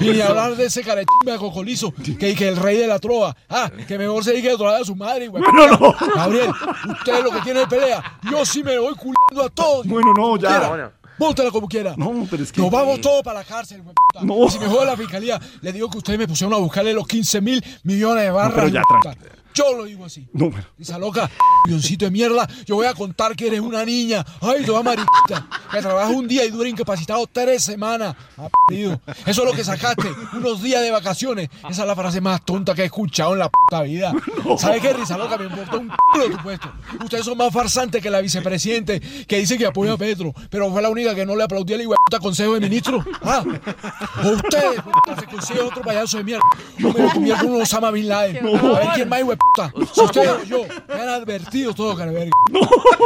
[0.00, 3.36] Y ni hablar de ese carechimbe de cocolizo, que, que el rey de la trova.
[3.48, 5.42] Ah, que mejor se diga de trovar a su madre, güey.
[5.42, 5.94] No, no.
[6.16, 6.50] Gabriel,
[6.88, 8.18] usted lo que tiene de pelea.
[8.30, 9.86] Yo sí me voy culando a todos.
[9.86, 10.48] Bueno, no, ya.
[10.48, 10.68] Quiera.
[10.68, 10.90] Bueno.
[11.50, 11.94] Como quiera.
[11.96, 12.60] No, pero es que.
[12.60, 13.94] Nos vamos todos para la cárcel, güey.
[13.94, 14.24] puta.
[14.24, 14.50] No.
[14.50, 17.40] Si me joda la fiscalía, le digo que ustedes me pusieron a buscarle los 15
[17.40, 18.52] mil millones de barras.
[18.54, 19.36] pero ya, tranquilo.
[19.56, 20.28] Yo lo digo así.
[20.34, 20.66] No, pero.
[20.78, 21.30] Esa loca,
[21.64, 24.22] guioncito de mierda, yo voy a contar que eres una niña.
[24.42, 25.48] Ay, toda mariquita.
[25.70, 28.14] Que trabaja un día y dura incapacitado tres semanas.
[28.36, 29.00] Aprendido.
[29.24, 30.08] Eso es lo que sacaste.
[30.34, 31.48] Unos días de vacaciones.
[31.70, 34.12] Esa es la frase más tonta que he escuchado en la puta vida.
[34.58, 35.38] ¿Sabes qué, risa loca?
[35.38, 36.72] Me importa un culo tu puesto.
[37.02, 40.34] Ustedes son más farsantes que la vicepresidente que dice que apoya a Petro.
[40.50, 43.04] Pero fue la única que no le aplaudió al igual consejo de ministro.
[43.22, 43.44] Ah,
[44.24, 44.80] o ustedes,
[45.18, 46.44] se consigue otro payaso de mierda.
[46.78, 48.46] Yo me comía con un Osama Bin Laden.
[48.46, 49.72] A ver quién más, de puta.
[49.92, 52.30] Si ustedes o yo, me han advertido todo, carverga.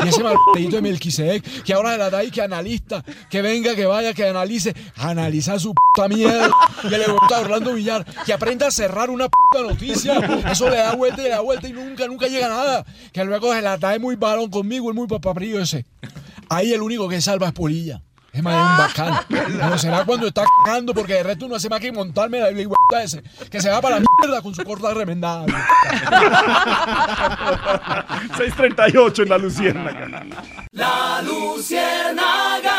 [0.04, 3.74] Y ese maldito de Melquisedec, que ahora se la da ahí que analista, que venga,
[3.74, 6.50] que vaya, que analice, analiza su puta mierda.
[6.84, 10.14] Y le gusta a Orlando Villar, que aprenda a cerrar una puta noticia.
[10.50, 12.86] Eso le da vuelta y le da vuelta y nunca, nunca llega a nada.
[13.12, 15.84] Que luego se la da muy varón conmigo, el muy papaprillo ese.
[16.48, 18.02] Ahí el único que salva es Polilla.
[18.32, 19.24] Es más, es un bacán.
[19.28, 23.02] Pero será cuando está cagando, porque de resto no hace más que montarme la igualdad
[23.02, 23.22] ese.
[23.50, 25.46] Que se va para la mierda con su corta remendada.
[28.36, 30.08] 638 en la Luciérnaga.
[30.72, 32.76] La Luciérnaga.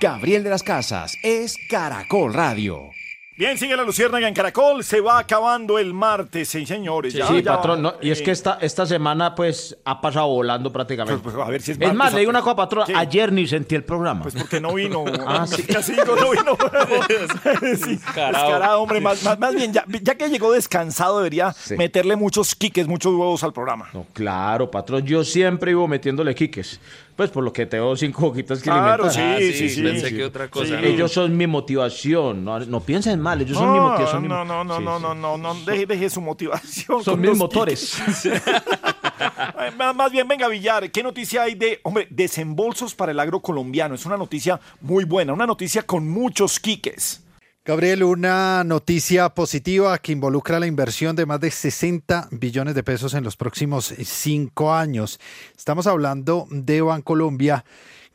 [0.00, 2.90] Gabriel de las Casas es Caracol Radio.
[3.42, 4.84] Bien, sigue la Luciérnaga en Caracol.
[4.84, 7.12] Se va acabando el martes, sí, señores.
[7.12, 7.82] Ya, sí, ya, patrón.
[7.82, 11.20] no, y es eh, que esta, esta semana, pues, ha pasado volando prácticamente.
[11.20, 12.84] Pues, pues, a ver si es más, le digo una cosa, patrón.
[12.86, 12.94] ¿Qué?
[12.94, 14.22] Ayer ni sentí el programa.
[14.22, 15.02] Pues porque no vino.
[15.26, 15.64] Ah, sí.
[15.64, 16.56] Casi no vino.
[17.84, 19.00] sí, descarado, hombre.
[19.00, 23.42] Más, más- más bien, ya, ya que llegó descansado, debería meterle muchos quiques, muchos huevos
[23.42, 23.88] al programa.
[23.92, 25.04] No, claro, patrón.
[25.04, 26.78] Yo siempre iba metiéndole quiques.
[27.14, 29.12] Pues por lo que tengo cinco hojitas que Claro, alimentar.
[29.12, 29.82] sí, Ah, sí, sí, sí.
[29.82, 30.86] pensé que otra cosa, ¿no?
[30.86, 32.44] Ellos son mi motivación.
[32.44, 34.10] No, no piensen mal, ellos son mi No, motivación.
[34.10, 35.02] son mi- no, no, no, Sí, no, sí.
[35.02, 37.04] no, no, no, deje, deje su motivación.
[37.04, 37.96] Son mis motores.
[39.94, 43.94] Más bien, venga, Villar, ¿qué noticia hay de, hombre, desembolsos para el agro colombiano?
[43.94, 47.22] Es una noticia muy buena, una noticia con muchos quiques.
[47.64, 53.14] Gabriel, una noticia positiva que involucra la inversión de más de 60 billones de pesos
[53.14, 55.20] en los próximos cinco años.
[55.56, 57.64] Estamos hablando de Bancolombia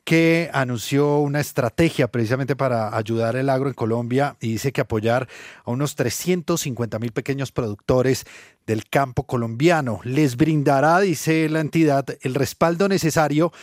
[0.04, 5.30] que anunció una estrategia precisamente para ayudar el agro en Colombia y dice que apoyar
[5.64, 8.26] a unos 350 mil pequeños productores
[8.66, 10.02] del campo colombiano.
[10.04, 13.54] Les brindará, dice la entidad, el respaldo necesario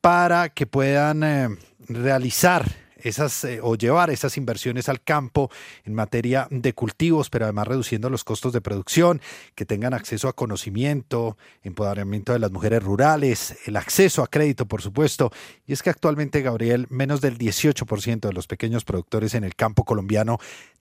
[0.00, 1.48] para que puedan eh,
[1.86, 5.50] realizar esas eh, o llevar esas inversiones al campo
[5.84, 9.20] en materia de cultivos, pero además reduciendo los costos de producción,
[9.54, 14.82] que tengan acceso a conocimiento, empoderamiento de las mujeres rurales, el acceso a crédito, por
[14.82, 15.30] supuesto.
[15.66, 19.84] Y es que actualmente, Gabriel, menos del 18% de los pequeños productores en el campo
[19.84, 20.38] colombiano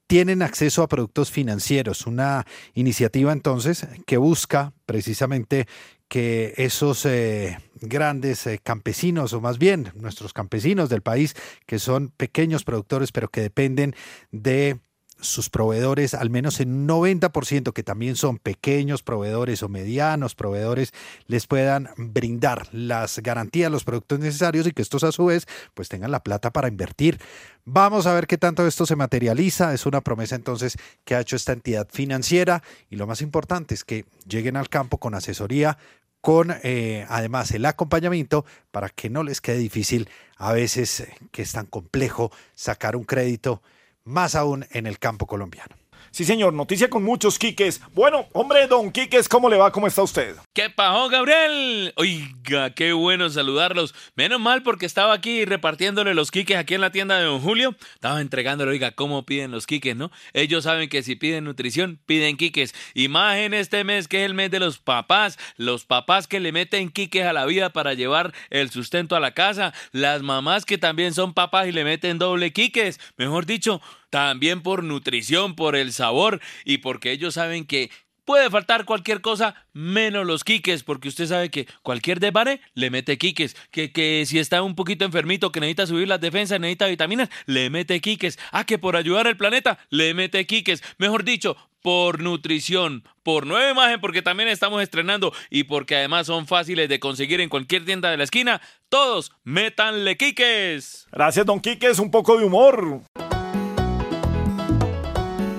[0.08, 2.06] tienen acceso a productos financieros.
[2.06, 5.68] Una iniciativa entonces que busca precisamente
[6.14, 11.36] que esos eh, grandes eh, campesinos, o más bien nuestros campesinos del país,
[11.66, 13.96] que son pequeños productores, pero que dependen
[14.32, 14.78] de
[15.24, 20.92] sus proveedores, al menos en un 90%, que también son pequeños proveedores o medianos proveedores,
[21.26, 25.90] les puedan brindar las garantías, los productos necesarios y que estos a su vez pues
[25.90, 27.20] tengan la plata para invertir.
[27.66, 29.74] Vamos a ver qué tanto esto se materializa.
[29.74, 33.84] Es una promesa entonces que ha hecho esta entidad financiera y lo más importante es
[33.84, 35.78] que lleguen al campo con asesoría,
[36.24, 41.42] con eh, además el acompañamiento para que no les quede difícil a veces eh, que
[41.42, 43.62] es tan complejo sacar un crédito
[44.06, 45.83] más aún en el campo colombiano.
[46.14, 47.82] Sí, señor, noticia con muchos Quiques.
[47.96, 49.72] Bueno, hombre, don Quiques, ¿cómo le va?
[49.72, 50.36] ¿Cómo está usted?
[50.54, 51.92] ¿Qué pasó, Gabriel?
[51.96, 53.96] Oiga, qué bueno saludarlos.
[54.14, 57.76] Menos mal porque estaba aquí repartiéndole los quiques aquí en la tienda de don Julio.
[57.96, 60.12] Estaba entregándole, oiga, cómo piden los quiques, ¿no?
[60.34, 62.76] Ellos saben que si piden nutrición, piden quiques.
[62.94, 65.40] Y más en este mes que es el mes de los papás.
[65.58, 69.34] Los papás que le meten quiques a la vida para llevar el sustento a la
[69.34, 69.74] casa.
[69.92, 73.00] Las mamás que también son papás y le meten doble quiques.
[73.18, 73.82] Mejor dicho,
[74.14, 77.90] también por nutrición, por el sabor y porque ellos saben que
[78.26, 83.18] puede faltar cualquier cosa menos los quiques, porque usted sabe que cualquier debare le mete
[83.18, 87.30] quiques, que, que si está un poquito enfermito, que necesita subir las defensas, necesita vitaminas,
[87.48, 92.22] le mete quiques, ah, que por ayudar al planeta, le mete quiques, mejor dicho, por
[92.22, 97.42] nutrición, por nueva imagen, porque también estamos estrenando y porque además son fáciles de conseguir
[97.42, 101.08] en cualquier tienda de la esquina, todos métanle quiques.
[101.12, 103.02] Gracias, don Quiques, un poco de humor.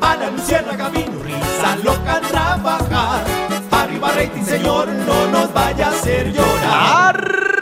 [0.05, 3.24] A la luciérnaga vino risa loca trabajar.
[3.70, 7.53] Arriba rating, señor, no nos vaya a hacer llorar.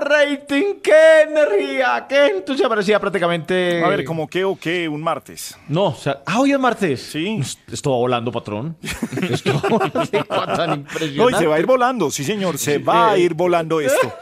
[0.00, 3.82] Rating, qué energía, qué entusiasmo parecía prácticamente.
[3.82, 4.88] A ver, ¿cómo qué o qué?
[4.88, 5.56] Un martes.
[5.68, 7.00] No, o sea, ah, hoy es martes.
[7.02, 7.40] Sí.
[7.70, 8.76] Esto va volando, patrón.
[9.30, 9.60] Esto
[10.56, 11.16] tan impresionante.
[11.16, 14.12] No, y se va a ir volando, sí, señor, se va a ir volando esto.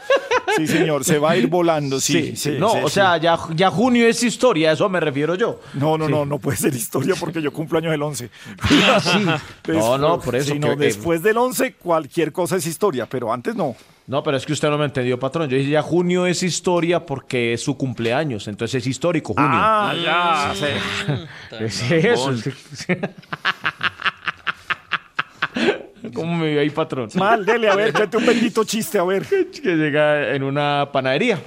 [0.55, 2.35] Sí, señor, se va a ir volando, sí.
[2.35, 2.93] sí, no, sí, o sí.
[2.95, 5.59] sea, ya, ya junio es historia, a eso me refiero yo.
[5.73, 6.11] No, no, Sí.
[6.11, 8.29] no, no puede ser historia porque yo cumplo años el 11.
[8.61, 9.25] Ah, sí.
[9.73, 13.07] No, no, por eso Sí, no, que- eh, después del 11 cualquier cosa es historia,
[13.07, 13.75] pero antes no.
[14.05, 15.49] No, pero es que usted no me entendió, patrón.
[15.49, 19.49] Yo dije ya junio es historia porque es su cumpleaños, entonces es histórico junio.
[19.51, 20.65] Ah, ya, sí.
[21.59, 22.33] Es eso.
[26.13, 27.09] ¿Cómo me vio ahí, patrón?
[27.15, 29.25] Mal, dele, a ver, cuente un bendito chiste, a ver.
[29.51, 31.39] Que llega en una panadería.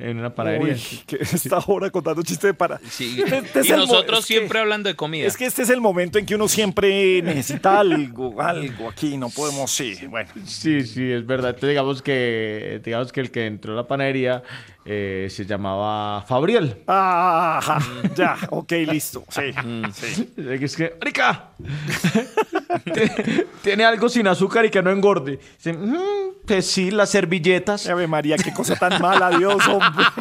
[0.00, 0.74] En una panadería.
[0.74, 2.80] Uy, que esta hora contando chistes de para.
[2.90, 3.20] Sí.
[3.22, 5.26] Este- este es y nosotros que- siempre hablando de comida.
[5.26, 9.28] Es que este es el momento en que uno siempre necesita algo, algo aquí, no
[9.30, 10.30] podemos, sí, bueno.
[10.46, 11.50] Sí, sí, es verdad.
[11.50, 14.42] Entonces, digamos que, digamos que el que entró a la panadería
[14.92, 16.82] eh, se llamaba Fabriel.
[16.88, 17.78] Ah, ajá,
[18.16, 19.52] ya, ok, listo, sí,
[19.94, 20.32] sí.
[20.36, 21.50] Es que, ¡Rica!
[23.62, 25.38] Tiene algo sin azúcar y que no engorde.
[25.56, 25.96] Dice, "Mm,
[26.44, 27.88] pues sí, las servilletas.
[27.88, 30.04] Ave María, qué cosa tan mala, Dios, hombre.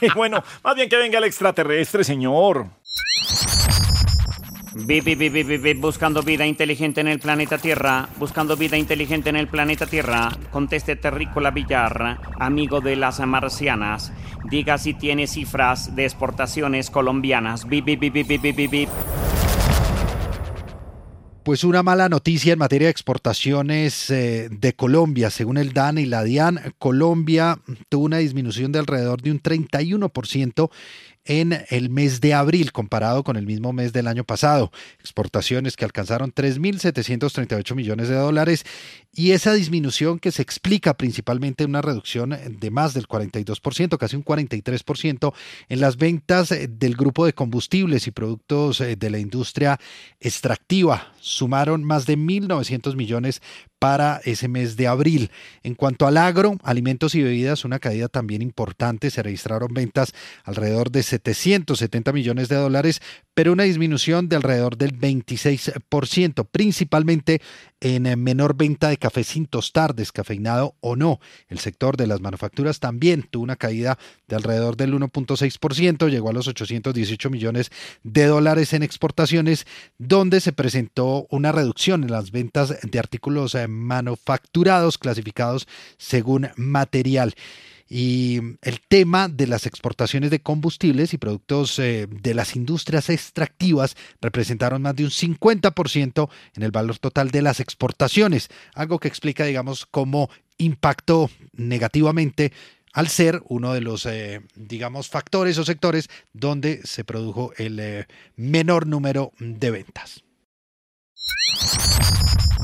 [0.00, 2.66] Y bueno, más bien que venga el extraterrestre, señor.
[4.86, 9.48] Bip, bip, bip, buscando vida inteligente en el planeta Tierra, buscando vida inteligente en el
[9.48, 14.12] planeta Tierra, conteste Terrícola Villar, amigo de las marcianas,
[14.48, 17.66] diga si tiene cifras de exportaciones colombianas.
[21.42, 25.30] Pues una mala noticia en materia de exportaciones eh, de Colombia.
[25.30, 30.70] Según el DAN y la DIAN, Colombia tuvo una disminución de alrededor de un 31%
[31.28, 34.72] en el mes de abril comparado con el mismo mes del año pasado.
[34.98, 38.64] Exportaciones que alcanzaron 3.738 millones de dólares
[39.12, 44.16] y esa disminución que se explica principalmente en una reducción de más del 42%, casi
[44.16, 45.34] un 43%
[45.68, 49.78] en las ventas del grupo de combustibles y productos de la industria
[50.20, 51.12] extractiva.
[51.28, 53.42] Sumaron más de 1.900 millones
[53.78, 55.30] para ese mes de abril.
[55.62, 59.10] En cuanto al agro, alimentos y bebidas, una caída también importante.
[59.10, 60.12] Se registraron ventas
[60.44, 63.00] alrededor de 770 millones de dólares,
[63.34, 67.40] pero una disminución de alrededor del 26%, principalmente
[67.80, 71.20] en eh, menor venta de café sin tostar, descafeinado o no.
[71.48, 76.32] El sector de las manufacturas también tuvo una caída de alrededor del 1.6%, llegó a
[76.32, 77.70] los 818 millones
[78.02, 79.66] de dólares en exportaciones,
[79.98, 85.66] donde se presentó una reducción en las ventas de artículos eh, manufacturados clasificados
[85.96, 87.34] según material.
[87.90, 93.96] Y el tema de las exportaciones de combustibles y productos eh, de las industrias extractivas
[94.20, 99.44] representaron más de un 50% en el valor total de las exportaciones, algo que explica,
[99.44, 100.28] digamos, cómo
[100.58, 102.52] impactó negativamente
[102.92, 108.86] al ser uno de los, eh, digamos, factores o sectores donde se produjo el menor
[108.86, 110.24] número de ventas.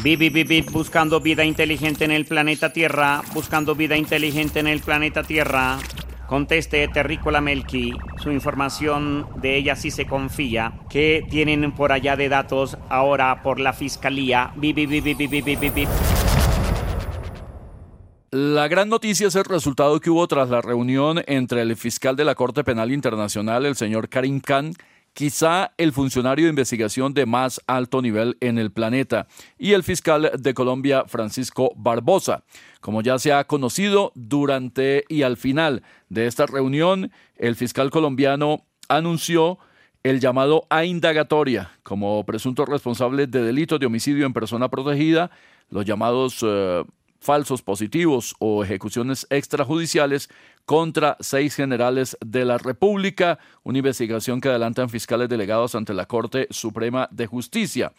[0.05, 4.81] Bip, bip, bip, buscando vida inteligente en el planeta Tierra, buscando vida inteligente en el
[4.81, 5.78] planeta Tierra.
[6.27, 10.74] Conteste Terrícola Melqui, su información de ella sí se confía.
[10.91, 14.53] ¿Qué tienen por allá de datos ahora por la fiscalía?
[14.57, 15.89] Bip, bip, bip, bip, bip, bip, bip.
[18.31, 22.24] La gran noticia es el resultado que hubo tras la reunión entre el fiscal de
[22.24, 24.74] la Corte Penal Internacional, el señor Karim Khan,
[25.15, 29.27] quizá el funcionario de investigación de más alto nivel en el planeta,
[29.59, 32.45] y el fiscal de Colombia, Francisco Barbosa.
[32.81, 38.66] Como ya se ha conocido, durante y al final de esta reunión, el fiscal colombiano
[38.89, 39.59] anunció
[40.03, 45.31] el llamado a indagatoria como presunto responsable de delitos de homicidio en persona protegida,
[45.70, 46.85] los llamados eh,
[47.20, 50.28] falsos positivos o ejecuciones extrajudiciales
[50.65, 56.47] contra seis generales de la República, una investigación que adelantan fiscales delegados ante la Corte
[56.51, 57.93] Suprema de Justicia.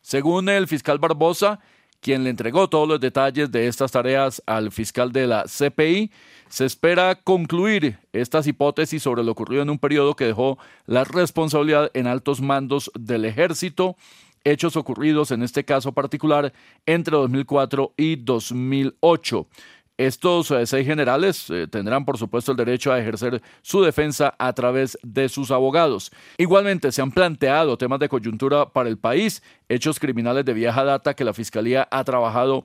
[0.00, 1.60] Según el fiscal Barbosa,
[2.00, 6.10] quien le entregó todos los detalles de estas tareas al fiscal de la CPI,
[6.48, 11.90] se espera concluir estas hipótesis sobre lo ocurrido en un periodo que dejó la responsabilidad
[11.94, 13.96] en altos mandos del ejército,
[14.44, 16.52] hechos ocurridos en este caso particular
[16.86, 19.46] entre 2004 y 2008.
[19.98, 24.52] Estos eh, seis generales eh, tendrán, por supuesto, el derecho a ejercer su defensa a
[24.52, 26.10] través de sus abogados.
[26.38, 31.14] Igualmente, se han planteado temas de coyuntura para el país, hechos criminales de vieja data
[31.14, 32.64] que la Fiscalía ha trabajado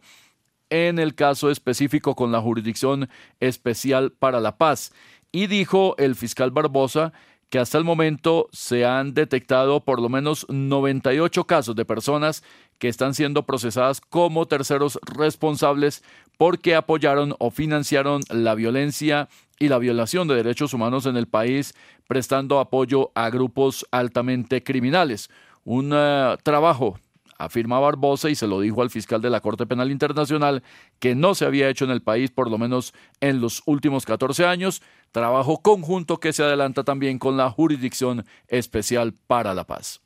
[0.69, 3.09] en el caso específico con la Jurisdicción
[3.39, 4.93] Especial para la Paz.
[5.31, 7.13] Y dijo el fiscal Barbosa
[7.49, 12.43] que hasta el momento se han detectado por lo menos 98 casos de personas
[12.77, 16.03] que están siendo procesadas como terceros responsables
[16.37, 19.29] porque apoyaron o financiaron la violencia
[19.59, 21.73] y la violación de derechos humanos en el país,
[22.07, 25.29] prestando apoyo a grupos altamente criminales.
[25.63, 26.99] Un eh, trabajo
[27.37, 30.63] afirma Barbosa y se lo dijo al fiscal de la Corte Penal Internacional
[30.99, 34.45] que no se había hecho en el país por lo menos en los últimos 14
[34.45, 34.81] años,
[35.11, 40.01] trabajo conjunto que se adelanta también con la Jurisdicción Especial para la Paz.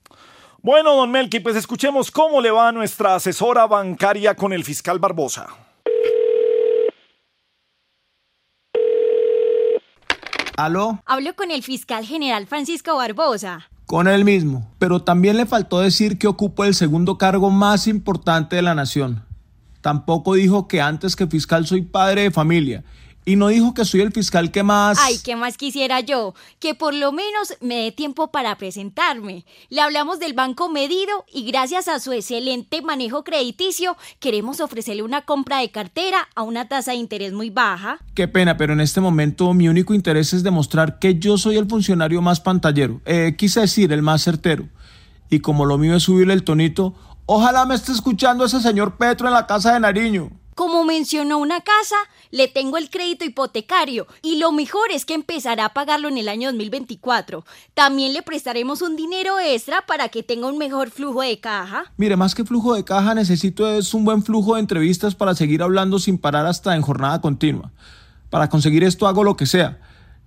[0.64, 4.99] Bueno, don Melqui, pues escuchemos cómo le va a nuestra asesora bancaria con el fiscal
[4.99, 5.48] Barbosa.
[10.58, 11.02] ¿Aló?
[11.08, 13.70] Hablo con el fiscal general Francisco Barbosa.
[13.91, 14.72] Con él mismo.
[14.80, 19.26] Pero también le faltó decir que ocupa el segundo cargo más importante de la nación.
[19.81, 22.85] Tampoco dijo que antes que fiscal soy padre de familia
[23.26, 24.98] y no dijo que soy el fiscal que más...
[24.99, 26.34] Ay, ¿qué más quisiera yo?
[26.60, 29.45] Que por lo menos me dé tiempo para presentarme.
[29.69, 35.22] Le hablamos del Banco Medido y gracias a su excelente manejo crediticio queremos ofrecerle una
[35.22, 37.99] compra de cartera a una tasa de interés muy baja.
[38.15, 41.68] Qué pena, pero en este momento mi único interés es demostrar que yo soy el
[41.68, 43.02] funcionario más pantallero.
[43.06, 44.68] Eh, quise decir, el más certero.
[45.30, 46.95] Y como lo mío es subirle el tonito,
[47.26, 50.40] ojalá me esté escuchando ese señor Petro en la casa de Nariño.
[50.56, 51.95] Como mencionó una casa,
[52.30, 56.28] le tengo el crédito hipotecario y lo mejor es que empezará a pagarlo en el
[56.28, 57.45] año 2024.
[57.73, 61.86] También le prestaremos un dinero extra para que tenga un mejor flujo de caja.
[61.98, 65.64] Mire, más que flujo de caja necesito es un buen flujo de entrevistas para seguir
[65.64, 67.72] hablando sin parar hasta en jornada continua.
[68.30, 69.80] Para conseguir esto hago lo que sea.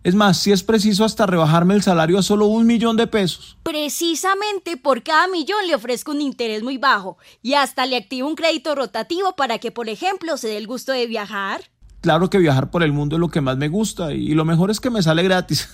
[0.04, 3.56] Es más, si es preciso hasta rebajarme el salario a solo un millón de pesos.
[3.62, 8.34] Precisamente por cada millón le ofrezco un interés muy bajo y hasta le activo un
[8.34, 11.62] crédito rotativo para que, por ejemplo, se dé el gusto de viajar.
[12.02, 14.70] Claro que viajar por el mundo es lo que más me gusta y lo mejor
[14.70, 15.70] es que me sale gratis.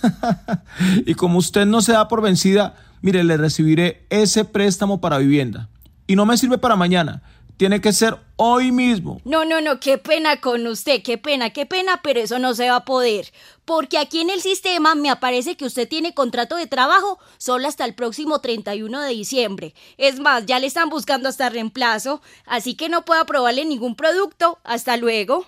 [1.05, 5.67] y como usted no se da por vencida, mire, le recibiré ese préstamo para vivienda.
[6.07, 7.21] Y no me sirve para mañana,
[7.61, 9.21] tiene que ser hoy mismo.
[9.23, 12.67] No, no, no, qué pena con usted, qué pena, qué pena, pero eso no se
[12.67, 13.31] va a poder.
[13.65, 17.85] Porque aquí en el sistema me aparece que usted tiene contrato de trabajo solo hasta
[17.85, 19.75] el próximo 31 de diciembre.
[19.99, 24.57] Es más, ya le están buscando hasta reemplazo, así que no puedo aprobarle ningún producto.
[24.63, 25.45] Hasta luego.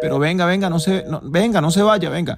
[0.00, 2.36] Pero venga, venga, no se, no, venga, no se vaya, venga.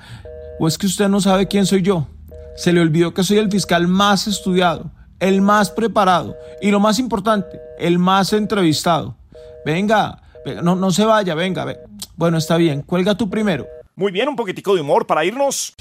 [0.61, 2.07] ¿O es que usted no sabe quién soy yo?
[2.55, 6.99] Se le olvidó que soy el fiscal más estudiado, el más preparado y lo más
[6.99, 9.17] importante, el más entrevistado.
[9.65, 11.81] Venga, venga no, no se vaya, venga, venga.
[12.17, 13.67] Bueno, está bien, cuelga tú primero.
[13.95, 15.75] Muy bien, un poquitico de humor para irnos.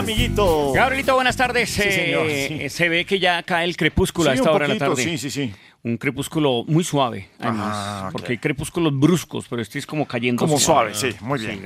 [0.00, 0.72] Amiguito.
[0.72, 1.70] Gabrielito, buenas tardes.
[1.70, 2.68] Sí, Eh, sí.
[2.70, 5.02] Se ve que ya cae el crepúsculo a esta un hora de la tarde.
[5.02, 5.52] sí, sí, sí.
[5.82, 7.72] Un crepúsculo muy suave, además.
[7.74, 8.12] Ah, ok.
[8.12, 11.62] Porque hay crepúsculos bruscos, pero este es como cayendo Como suave, sí, muy bien.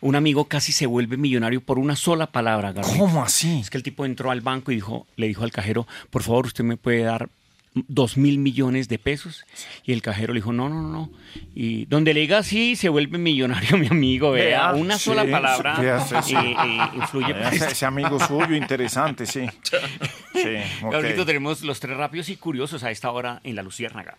[0.00, 2.98] Un amigo casi se vuelve millonario por una sola palabra, Gabriel.
[2.98, 3.60] ¿Cómo así?
[3.60, 6.46] Es que el tipo entró al banco y dijo, le dijo al cajero, por favor,
[6.46, 7.28] usted me puede dar
[7.74, 9.44] dos mil millones de pesos.
[9.84, 11.10] Y el cajero le dijo, no, no, no, no.
[11.54, 14.32] Y donde le diga así, se vuelve millonario, mi amigo.
[14.32, 16.34] Vea, Vea, una sí, sola palabra sí, sí.
[16.34, 17.32] eh, eh, influye.
[17.32, 19.46] Vea, Ese, ese amigo suyo, interesante, sí.
[20.32, 20.92] Sí, ok.
[20.92, 24.16] Gabrielito, tenemos los tres rápidos y curiosos a esta hora en la Luciérnaga.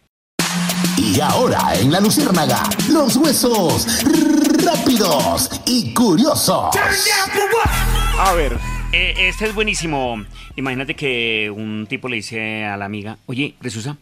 [0.98, 4.04] Y ahora en la Luciérnaga, los huesos
[4.64, 6.76] rápidos y curiosos.
[8.20, 8.81] A ver.
[8.94, 10.24] Eh, este es buenísimo.
[10.56, 13.98] Imagínate que un tipo le dice a la amiga, oye, Resusa,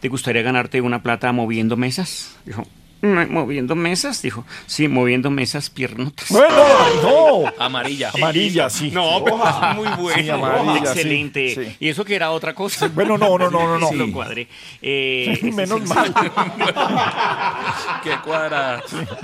[0.00, 2.36] ¿te gustaría ganarte una plata moviendo mesas?
[2.44, 2.66] Dijo, "Mm,
[3.02, 4.22] ¿moviendo mesas?
[4.22, 6.28] Dijo, sí, moviendo mesas piernotas.
[6.30, 6.56] Bueno,
[7.02, 7.52] no.
[7.58, 8.10] Amarilla.
[8.14, 8.90] Amarilla, sí.
[8.92, 10.22] No, pero es muy bueno.
[10.22, 11.54] Sí, amarilla, sí, Excelente.
[11.54, 11.76] sí.
[11.80, 12.88] Y eso que era otra cosa.
[12.88, 13.88] Bueno, no, no, no, no, no.
[13.88, 14.46] Sí, lo cuadré.
[14.80, 16.14] Eh, Menos mal.
[18.04, 18.82] Qué cuadra.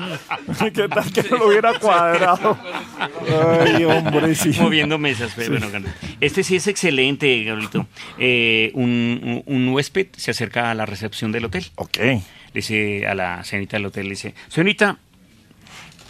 [0.74, 2.58] ¿Qué tal que no lo hubiera cuadrado?
[3.60, 4.50] Ay, hombre, sí.
[4.60, 5.32] Moviendo mesas.
[5.36, 5.86] pero Bueno,
[6.20, 7.86] este sí es excelente, Gabrielito.
[8.18, 8.88] Eh, un,
[9.22, 11.66] un- un huésped se acerca a la recepción del hotel.
[11.76, 11.98] Ok.
[12.48, 14.98] Le dice a la señorita del hotel, le dice, señorita,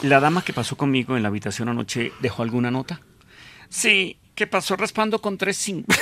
[0.02, 3.00] ¿la dama que pasó conmigo en la habitación anoche dejó alguna nota?
[3.68, 5.92] Sí, que pasó raspando con tres cinco.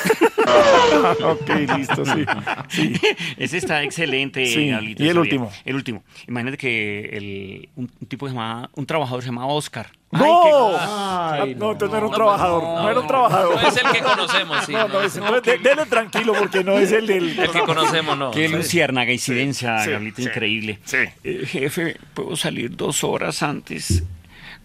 [1.25, 2.95] ok, listo, sí.
[3.39, 4.45] Ese está excelente.
[4.45, 5.51] Sí, y el último.
[5.65, 6.05] El último.
[6.29, 9.91] Imagínate que el, un, un tipo que se llamaba, un trabajador se llamaba Oscar.
[10.19, 10.71] ¡No!
[10.79, 12.63] Ay, no, entonces no era un trabajador.
[12.63, 13.63] No, era un trabajador.
[13.63, 14.73] No es el que conocemos, sí.
[14.77, 17.39] No, no, ese- entonces de- dele tranquilo porque no es el del.
[17.39, 18.31] El que conocemos, no.
[18.31, 20.79] Qué luciérnaga incidencia, sí, increíble.
[20.85, 20.99] sí.
[21.25, 24.03] Eh, jefe, ¿puedo salir dos horas antes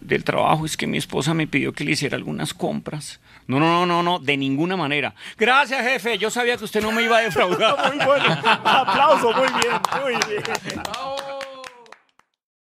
[0.00, 0.64] del trabajo?
[0.66, 3.20] Es que mi esposa me pidió que le hiciera algunas compras.
[3.48, 5.14] No, no, no, no, no, de ninguna manera.
[5.36, 6.16] Gracias, jefe.
[6.16, 7.92] Yo sabía que usted no me iba a defraudar.
[7.94, 8.24] Muy bueno.
[8.64, 9.72] Aplauso, muy bien,
[10.02, 10.82] muy bien.